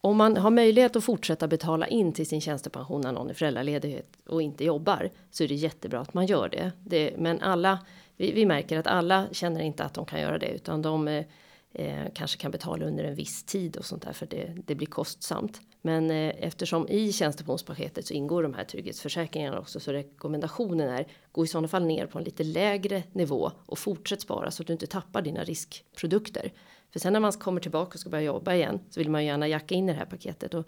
Om 0.03 0.17
man 0.17 0.38
har 0.38 0.51
möjlighet 0.51 0.95
att 0.95 1.03
fortsätta 1.03 1.47
betala 1.47 1.88
in 1.88 2.13
till 2.13 2.27
sin 2.27 2.41
tjänstepension 2.41 3.01
när 3.01 3.12
någon 3.12 3.29
är 3.29 3.34
föräldraledig 3.34 4.01
och 4.27 4.41
inte 4.41 4.65
jobbar 4.65 5.10
så 5.31 5.43
är 5.43 5.47
det 5.47 5.55
jättebra 5.55 5.99
att 5.99 6.13
man 6.13 6.25
gör 6.25 6.49
det. 6.49 6.71
det 6.84 7.13
men 7.17 7.41
alla 7.41 7.79
vi, 8.21 8.31
vi 8.31 8.45
märker 8.45 8.77
att 8.77 8.88
alla 8.88 9.27
känner 9.31 9.62
inte 9.62 9.84
att 9.84 9.93
de 9.93 10.05
kan 10.05 10.21
göra 10.21 10.38
det 10.38 10.49
utan 10.49 10.81
de 10.81 11.07
eh, 11.07 11.25
eh, 11.73 12.05
kanske 12.13 12.38
kan 12.38 12.51
betala 12.51 12.86
under 12.86 13.03
en 13.03 13.15
viss 13.15 13.43
tid 13.43 13.77
och 13.77 13.86
sånt 13.86 14.01
där 14.01 14.13
för 14.13 14.25
det, 14.25 14.53
det 14.65 14.75
blir 14.75 14.88
kostsamt. 14.88 15.62
Men 15.81 16.12
eh, 16.12 16.34
eftersom 16.38 16.88
i 16.88 17.12
tjänstepensionspaketet 17.12 18.07
så 18.07 18.13
ingår 18.13 18.43
de 18.43 18.53
här 18.53 18.63
trygghetsförsäkringarna 18.63 19.60
också 19.60 19.79
så 19.79 19.91
rekommendationen 19.91 20.89
är 20.89 21.07
gå 21.31 21.43
i 21.43 21.47
sådana 21.47 21.67
fall 21.67 21.86
ner 21.86 22.05
på 22.05 22.17
en 22.17 22.23
lite 22.23 22.43
lägre 22.43 23.03
nivå 23.12 23.51
och 23.65 23.79
fortsätt 23.79 24.21
spara 24.21 24.51
så 24.51 24.63
att 24.63 24.67
du 24.67 24.73
inte 24.73 24.88
tappar 24.88 25.21
dina 25.21 25.43
riskprodukter. 25.43 26.51
För 26.91 26.99
sen 26.99 27.13
när 27.13 27.19
man 27.19 27.31
kommer 27.31 27.62
tillbaka 27.62 27.93
och 27.93 27.99
ska 27.99 28.10
börja 28.10 28.23
jobba 28.23 28.53
igen 28.53 28.79
så 28.89 28.99
vill 28.99 29.10
man 29.10 29.21
ju 29.21 29.27
gärna 29.27 29.47
jacka 29.47 29.75
in 29.75 29.89
i 29.89 29.91
det 29.91 29.99
här 29.99 30.05
paketet 30.05 30.53
och 30.53 30.67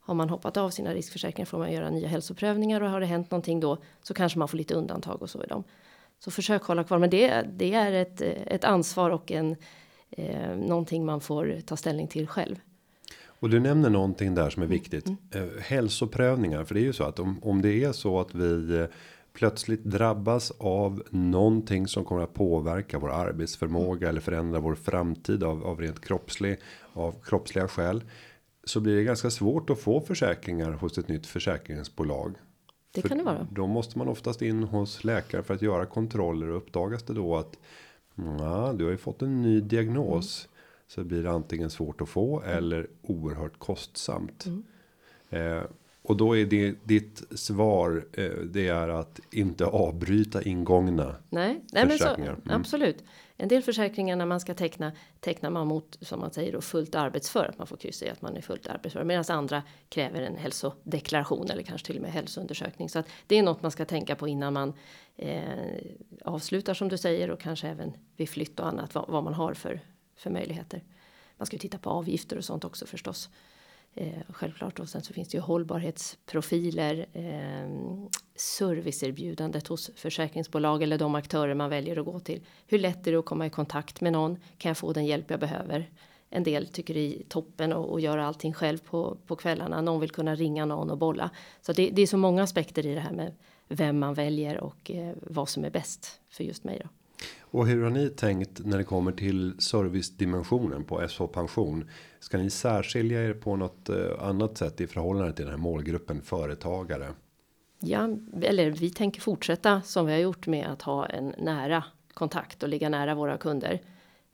har 0.00 0.14
man 0.14 0.30
hoppat 0.30 0.56
av 0.56 0.70
sina 0.70 0.94
riskförsäkringar 0.94 1.46
får 1.46 1.58
man 1.58 1.72
göra 1.72 1.90
nya 1.90 2.08
hälsoprövningar 2.08 2.80
och 2.80 2.90
har 2.90 3.00
det 3.00 3.06
hänt 3.06 3.30
någonting 3.30 3.60
då 3.60 3.78
så 4.02 4.14
kanske 4.14 4.38
man 4.38 4.48
får 4.48 4.58
lite 4.58 4.74
undantag 4.74 5.22
och 5.22 5.30
så 5.30 5.44
i 5.44 5.46
dem. 5.46 5.64
Så 6.18 6.30
försök 6.30 6.62
hålla 6.62 6.84
kvar, 6.84 6.98
men 6.98 7.10
det, 7.10 7.42
det 7.56 7.74
är 7.74 7.92
ett, 7.92 8.20
ett 8.20 8.64
ansvar 8.64 9.10
och 9.10 9.32
en 9.32 9.56
eh, 10.10 10.56
någonting 10.56 11.04
man 11.04 11.20
får 11.20 11.60
ta 11.66 11.76
ställning 11.76 12.08
till 12.08 12.26
själv. 12.26 12.56
Och 13.24 13.50
du 13.50 13.60
nämner 13.60 13.90
någonting 13.90 14.34
där 14.34 14.50
som 14.50 14.62
är 14.62 14.66
viktigt. 14.66 15.06
Mm. 15.06 15.18
Eh, 15.30 15.62
hälsoprövningar, 15.62 16.64
för 16.64 16.74
det 16.74 16.80
är 16.80 16.84
ju 16.84 16.92
så 16.92 17.04
att 17.04 17.18
om, 17.18 17.38
om 17.42 17.62
det 17.62 17.84
är 17.84 17.92
så 17.92 18.20
att 18.20 18.34
vi 18.34 18.86
plötsligt 19.32 19.84
drabbas 19.84 20.50
av 20.58 21.02
någonting 21.10 21.88
som 21.88 22.04
kommer 22.04 22.22
att 22.22 22.34
påverka 22.34 22.98
vår 22.98 23.12
arbetsförmåga 23.12 24.08
eller 24.08 24.20
förändra 24.20 24.60
vår 24.60 24.74
framtid 24.74 25.44
av, 25.44 25.66
av 25.66 25.80
rent 25.80 26.04
kroppslig 26.04 26.58
av 26.92 27.14
kroppsliga 27.24 27.68
skäl 27.68 28.04
så 28.64 28.80
blir 28.80 28.96
det 28.96 29.04
ganska 29.04 29.30
svårt 29.30 29.70
att 29.70 29.80
få 29.80 30.00
försäkringar 30.00 30.72
hos 30.72 30.98
ett 30.98 31.08
nytt 31.08 31.26
försäkringsbolag. 31.26 32.36
Det 32.94 33.02
kan 33.02 33.18
det 33.18 33.24
vara. 33.24 33.46
Då 33.50 33.66
måste 33.66 33.98
man 33.98 34.08
oftast 34.08 34.42
in 34.42 34.62
hos 34.62 35.04
läkare 35.04 35.42
för 35.42 35.54
att 35.54 35.62
göra 35.62 35.86
kontroller 35.86 36.48
och 36.48 36.56
uppdagas 36.56 37.02
det 37.02 37.14
då 37.14 37.36
att 37.36 37.58
ja, 38.14 38.74
du 38.76 38.84
har 38.84 38.90
ju 38.90 38.96
fått 38.96 39.22
en 39.22 39.42
ny 39.42 39.60
diagnos. 39.60 40.44
Mm. 40.44 40.50
Så 40.86 41.04
blir 41.04 41.22
det 41.22 41.30
antingen 41.30 41.70
svårt 41.70 42.00
att 42.00 42.08
få 42.08 42.42
eller 42.42 42.86
oerhört 43.02 43.58
kostsamt. 43.58 44.46
Mm. 44.46 44.64
Eh, 45.30 45.62
och 46.02 46.16
då 46.16 46.36
är 46.36 46.46
det 46.46 46.74
ditt 46.84 47.38
svar. 47.38 48.04
Eh, 48.12 48.30
det 48.30 48.68
är 48.68 48.88
att 48.88 49.20
inte 49.30 49.66
avbryta 49.66 50.42
ingångna. 50.42 51.16
Nej, 51.30 51.64
nej 51.72 51.86
men 51.86 51.98
så, 51.98 52.08
mm. 52.08 52.36
absolut. 52.44 53.04
En 53.36 53.48
del 53.48 53.62
försäkringar 53.62 54.16
när 54.16 54.26
man 54.26 54.40
ska 54.40 54.54
teckna 54.54 54.92
tecknar 55.20 55.50
man 55.50 55.66
mot 55.66 55.98
som 56.00 56.20
man 56.20 56.30
säger 56.30 56.52
då 56.52 56.60
fullt 56.60 56.94
arbetsför 56.94 57.44
att 57.44 57.58
man 57.58 57.66
får 57.66 57.76
kryssa 57.76 58.06
i 58.06 58.08
att 58.08 58.22
man 58.22 58.36
är 58.36 58.40
fullt 58.40 58.66
arbetsför 58.66 59.04
medan 59.04 59.24
andra 59.28 59.62
kräver 59.88 60.22
en 60.22 60.36
hälsodeklaration 60.36 61.50
eller 61.50 61.62
kanske 61.62 61.86
till 61.86 61.96
och 61.96 62.02
med 62.02 62.12
hälsoundersökning 62.12 62.88
så 62.88 62.98
att 62.98 63.06
det 63.26 63.38
är 63.38 63.42
något 63.42 63.62
man 63.62 63.70
ska 63.70 63.84
tänka 63.84 64.16
på 64.16 64.28
innan 64.28 64.52
man 64.52 64.72
eh, 65.16 65.42
avslutar 66.24 66.74
som 66.74 66.88
du 66.88 66.98
säger 66.98 67.30
och 67.30 67.40
kanske 67.40 67.68
även 67.68 67.96
vid 68.16 68.28
flytt 68.28 68.60
och 68.60 68.68
annat 68.68 68.94
vad, 68.94 69.08
vad 69.08 69.24
man 69.24 69.34
har 69.34 69.54
för 69.54 69.80
för 70.16 70.30
möjligheter. 70.30 70.82
Man 71.36 71.46
ska 71.46 71.54
ju 71.54 71.60
titta 71.60 71.78
på 71.78 71.90
avgifter 71.90 72.36
och 72.36 72.44
sånt 72.44 72.64
också 72.64 72.86
förstås. 72.86 73.30
Eh, 73.96 74.22
självklart 74.28 74.80
och 74.80 74.88
sen 74.88 75.02
så 75.02 75.12
finns 75.12 75.28
det 75.28 75.36
ju 75.36 75.42
hållbarhetsprofiler, 75.42 77.06
eh, 77.12 77.70
serviceerbjudandet 78.36 79.66
hos 79.66 79.90
försäkringsbolag 79.96 80.82
eller 80.82 80.98
de 80.98 81.14
aktörer 81.14 81.54
man 81.54 81.70
väljer 81.70 81.98
att 81.98 82.04
gå 82.04 82.20
till. 82.20 82.40
Hur 82.66 82.78
lätt 82.78 83.06
är 83.06 83.12
det 83.12 83.18
att 83.18 83.24
komma 83.24 83.46
i 83.46 83.50
kontakt 83.50 84.00
med 84.00 84.12
någon? 84.12 84.36
Kan 84.58 84.70
jag 84.70 84.78
få 84.78 84.92
den 84.92 85.06
hjälp 85.06 85.30
jag 85.30 85.40
behöver? 85.40 85.90
En 86.30 86.42
del 86.42 86.66
tycker 86.68 86.94
det 86.94 87.00
är 87.00 87.22
toppen 87.28 87.72
och, 87.72 88.00
göra 88.00 88.26
allting 88.26 88.52
själv 88.52 88.78
på, 88.78 89.16
på 89.26 89.36
kvällarna. 89.36 89.80
Någon 89.80 90.00
vill 90.00 90.10
kunna 90.10 90.34
ringa 90.34 90.64
någon 90.64 90.90
och 90.90 90.98
bolla. 90.98 91.30
Så 91.60 91.72
det, 91.72 91.90
det 91.90 92.02
är 92.02 92.06
så 92.06 92.16
många 92.16 92.42
aspekter 92.42 92.86
i 92.86 92.94
det 92.94 93.00
här 93.00 93.12
med 93.12 93.32
vem 93.68 93.98
man 93.98 94.14
väljer 94.14 94.60
och 94.60 94.90
eh, 94.90 95.14
vad 95.22 95.48
som 95.48 95.64
är 95.64 95.70
bäst 95.70 96.20
för 96.28 96.44
just 96.44 96.64
mig. 96.64 96.80
Då. 96.82 96.88
Och 97.54 97.66
hur 97.66 97.82
har 97.82 97.90
ni 97.90 98.08
tänkt 98.08 98.66
när 98.66 98.78
det 98.78 98.84
kommer 98.84 99.12
till 99.12 99.60
servicedimensionen 99.60 100.84
på 100.84 101.08
SH 101.08 101.26
pension? 101.26 101.90
Ska 102.20 102.38
ni 102.38 102.50
särskilja 102.50 103.24
er 103.24 103.34
på 103.34 103.56
något 103.56 103.88
eh, 103.88 103.96
annat 104.18 104.58
sätt 104.58 104.80
i 104.80 104.86
förhållande 104.86 105.32
till 105.32 105.44
den 105.44 105.54
här 105.54 105.60
målgruppen 105.60 106.22
företagare? 106.22 107.12
Ja, 107.80 108.08
eller 108.42 108.70
vi 108.70 108.90
tänker 108.90 109.20
fortsätta 109.20 109.82
som 109.82 110.06
vi 110.06 110.12
har 110.12 110.18
gjort 110.18 110.46
med 110.46 110.66
att 110.66 110.82
ha 110.82 111.06
en 111.06 111.34
nära 111.38 111.84
kontakt 112.14 112.62
och 112.62 112.68
ligga 112.68 112.88
nära 112.88 113.14
våra 113.14 113.36
kunder. 113.36 113.80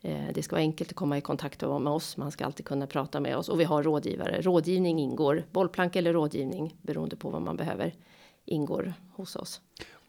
Eh, 0.01 0.25
det 0.35 0.43
ska 0.43 0.57
vara 0.57 0.63
enkelt 0.63 0.91
att 0.91 0.97
komma 0.97 1.19
i 1.19 1.21
kontakt 1.21 1.61
med 1.61 1.89
oss. 1.89 2.17
Man 2.17 2.31
ska 2.31 2.45
alltid 2.45 2.67
kunna 2.67 2.87
prata 2.87 3.21
med 3.21 3.37
oss 3.37 3.49
och 3.49 3.61
vi 3.61 3.65
har 3.65 3.83
rådgivare. 3.83 4.41
Rådgivning 4.43 4.99
ingår 4.99 5.45
bollplank 5.53 5.97
eller 5.97 6.13
rådgivning 6.13 6.77
beroende 6.83 7.17
på 7.17 7.31
vad 7.31 7.43
man 7.43 7.57
behöver 7.57 7.95
ingår 8.45 8.95
hos 9.13 9.37
oss. 9.37 9.61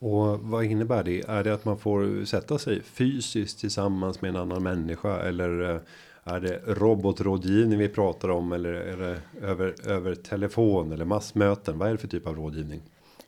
Och 0.02 0.40
vad 0.40 0.64
innebär 0.64 1.04
det? 1.04 1.22
Är 1.28 1.44
det 1.44 1.54
att 1.54 1.66
man 1.66 1.78
får 1.78 2.26
sätta 2.26 2.58
sig 2.58 2.82
fysiskt 2.84 3.60
tillsammans 3.60 4.22
med 4.22 4.30
en 4.30 4.36
annan 4.36 4.64
människa 4.64 5.20
eller 5.20 5.76
eh, 5.76 5.82
är 6.24 6.40
det 6.40 6.62
robotrådgivning 6.68 7.80
vi 7.80 7.90
pratar 7.90 8.30
om 8.30 8.52
eller 8.52 8.74
är 8.74 8.98
det 8.98 9.18
över 9.48 9.76
över 9.88 10.16
telefon 10.16 10.92
eller 10.92 11.06
massmöten? 11.06 11.78
Vad 11.78 11.88
är 11.88 11.92
det 11.92 11.98
för 11.98 12.08
typ 12.08 12.28
av 12.28 12.36
rådgivning? 12.36 12.82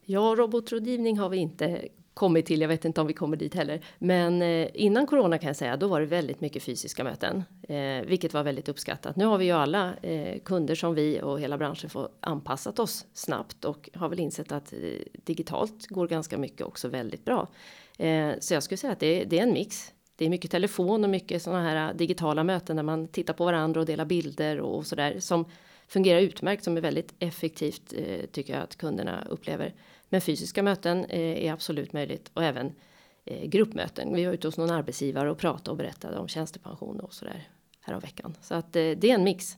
Ja, 0.05 0.35
robotrådgivning 0.37 1.17
har 1.17 1.29
vi 1.29 1.37
inte 1.37 1.87
kommit 2.13 2.45
till. 2.45 2.61
Jag 2.61 2.67
vet 2.67 2.85
inte 2.85 3.01
om 3.01 3.07
vi 3.07 3.13
kommer 3.13 3.37
dit 3.37 3.55
heller, 3.55 3.81
men 3.99 4.41
eh, 4.41 4.67
innan 4.73 5.07
corona 5.07 5.37
kan 5.37 5.47
jag 5.47 5.55
säga, 5.55 5.77
då 5.77 5.87
var 5.87 5.99
det 5.99 6.05
väldigt 6.05 6.41
mycket 6.41 6.63
fysiska 6.63 7.03
möten, 7.03 7.43
eh, 7.69 8.07
vilket 8.07 8.33
var 8.33 8.43
väldigt 8.43 8.69
uppskattat. 8.69 9.15
Nu 9.15 9.25
har 9.25 9.37
vi 9.37 9.45
ju 9.45 9.51
alla 9.51 9.93
eh, 10.01 10.39
kunder 10.39 10.75
som 10.75 10.95
vi 10.95 11.21
och 11.21 11.39
hela 11.39 11.57
branschen 11.57 11.89
får 11.89 12.09
anpassat 12.19 12.79
oss 12.79 13.05
snabbt 13.13 13.65
och 13.65 13.89
har 13.93 14.09
väl 14.09 14.19
insett 14.19 14.51
att 14.51 14.73
eh, 14.73 14.79
digitalt 15.13 15.87
går 15.87 16.07
ganska 16.07 16.37
mycket 16.37 16.61
också 16.61 16.87
väldigt 16.87 17.25
bra. 17.25 17.47
Eh, 17.97 18.31
så 18.39 18.53
jag 18.53 18.63
skulle 18.63 18.77
säga 18.77 18.93
att 18.93 18.99
det, 18.99 19.23
det 19.23 19.39
är 19.39 19.43
en 19.43 19.53
mix. 19.53 19.93
Det 20.15 20.25
är 20.25 20.29
mycket 20.29 20.51
telefon 20.51 21.03
och 21.03 21.09
mycket 21.09 21.41
sådana 21.41 21.63
här 21.63 21.89
eh, 21.89 21.95
digitala 21.95 22.43
möten 22.43 22.75
där 22.75 22.83
man 22.83 23.07
tittar 23.07 23.33
på 23.33 23.45
varandra 23.45 23.79
och 23.79 23.85
delar 23.85 24.05
bilder 24.05 24.59
och 24.59 24.85
så 24.85 24.95
där 24.95 25.19
som 25.19 25.45
fungerar 25.87 26.19
utmärkt 26.19 26.63
som 26.63 26.77
är 26.77 26.81
väldigt 26.81 27.13
effektivt 27.19 27.93
tycker 28.31 28.53
jag 28.53 28.63
att 28.63 28.75
kunderna 28.75 29.27
upplever. 29.29 29.73
Men 30.13 30.21
fysiska 30.21 30.63
möten 30.63 31.05
eh, 31.05 31.45
är 31.45 31.53
absolut 31.53 31.93
möjligt 31.93 32.31
och 32.33 32.43
även 32.43 32.73
eh, 33.25 33.45
gruppmöten. 33.45 34.15
Vi 34.15 34.25
var 34.25 34.33
ute 34.33 34.47
hos 34.47 34.57
någon 34.57 34.69
arbetsgivare 34.69 35.31
och 35.31 35.37
pratade 35.37 35.71
och 35.71 35.77
berättade 35.77 36.17
om 36.17 36.27
tjänstepension 36.27 36.99
och 36.99 37.13
så 37.13 37.25
där 37.25 37.47
här 37.81 37.99
veckan. 37.99 38.37
Så 38.41 38.55
att 38.55 38.75
eh, 38.75 38.91
det 38.97 39.09
är 39.09 39.13
en 39.13 39.23
mix. 39.23 39.57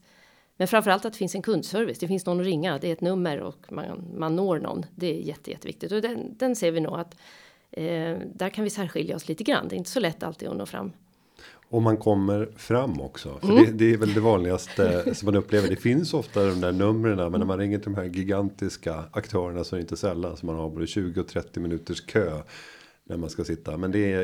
Men 0.56 0.68
framförallt 0.68 1.04
att 1.04 1.12
det 1.12 1.18
finns 1.18 1.34
en 1.34 1.42
kundservice. 1.42 1.98
Det 1.98 2.08
finns 2.08 2.26
någon 2.26 2.40
att 2.40 2.46
ringa. 2.46 2.78
Det 2.78 2.88
är 2.88 2.92
ett 2.92 3.00
nummer 3.00 3.40
och 3.40 3.72
man, 3.72 4.04
man 4.14 4.36
når 4.36 4.58
någon. 4.58 4.86
Det 4.94 5.06
är 5.06 5.20
jätte, 5.20 5.50
jätteviktigt 5.50 5.92
och 5.92 6.02
den, 6.02 6.36
den 6.36 6.56
ser 6.56 6.70
vi 6.70 6.80
nog 6.80 6.98
att 6.98 7.16
eh, 7.70 8.18
där 8.34 8.50
kan 8.50 8.64
vi 8.64 8.70
särskilja 8.70 9.16
oss 9.16 9.28
lite 9.28 9.44
grann. 9.44 9.68
Det 9.68 9.74
är 9.74 9.78
inte 9.78 9.90
så 9.90 10.00
lätt 10.00 10.22
alltid 10.22 10.48
att 10.48 10.56
nå 10.56 10.66
fram. 10.66 10.92
Och 11.68 11.82
man 11.82 11.96
kommer 11.96 12.48
fram 12.56 13.00
också. 13.00 13.38
För 13.40 13.48
mm. 13.48 13.64
det, 13.64 13.72
det, 13.72 13.92
är 13.92 13.96
väl 13.96 14.14
det 14.14 14.20
vanligaste 14.20 15.04
som 15.14 15.26
man 15.26 15.36
upplever. 15.36 15.68
Det 15.68 15.76
finns 15.76 16.14
ofta 16.14 16.46
de 16.46 16.60
där 16.60 16.72
numren. 16.72 17.30
Men 17.30 17.40
när 17.40 17.46
man 17.46 17.58
ringer 17.58 17.78
till 17.78 17.92
de 17.92 17.94
här 17.94 18.04
gigantiska 18.04 19.04
aktörerna 19.12 19.64
så 19.64 19.76
är 19.76 19.78
det 19.78 19.82
inte 19.82 19.96
sällan. 19.96 20.36
Så 20.36 20.46
man 20.46 20.56
har 20.56 20.70
både 20.70 20.86
20 20.86 21.20
och 21.20 21.28
30 21.28 21.60
minuters 21.60 22.06
kö. 22.06 22.42
När 23.08 23.16
man 23.16 23.30
ska 23.30 23.44
sitta. 23.44 23.76
Men 23.76 23.92
det 23.92 24.12
är, 24.12 24.20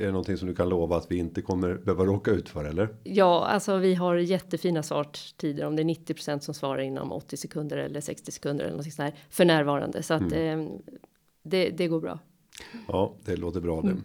är 0.00 0.06
det 0.06 0.12
någonting 0.12 0.36
som 0.36 0.48
du 0.48 0.54
kan 0.54 0.68
lova 0.68 0.96
att 0.96 1.06
vi 1.10 1.16
inte 1.16 1.42
kommer 1.42 1.74
behöva 1.74 2.04
råka 2.04 2.30
ut 2.30 2.48
för 2.48 2.64
eller? 2.64 2.88
Ja, 3.02 3.46
alltså 3.46 3.76
vi 3.76 3.94
har 3.94 4.16
jättefina 4.16 4.82
svarstider. 4.82 5.66
Om 5.66 5.76
det 5.76 5.82
är 5.82 5.84
90% 5.84 6.38
som 6.38 6.54
svarar 6.54 6.82
inom 6.82 7.12
80 7.12 7.36
sekunder 7.36 7.76
eller 7.76 8.00
60 8.00 8.32
sekunder 8.32 8.64
eller 8.64 8.76
något 8.76 8.92
sånt 8.92 8.98
här 8.98 9.14
för 9.30 9.44
närvarande. 9.44 10.02
Så 10.02 10.14
att 10.14 10.32
mm. 10.32 10.60
eh, 10.60 10.68
det, 11.42 11.70
det 11.70 11.88
går 11.88 12.00
bra. 12.00 12.18
Ja, 12.88 13.14
det 13.24 13.36
låter 13.36 13.60
bra 13.60 13.82
det. 13.82 13.90
Mm. 13.90 14.02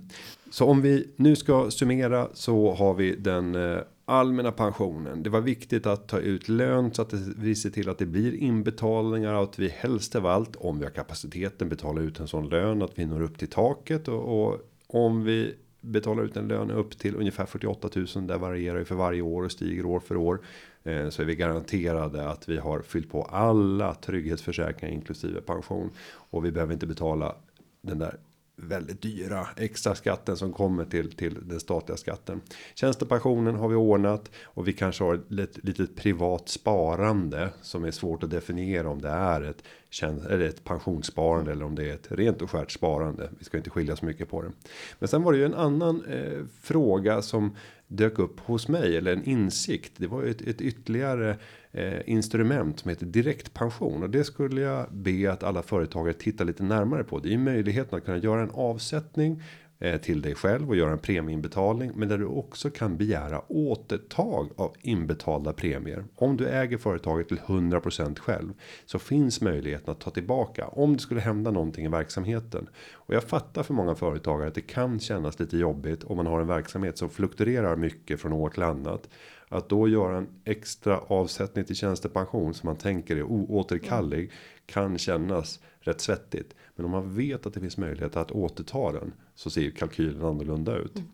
Så 0.51 0.65
om 0.65 0.81
vi 0.81 1.07
nu 1.15 1.35
ska 1.35 1.71
summera 1.71 2.29
så 2.33 2.73
har 2.73 2.93
vi 2.93 3.15
den 3.15 3.55
eh, 3.55 3.79
allmänna 4.05 4.51
pensionen. 4.51 5.23
Det 5.23 5.29
var 5.29 5.41
viktigt 5.41 5.85
att 5.85 6.07
ta 6.07 6.19
ut 6.19 6.49
lön 6.49 6.93
så 6.93 7.01
att 7.01 7.13
vi 7.13 7.55
ser 7.55 7.69
till 7.69 7.89
att 7.89 7.97
det 7.97 8.05
blir 8.05 8.35
inbetalningar 8.35 9.33
och 9.33 9.43
att 9.43 9.59
vi 9.59 9.69
helst 9.69 10.15
av 10.15 10.25
allt 10.25 10.55
om 10.55 10.79
vi 10.79 10.85
har 10.85 10.91
kapaciteten 10.91 11.69
betala 11.69 12.01
ut 12.01 12.19
en 12.19 12.27
sån 12.27 12.49
lön 12.49 12.81
att 12.81 12.99
vi 12.99 13.05
når 13.05 13.21
upp 13.21 13.37
till 13.37 13.49
taket 13.49 14.07
och, 14.07 14.47
och 14.47 14.61
om 14.87 15.23
vi 15.23 15.55
betalar 15.81 16.23
ut 16.23 16.37
en 16.37 16.47
lön 16.47 16.71
upp 16.71 16.97
till 16.97 17.15
ungefär 17.15 17.45
48 17.45 17.89
000. 18.15 18.27
Där 18.27 18.37
varierar 18.37 18.79
ju 18.79 18.85
för 18.85 18.95
varje 18.95 19.21
år 19.21 19.43
och 19.43 19.51
stiger 19.51 19.85
år 19.85 19.99
för 19.99 20.17
år. 20.17 20.41
Eh, 20.83 21.09
så 21.09 21.21
är 21.21 21.25
vi 21.25 21.35
garanterade 21.35 22.29
att 22.29 22.49
vi 22.49 22.57
har 22.57 22.81
fyllt 22.81 23.09
på 23.09 23.23
alla 23.23 23.93
trygghetsförsäkringar 23.93 24.93
inklusive 24.93 25.41
pension 25.41 25.89
och 26.07 26.45
vi 26.45 26.51
behöver 26.51 26.73
inte 26.73 26.87
betala 26.87 27.35
den 27.81 27.99
där 27.99 28.17
väldigt 28.55 29.01
dyra 29.01 29.47
extra 29.57 29.95
skatten 29.95 30.37
som 30.37 30.53
kommer 30.53 30.85
till 30.85 31.11
till 31.11 31.47
den 31.47 31.59
statliga 31.59 31.97
skatten. 31.97 32.41
Tjänstepensionen 32.75 33.55
har 33.55 33.67
vi 33.67 33.75
ordnat 33.75 34.31
och 34.43 34.67
vi 34.67 34.73
kanske 34.73 35.03
har 35.03 35.13
ett 35.15 35.63
litet 35.63 35.95
privat 35.95 36.49
sparande 36.49 37.49
som 37.61 37.83
är 37.83 37.91
svårt 37.91 38.23
att 38.23 38.29
definiera 38.29 38.89
om 38.89 39.01
det 39.01 39.09
är 39.09 39.41
ett 39.41 39.63
eller 40.03 40.39
ett 40.39 40.63
pensionssparande 40.63 41.51
eller 41.51 41.65
om 41.65 41.75
det 41.75 41.89
är 41.89 41.93
ett 41.93 42.11
rent 42.11 42.41
och 42.41 42.51
skärt 42.51 42.71
sparande. 42.71 43.29
Vi 43.39 43.45
ska 43.45 43.57
inte 43.57 43.69
skilja 43.69 43.95
så 43.95 44.05
mycket 44.05 44.29
på 44.29 44.41
det. 44.41 44.51
Men 44.99 45.07
sen 45.07 45.23
var 45.23 45.31
det 45.31 45.37
ju 45.37 45.45
en 45.45 45.53
annan 45.53 46.05
eh, 46.05 46.43
fråga 46.61 47.21
som 47.21 47.55
dök 47.87 48.19
upp 48.19 48.39
hos 48.39 48.67
mig 48.67 48.97
eller 48.97 49.13
en 49.13 49.23
insikt. 49.23 49.91
Det 49.97 50.07
var 50.07 50.23
ju 50.23 50.29
ett, 50.29 50.41
ett 50.41 50.61
ytterligare 50.61 51.37
Eh, 51.77 52.01
instrument 52.05 52.79
som 52.79 52.89
heter 52.89 53.05
direktpension 53.05 54.03
och 54.03 54.09
det 54.09 54.23
skulle 54.23 54.61
jag 54.61 54.87
be 54.91 55.31
att 55.31 55.43
alla 55.43 55.61
företagare 55.61 56.13
tittar 56.13 56.45
lite 56.45 56.63
närmare 56.63 57.03
på. 57.03 57.19
Det 57.19 57.29
är 57.29 57.31
ju 57.31 57.37
möjligheten 57.37 57.97
att 57.97 58.05
kunna 58.05 58.17
göra 58.17 58.41
en 58.41 58.51
avsättning 58.53 59.41
eh, 59.79 60.01
till 60.01 60.21
dig 60.21 60.35
själv 60.35 60.69
och 60.69 60.75
göra 60.75 60.91
en 60.91 60.99
premieinbetalning. 60.99 61.91
Men 61.95 62.07
där 62.09 62.17
du 62.17 62.25
också 62.25 62.69
kan 62.69 62.97
begära 62.97 63.41
återtag 63.47 64.49
av 64.55 64.73
inbetalda 64.81 65.53
premier. 65.53 66.05
Om 66.15 66.37
du 66.37 66.47
äger 66.47 66.77
företaget 66.77 67.27
till 67.27 67.39
100% 67.39 68.19
själv 68.19 68.53
så 68.85 68.99
finns 68.99 69.41
möjligheten 69.41 69.91
att 69.91 69.99
ta 69.99 70.09
tillbaka 70.09 70.67
om 70.67 70.93
det 70.93 70.99
skulle 70.99 71.21
hända 71.21 71.51
någonting 71.51 71.85
i 71.85 71.89
verksamheten. 71.89 72.69
Och 72.93 73.13
jag 73.13 73.23
fattar 73.23 73.63
för 73.63 73.73
många 73.73 73.95
företagare 73.95 74.47
att 74.47 74.55
det 74.55 74.61
kan 74.61 74.99
kännas 74.99 75.39
lite 75.39 75.57
jobbigt 75.57 76.03
om 76.03 76.17
man 76.17 76.27
har 76.27 76.41
en 76.41 76.47
verksamhet 76.47 76.97
som 76.97 77.09
fluktuerar 77.09 77.75
mycket 77.75 78.19
från 78.19 78.33
år 78.33 78.49
till 78.49 78.63
annat. 78.63 79.09
Att 79.55 79.69
då 79.69 79.87
göra 79.87 80.17
en 80.17 80.27
extra 80.43 80.99
avsättning 80.99 81.65
till 81.65 81.75
tjänstepension 81.75 82.53
som 82.53 82.67
man 82.67 82.75
tänker 82.75 83.15
är 83.15 83.23
oåterkallig 83.23 84.31
kan 84.65 84.97
kännas 84.97 85.59
rätt 85.79 86.01
svettigt. 86.01 86.55
Men 86.75 86.85
om 86.85 86.91
man 86.91 87.15
vet 87.15 87.45
att 87.45 87.53
det 87.53 87.59
finns 87.59 87.77
möjlighet 87.77 88.15
att 88.15 88.31
återta 88.31 88.91
den 88.91 89.13
så 89.35 89.49
ser 89.49 89.71
kalkylen 89.71 90.25
annorlunda 90.25 90.77
ut. 90.77 90.95
Mm. 90.95 91.09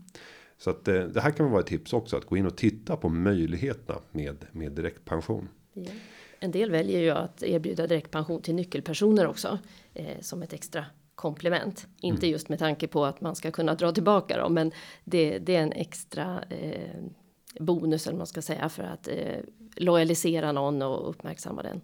Så 0.57 0.69
att 0.69 0.85
det, 0.85 1.01
eh, 1.01 1.07
det 1.07 1.21
här 1.21 1.31
kan 1.31 1.51
vara 1.51 1.59
ett 1.59 1.67
tips 1.67 1.93
också 1.93 2.17
att 2.17 2.25
gå 2.25 2.37
in 2.37 2.45
och 2.45 2.57
titta 2.57 2.97
på 2.97 3.09
möjligheterna 3.09 3.99
med 4.11 4.45
med 4.51 4.71
direktpension. 4.71 5.47
Ja. 5.73 5.91
En 6.39 6.51
del 6.51 6.71
väljer 6.71 6.99
ju 6.99 7.09
att 7.09 7.43
erbjuda 7.43 7.87
direktpension 7.87 8.41
till 8.41 8.55
nyckelpersoner 8.55 9.27
också 9.27 9.59
eh, 9.93 10.19
som 10.21 10.43
ett 10.43 10.53
extra 10.53 10.85
komplement. 11.15 11.87
Inte 12.01 12.27
just 12.27 12.49
med 12.49 12.59
tanke 12.59 12.87
på 12.87 13.05
att 13.05 13.21
man 13.21 13.35
ska 13.35 13.51
kunna 13.51 13.75
dra 13.75 13.91
tillbaka 13.91 14.37
dem, 14.37 14.53
men 14.53 14.71
det, 15.03 15.39
det 15.39 15.55
är 15.55 15.63
en 15.63 15.71
extra 15.71 16.43
eh, 16.49 17.03
bonus 17.59 18.07
eller 18.07 18.17
man 18.17 18.27
ska 18.27 18.41
säga 18.41 18.69
för 18.69 18.83
att 18.83 19.07
eh, 19.07 19.37
lojalisera 19.75 20.51
någon 20.51 20.81
och 20.81 21.09
uppmärksamma 21.09 21.61
den. 21.61 21.81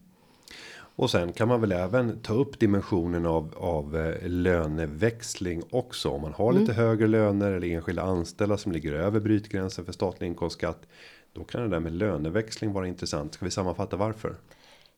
Och 0.98 1.10
sen 1.10 1.34
kan 1.34 1.48
man 1.48 1.62
väl 1.62 1.72
även 1.72 2.20
ta 2.20 2.34
upp 2.34 2.60
dimensionen 2.60 3.26
av 3.26 3.54
av 3.58 3.98
eh, 3.98 4.30
löneväxling 4.30 5.64
också 5.70 6.10
om 6.10 6.22
man 6.22 6.34
har 6.34 6.54
lite 6.54 6.74
högre 6.74 7.08
löner 7.08 7.52
eller 7.52 7.68
enskilda 7.68 8.02
anställda 8.02 8.58
som 8.58 8.72
ligger 8.72 8.94
över 8.94 9.20
brytgränsen 9.20 9.86
för 9.86 9.92
statlig 9.92 10.28
inkomstskatt. 10.28 10.88
Då 11.34 11.44
kan 11.44 11.62
det 11.62 11.68
där 11.68 11.80
med 11.80 11.94
löneväxling 11.94 12.74
vara 12.74 12.88
intressant. 12.88 13.34
Ska 13.34 13.46
vi 13.46 13.52
sammanfatta 13.52 13.98
varför? 13.98 14.36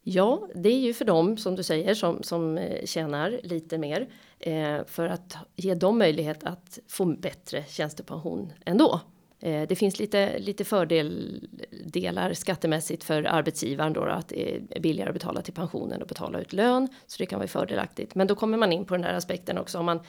Ja, 0.04 0.48
det 0.56 0.70
är 0.70 0.80
ju 0.80 0.94
för 0.94 1.06
dem 1.06 1.38
som 1.38 1.56
du 1.56 1.64
säger 1.64 1.94
som 1.94 2.24
som 2.24 2.58
eh, 2.58 2.86
tjänar 2.86 3.40
lite 3.44 3.78
mer 3.78 4.10
eh, 4.40 4.78
för 4.86 5.08
att 5.08 5.38
ge 5.56 5.76
dem 5.76 5.98
möjlighet 5.98 6.44
att 6.44 6.80
få 6.88 7.06
bättre 7.06 7.66
tjänstepension 7.68 8.54
ändå. 8.66 9.02
Eh, 9.40 9.68
det 9.68 9.76
finns 9.76 10.00
lite 10.00 10.40
lite 10.40 10.66
fördelar 10.66 12.34
skattemässigt 12.34 13.04
för 13.04 13.24
arbetsgivaren 13.24 13.94
då, 13.94 14.02
att 14.02 14.28
det 14.28 14.56
är 14.56 14.80
billigare 14.80 15.10
att 15.10 15.16
betala 15.16 15.42
till 15.42 15.54
pensionen 15.54 16.02
och 16.02 16.08
betala 16.08 16.40
ut 16.40 16.54
lön 16.54 16.88
så 17.08 17.16
det 17.18 17.26
kan 17.26 17.40
vara 17.40 17.48
fördelaktigt. 17.48 18.16
Men 18.16 18.28
då 18.28 18.36
kommer 18.36 18.58
man 18.58 18.74
in 18.74 18.86
på 18.86 18.94
den 18.94 19.04
här 19.04 19.14
aspekten 19.14 19.58
också 19.58 19.78
om 19.80 19.86
man 19.86 20.00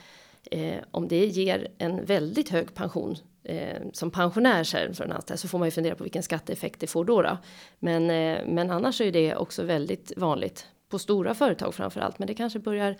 eh, 0.50 0.78
om 0.90 1.08
det 1.08 1.26
ger 1.26 1.68
en 1.78 2.04
väldigt 2.04 2.48
hög 2.48 2.74
pension 2.74 3.16
eh, 3.44 3.78
som 3.92 4.10
pensionär 4.10 4.64
sen 4.64 4.94
för 4.94 5.04
en 5.04 5.12
anställd 5.12 5.40
så 5.40 5.48
får 5.48 5.58
man 5.58 5.68
ju 5.68 5.72
fundera 5.72 5.94
på 5.94 6.04
vilken 6.04 6.22
skatteeffekt 6.22 6.80
det 6.80 6.86
får 6.86 7.04
då. 7.04 7.22
då. 7.22 7.38
Men, 7.78 8.10
eh, 8.10 8.46
men 8.46 8.70
annars 8.70 9.00
är 9.00 9.12
det 9.12 9.36
också 9.36 9.62
väldigt 9.62 10.12
vanligt 10.16 10.66
på 10.88 10.98
stora 10.98 11.34
företag 11.34 11.74
framför 11.74 12.00
allt. 12.00 12.18
Men 12.18 12.28
det 12.28 12.34
kanske 12.34 12.58
börjar 12.58 12.90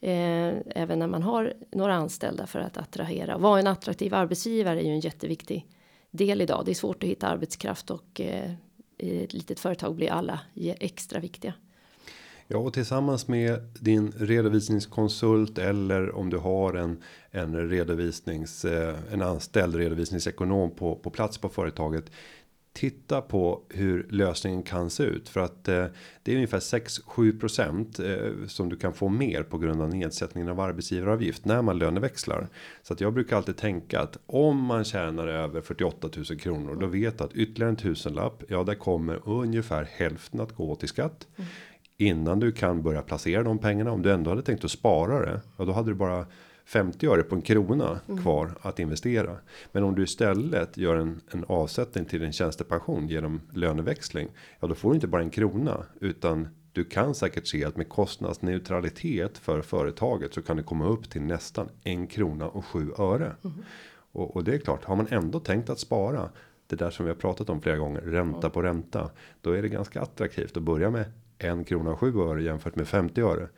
eh, 0.00 0.54
även 0.66 0.98
när 0.98 1.06
man 1.06 1.22
har 1.22 1.52
några 1.70 1.94
anställda 1.94 2.46
för 2.46 2.58
att 2.58 2.76
attrahera. 2.76 3.38
Vara 3.38 3.60
en 3.60 3.66
attraktiv 3.66 4.14
arbetsgivare 4.14 4.80
är 4.80 4.84
ju 4.84 4.92
en 4.92 5.00
jätteviktig 5.00 5.66
del 6.10 6.40
idag. 6.40 6.62
Det 6.64 6.72
är 6.72 6.74
svårt 6.74 7.02
att 7.02 7.08
hitta 7.08 7.28
arbetskraft 7.28 7.90
och 7.90 8.20
eh, 8.20 8.52
i 8.98 9.24
ett 9.24 9.32
litet 9.32 9.60
företag 9.60 9.94
blir 9.94 10.10
alla 10.10 10.40
extra 10.80 11.20
viktiga. 11.20 11.54
Ja, 12.50 12.58
och 12.58 12.72
tillsammans 12.72 13.28
med 13.28 13.60
din 13.80 14.12
redovisningskonsult 14.16 15.58
eller 15.58 16.14
om 16.14 16.30
du 16.30 16.36
har 16.36 16.74
en 16.74 17.02
en 17.30 17.68
redovisnings 17.68 18.64
eh, 18.64 18.96
en 19.12 19.22
anställd 19.22 19.74
redovisningsekonom 19.74 20.70
på 20.70 20.96
på 20.96 21.10
plats 21.10 21.38
på 21.38 21.48
företaget. 21.48 22.10
Titta 22.78 23.20
på 23.20 23.62
hur 23.68 24.06
lösningen 24.10 24.62
kan 24.62 24.90
se 24.90 25.02
ut 25.02 25.28
för 25.28 25.40
att 25.40 25.68
eh, 25.68 25.84
det 26.22 26.32
är 26.32 26.34
ungefär 26.34 26.58
6-7% 26.58 28.40
eh, 28.40 28.46
som 28.46 28.68
du 28.68 28.76
kan 28.76 28.92
få 28.92 29.08
mer 29.08 29.42
på 29.42 29.58
grund 29.58 29.82
av 29.82 29.88
nedsättningen 29.88 30.48
av 30.50 30.60
arbetsgivaravgift 30.60 31.44
när 31.44 31.62
man 31.62 31.78
löneväxlar. 31.78 32.48
Så 32.82 32.92
att 32.92 33.00
jag 33.00 33.12
brukar 33.12 33.36
alltid 33.36 33.56
tänka 33.56 34.00
att 34.00 34.18
om 34.26 34.62
man 34.64 34.84
tjänar 34.84 35.26
över 35.26 35.60
48 35.60 36.08
000 36.16 36.24
kronor 36.24 36.76
då 36.80 36.86
vet 36.86 37.20
att 37.20 37.32
ytterligare 37.32 37.70
en 37.70 37.76
tusenlapp. 37.76 38.42
Ja, 38.48 38.64
där 38.64 38.74
kommer 38.74 39.28
ungefär 39.28 39.88
hälften 39.92 40.40
att 40.40 40.54
gå 40.54 40.74
till 40.74 40.88
skatt. 40.88 41.26
Mm 41.36 41.48
innan 41.98 42.40
du 42.40 42.52
kan 42.52 42.82
börja 42.82 43.02
placera 43.02 43.42
de 43.42 43.58
pengarna 43.58 43.92
om 43.92 44.02
du 44.02 44.12
ändå 44.12 44.30
hade 44.30 44.42
tänkt 44.42 44.64
att 44.64 44.70
spara 44.70 45.26
det. 45.26 45.40
Ja, 45.56 45.64
då 45.64 45.72
hade 45.72 45.90
du 45.90 45.94
bara 45.94 46.26
50 46.68 47.06
öre 47.06 47.22
på 47.22 47.34
en 47.34 47.42
krona 47.42 48.00
mm. 48.08 48.22
kvar 48.22 48.54
att 48.60 48.78
investera. 48.78 49.36
Men 49.72 49.84
om 49.84 49.94
du 49.94 50.02
istället 50.02 50.76
gör 50.76 50.96
en, 50.96 51.20
en 51.30 51.44
avsättning 51.48 52.04
till 52.04 52.20
din 52.20 52.32
tjänstepension 52.32 53.08
genom 53.08 53.40
löneväxling. 53.52 54.28
Ja, 54.60 54.68
då 54.68 54.74
får 54.74 54.90
du 54.90 54.94
inte 54.94 55.06
bara 55.06 55.22
en 55.22 55.30
krona 55.30 55.86
utan 56.00 56.48
du 56.72 56.84
kan 56.84 57.14
säkert 57.14 57.46
se 57.46 57.64
att 57.64 57.76
med 57.76 57.88
kostnadsneutralitet 57.88 59.38
för 59.38 59.62
företaget 59.62 60.34
så 60.34 60.42
kan 60.42 60.56
det 60.56 60.62
komma 60.62 60.86
upp 60.86 61.10
till 61.10 61.22
nästan 61.22 61.68
en 61.84 62.06
krona 62.06 62.48
och 62.48 62.64
sju 62.64 62.92
öre. 62.98 63.32
Mm. 63.44 63.56
Och, 64.12 64.36
och 64.36 64.44
det 64.44 64.54
är 64.54 64.58
klart, 64.58 64.84
har 64.84 64.96
man 64.96 65.06
ändå 65.10 65.40
tänkt 65.40 65.70
att 65.70 65.78
spara 65.78 66.30
det 66.66 66.76
där 66.76 66.90
som 66.90 67.04
vi 67.04 67.10
har 67.10 67.16
pratat 67.16 67.50
om 67.50 67.60
flera 67.60 67.76
gånger 67.76 68.00
ränta 68.00 68.50
på 68.50 68.62
ränta. 68.62 69.10
Då 69.40 69.50
är 69.50 69.62
det 69.62 69.68
ganska 69.68 70.00
attraktivt 70.00 70.56
att 70.56 70.62
börja 70.62 70.90
med 70.90 71.04
en 71.38 71.64
krona 71.64 71.90
och 71.90 71.98
sju 71.98 72.20
öre 72.20 72.42
jämfört 72.42 72.76
med 72.76 72.88
50 72.88 73.20
öre. 73.20 73.48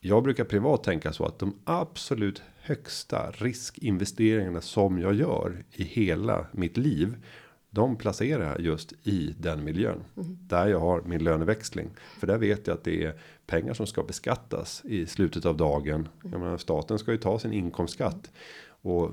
Jag 0.00 0.22
brukar 0.22 0.44
privat 0.44 0.84
tänka 0.84 1.12
så 1.12 1.24
att 1.24 1.38
de 1.38 1.58
absolut 1.64 2.42
högsta 2.60 3.30
riskinvesteringarna 3.30 4.60
som 4.60 4.98
jag 4.98 5.14
gör 5.14 5.64
i 5.72 5.84
hela 5.84 6.46
mitt 6.52 6.76
liv. 6.76 7.16
De 7.70 7.96
placerar 7.96 8.44
jag 8.44 8.60
just 8.60 8.92
i 9.02 9.34
den 9.38 9.64
miljön 9.64 10.04
mm. 10.16 10.38
där 10.40 10.66
jag 10.66 10.80
har 10.80 11.02
min 11.02 11.24
löneväxling. 11.24 11.90
För 12.18 12.26
där 12.26 12.38
vet 12.38 12.66
jag 12.66 12.74
att 12.74 12.84
det 12.84 13.04
är 13.04 13.20
pengar 13.46 13.74
som 13.74 13.86
ska 13.86 14.02
beskattas 14.02 14.82
i 14.84 15.06
slutet 15.06 15.46
av 15.46 15.56
dagen. 15.56 16.08
Jag 16.22 16.40
menar, 16.40 16.58
staten 16.58 16.98
ska 16.98 17.12
ju 17.12 17.18
ta 17.18 17.38
sin 17.38 17.52
inkomstskatt 17.52 18.30
och 18.68 19.10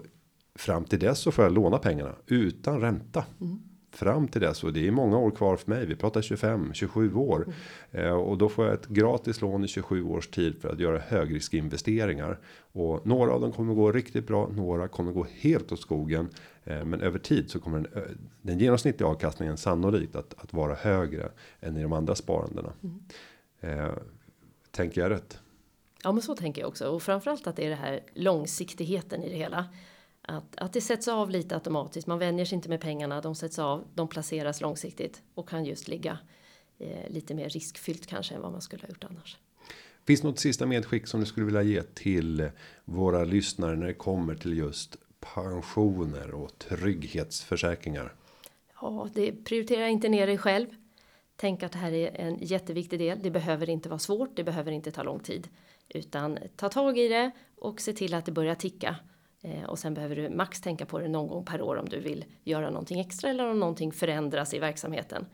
fram 0.55 0.83
till 0.83 0.99
dess 0.99 1.19
så 1.19 1.31
får 1.31 1.43
jag 1.43 1.53
låna 1.53 1.77
pengarna 1.77 2.15
utan 2.25 2.81
ränta. 2.81 3.25
Mm 3.41 3.59
fram 3.95 4.27
till 4.27 4.41
dess 4.41 4.63
och 4.63 4.73
det 4.73 4.87
är 4.87 4.91
många 4.91 5.17
år 5.17 5.31
kvar 5.31 5.57
för 5.57 5.69
mig. 5.69 5.85
Vi 5.85 5.95
pratar 5.95 6.21
25 6.21 6.73
27 6.73 7.13
år 7.13 7.47
mm. 7.91 8.05
eh, 8.05 8.13
och 8.13 8.37
då 8.37 8.49
får 8.49 8.65
jag 8.65 8.73
ett 8.73 8.87
gratis 8.87 9.41
lån 9.41 9.63
i 9.63 9.67
27 9.67 10.03
års 10.03 10.27
tid 10.27 10.61
för 10.61 10.69
att 10.69 10.79
göra 10.79 10.99
högriskinvesteringar 10.99 12.39
och 12.71 13.07
några 13.07 13.33
av 13.33 13.41
dem 13.41 13.51
kommer 13.51 13.73
gå 13.73 13.91
riktigt 13.91 14.27
bra. 14.27 14.49
Några 14.51 14.87
kommer 14.87 15.11
gå 15.11 15.27
helt 15.39 15.71
åt 15.71 15.79
skogen, 15.79 16.29
eh, 16.63 16.85
men 16.85 17.01
över 17.01 17.19
tid 17.19 17.51
så 17.51 17.59
kommer 17.59 17.79
den, 17.79 18.17
den 18.41 18.59
genomsnittliga 18.59 19.09
avkastningen 19.09 19.57
sannolikt 19.57 20.15
att, 20.15 20.33
att 20.37 20.53
vara 20.53 20.75
högre 20.75 21.31
än 21.61 21.77
i 21.77 21.81
de 21.81 21.93
andra 21.93 22.15
sparandena. 22.15 22.73
Mm. 22.83 23.79
Eh, 23.79 23.93
tänker 24.71 25.01
jag 25.01 25.11
rätt? 25.11 25.39
Ja, 26.03 26.11
men 26.11 26.21
så 26.21 26.35
tänker 26.35 26.61
jag 26.61 26.67
också 26.67 26.87
och 26.87 27.03
framförallt 27.03 27.47
att 27.47 27.55
det 27.55 27.65
är 27.65 27.69
det 27.69 27.75
här 27.75 27.99
långsiktigheten 28.13 29.23
i 29.23 29.29
det 29.29 29.35
hela. 29.35 29.65
Att, 30.27 30.55
att 30.57 30.73
det 30.73 30.81
sätts 30.81 31.07
av 31.07 31.29
lite 31.29 31.55
automatiskt. 31.55 32.07
Man 32.07 32.19
vänjer 32.19 32.45
sig 32.45 32.55
inte 32.55 32.69
med 32.69 32.81
pengarna. 32.81 33.21
De 33.21 33.35
sätts 33.35 33.59
av. 33.59 33.87
De 33.93 34.07
placeras 34.07 34.61
långsiktigt 34.61 35.21
och 35.33 35.49
kan 35.49 35.65
just 35.65 35.87
ligga 35.87 36.17
eh, 36.79 37.09
lite 37.09 37.33
mer 37.33 37.49
riskfyllt 37.49 38.07
kanske 38.07 38.35
än 38.35 38.41
vad 38.41 38.51
man 38.51 38.61
skulle 38.61 38.81
ha 38.81 38.89
gjort 38.89 39.03
annars. 39.03 39.37
Finns 40.05 40.23
något 40.23 40.39
sista 40.39 40.65
medskick 40.65 41.07
som 41.07 41.19
du 41.19 41.25
skulle 41.25 41.45
vilja 41.45 41.61
ge 41.61 41.81
till 41.81 42.49
våra 42.85 43.23
lyssnare 43.23 43.75
när 43.75 43.87
det 43.87 43.93
kommer 43.93 44.35
till 44.35 44.57
just 44.57 44.97
pensioner 45.19 46.33
och 46.33 46.57
trygghetsförsäkringar? 46.57 48.13
Ja, 48.81 49.09
det 49.13 49.31
prioritera 49.31 49.89
inte 49.89 50.09
ner 50.09 50.27
dig 50.27 50.37
själv. 50.37 50.67
Tänk 51.35 51.63
att 51.63 51.71
det 51.71 51.77
här 51.77 51.91
är 51.91 52.21
en 52.21 52.37
jätteviktig 52.41 52.99
del. 52.99 53.19
Det 53.21 53.31
behöver 53.31 53.69
inte 53.69 53.89
vara 53.89 53.99
svårt. 53.99 54.35
Det 54.35 54.43
behöver 54.43 54.71
inte 54.71 54.91
ta 54.91 55.03
lång 55.03 55.19
tid 55.19 55.47
utan 55.89 56.39
ta 56.55 56.69
tag 56.69 56.97
i 56.97 57.07
det 57.07 57.31
och 57.55 57.81
se 57.81 57.93
till 57.93 58.13
att 58.13 58.25
det 58.25 58.31
börjar 58.31 58.55
ticka 58.55 58.95
och 59.67 59.79
sen 59.79 59.93
behöver 59.93 60.15
du 60.15 60.29
max 60.29 60.61
tänka 60.61 60.85
på 60.85 60.99
det 60.99 61.07
någon 61.07 61.27
gång 61.27 61.45
per 61.45 61.61
år 61.61 61.75
om 61.75 61.89
du 61.89 61.99
vill 61.99 62.25
göra 62.43 62.69
någonting 62.69 62.99
extra 62.99 63.29
eller 63.29 63.49
om 63.49 63.59
någonting 63.59 63.91
förändras 63.91 64.53
i 64.53 64.59
verksamheten. 64.59 65.25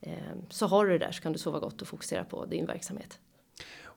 Eh, 0.00 0.12
så 0.48 0.66
har 0.66 0.86
du 0.86 0.98
det 0.98 1.04
där 1.04 1.12
så 1.12 1.22
kan 1.22 1.32
du 1.32 1.38
sova 1.38 1.58
gott 1.58 1.82
och 1.82 1.88
fokusera 1.88 2.24
på 2.24 2.44
din 2.44 2.66
verksamhet. 2.66 3.18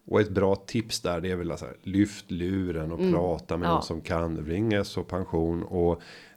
Och 0.05 0.21
ett 0.21 0.29
bra 0.29 0.55
tips 0.55 1.01
där 1.01 1.21
det 1.21 1.31
är 1.31 1.35
väl 1.35 1.51
alltså 1.51 1.67
lyft 1.83 2.31
luren 2.31 2.91
och 2.91 2.99
mm. 2.99 3.13
prata 3.13 3.57
med 3.57 3.67
ja. 3.67 3.73
någon 3.73 3.83
som 3.83 4.01
kan 4.01 4.37
ring 4.37 4.79
och 4.97 5.07
pension 5.07 5.63
och 5.63 6.01
Eh, 6.01 6.32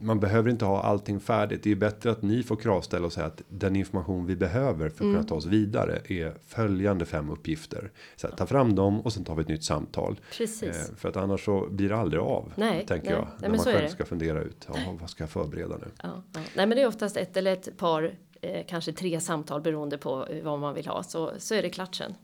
man 0.00 0.20
behöver 0.20 0.50
inte 0.50 0.64
ha 0.64 0.82
allting 0.82 1.20
färdigt. 1.20 1.62
Det 1.62 1.70
är 1.70 1.76
bättre 1.76 2.10
att 2.10 2.22
ni 2.22 2.42
får 2.42 2.56
kravställa 2.56 3.06
och 3.06 3.12
säga 3.12 3.26
att 3.26 3.42
den 3.48 3.76
information 3.76 4.26
vi 4.26 4.36
behöver 4.36 4.88
för 4.88 4.96
att 4.96 5.00
mm. 5.00 5.14
kunna 5.14 5.28
ta 5.28 5.34
oss 5.34 5.46
vidare 5.46 6.00
är 6.04 6.34
följande 6.46 7.06
fem 7.06 7.30
uppgifter. 7.30 7.90
Så 8.16 8.28
här, 8.28 8.36
ta 8.36 8.46
fram 8.46 8.74
dem 8.74 9.00
och 9.00 9.12
sen 9.12 9.24
tar 9.24 9.34
vi 9.34 9.42
ett 9.42 9.48
nytt 9.48 9.64
samtal. 9.64 10.20
Precis. 10.32 10.90
Eh, 10.90 10.96
för 10.96 11.08
att 11.08 11.16
annars 11.16 11.44
så 11.44 11.66
blir 11.70 11.88
det 11.88 11.96
aldrig 11.96 12.22
av. 12.22 12.52
Nej, 12.56 12.86
tänker 12.86 13.10
nej, 13.10 13.18
jag. 13.18 13.28
Nej, 13.40 13.50
när 13.50 13.56
man 13.56 13.58
själv 13.58 13.88
ska 13.88 14.04
fundera 14.04 14.42
ut. 14.42 14.68
Ja, 14.68 14.74
vad 15.00 15.10
ska 15.10 15.22
jag 15.22 15.30
förbereda 15.30 15.76
nu? 15.76 15.86
Ja, 16.02 16.22
ja. 16.32 16.40
Nej, 16.56 16.66
men 16.66 16.70
det 16.70 16.82
är 16.82 16.86
oftast 16.86 17.16
ett 17.16 17.36
eller 17.36 17.52
ett 17.52 17.76
par, 17.76 18.14
eh, 18.40 18.66
kanske 18.68 18.92
tre 18.92 19.20
samtal 19.20 19.60
beroende 19.60 19.98
på 19.98 20.26
vad 20.42 20.58
man 20.58 20.74
vill 20.74 20.86
ha. 20.86 21.02
Så, 21.02 21.30
så 21.38 21.54
är 21.54 21.62
det 21.62 21.70
klart 21.70 21.94
sen. 21.94 22.14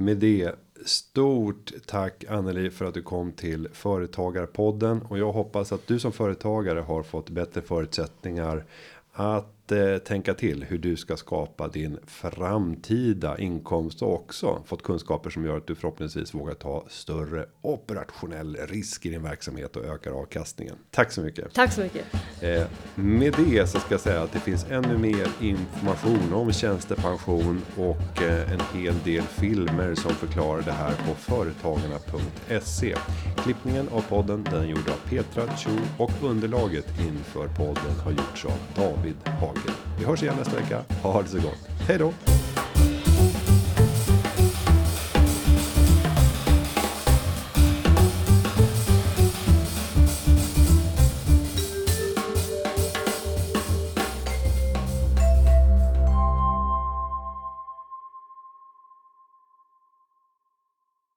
Med 0.00 0.16
det 0.16 0.54
stort 0.84 1.72
tack 1.86 2.24
Anneli 2.28 2.70
för 2.70 2.84
att 2.84 2.94
du 2.94 3.02
kom 3.02 3.32
till 3.32 3.68
företagarpodden. 3.72 5.02
Och 5.02 5.18
jag 5.18 5.32
hoppas 5.32 5.72
att 5.72 5.86
du 5.86 5.98
som 5.98 6.12
företagare 6.12 6.80
har 6.80 7.02
fått 7.02 7.30
bättre 7.30 7.62
förutsättningar 7.62 8.64
att 9.12 9.57
eh, 9.72 9.98
tänka 9.98 10.34
till 10.34 10.64
hur 10.64 10.78
du 10.78 10.96
ska 10.96 11.16
skapa 11.16 11.68
din 11.68 11.98
framtida 12.06 13.38
inkomst 13.38 14.02
och 14.02 14.14
också 14.14 14.62
fått 14.66 14.82
kunskaper 14.82 15.30
som 15.30 15.44
gör 15.44 15.56
att 15.56 15.66
du 15.66 15.74
förhoppningsvis 15.74 16.34
vågar 16.34 16.54
ta 16.54 16.84
större 16.88 17.46
operationell 17.60 18.56
risk 18.56 19.06
i 19.06 19.10
din 19.10 19.22
verksamhet 19.22 19.76
och 19.76 19.84
ökar 19.84 20.10
avkastningen. 20.10 20.74
Tack 20.90 21.12
så 21.12 21.20
mycket. 21.20 21.54
Tack 21.54 21.72
så 21.72 21.80
mycket. 21.80 22.04
Eh, 22.40 22.66
med 22.94 23.34
det 23.36 23.66
så 23.66 23.78
ska 23.78 23.94
jag 23.94 24.00
säga 24.00 24.22
att 24.22 24.32
det 24.32 24.40
finns 24.40 24.66
ännu 24.70 24.98
mer 24.98 25.28
information 25.40 26.32
om 26.32 26.52
tjänstepension 26.52 27.62
och 27.76 28.22
eh, 28.22 28.52
en 28.52 28.60
hel 28.74 28.94
del 29.04 29.22
filmer 29.22 29.94
som 29.94 30.10
förklarar 30.10 30.62
det 30.62 30.72
här 30.72 30.94
på 31.06 31.14
företagarna.se. 31.14 32.96
Klippningen 33.36 33.88
av 33.88 34.00
podden 34.00 34.44
den 34.44 34.62
är 34.62 34.66
gjord 34.66 34.88
av 34.88 35.08
Petra 35.08 35.56
Cho 35.56 35.70
och 35.98 36.12
underlaget 36.22 36.86
inför 37.00 37.48
podden 37.48 38.00
har 38.04 38.10
gjorts 38.10 38.44
av 38.44 38.58
David 38.76 39.16
Hagen. 39.24 39.57
Vi 39.98 40.04
hörs 40.04 40.22
igen 40.22 40.34
nästa 40.38 40.56
vecka. 40.56 40.82
Ha 41.02 41.22
det 41.22 41.28
så 41.28 41.36
gott. 41.36 41.68
Hej 41.88 41.98
då! 41.98 42.12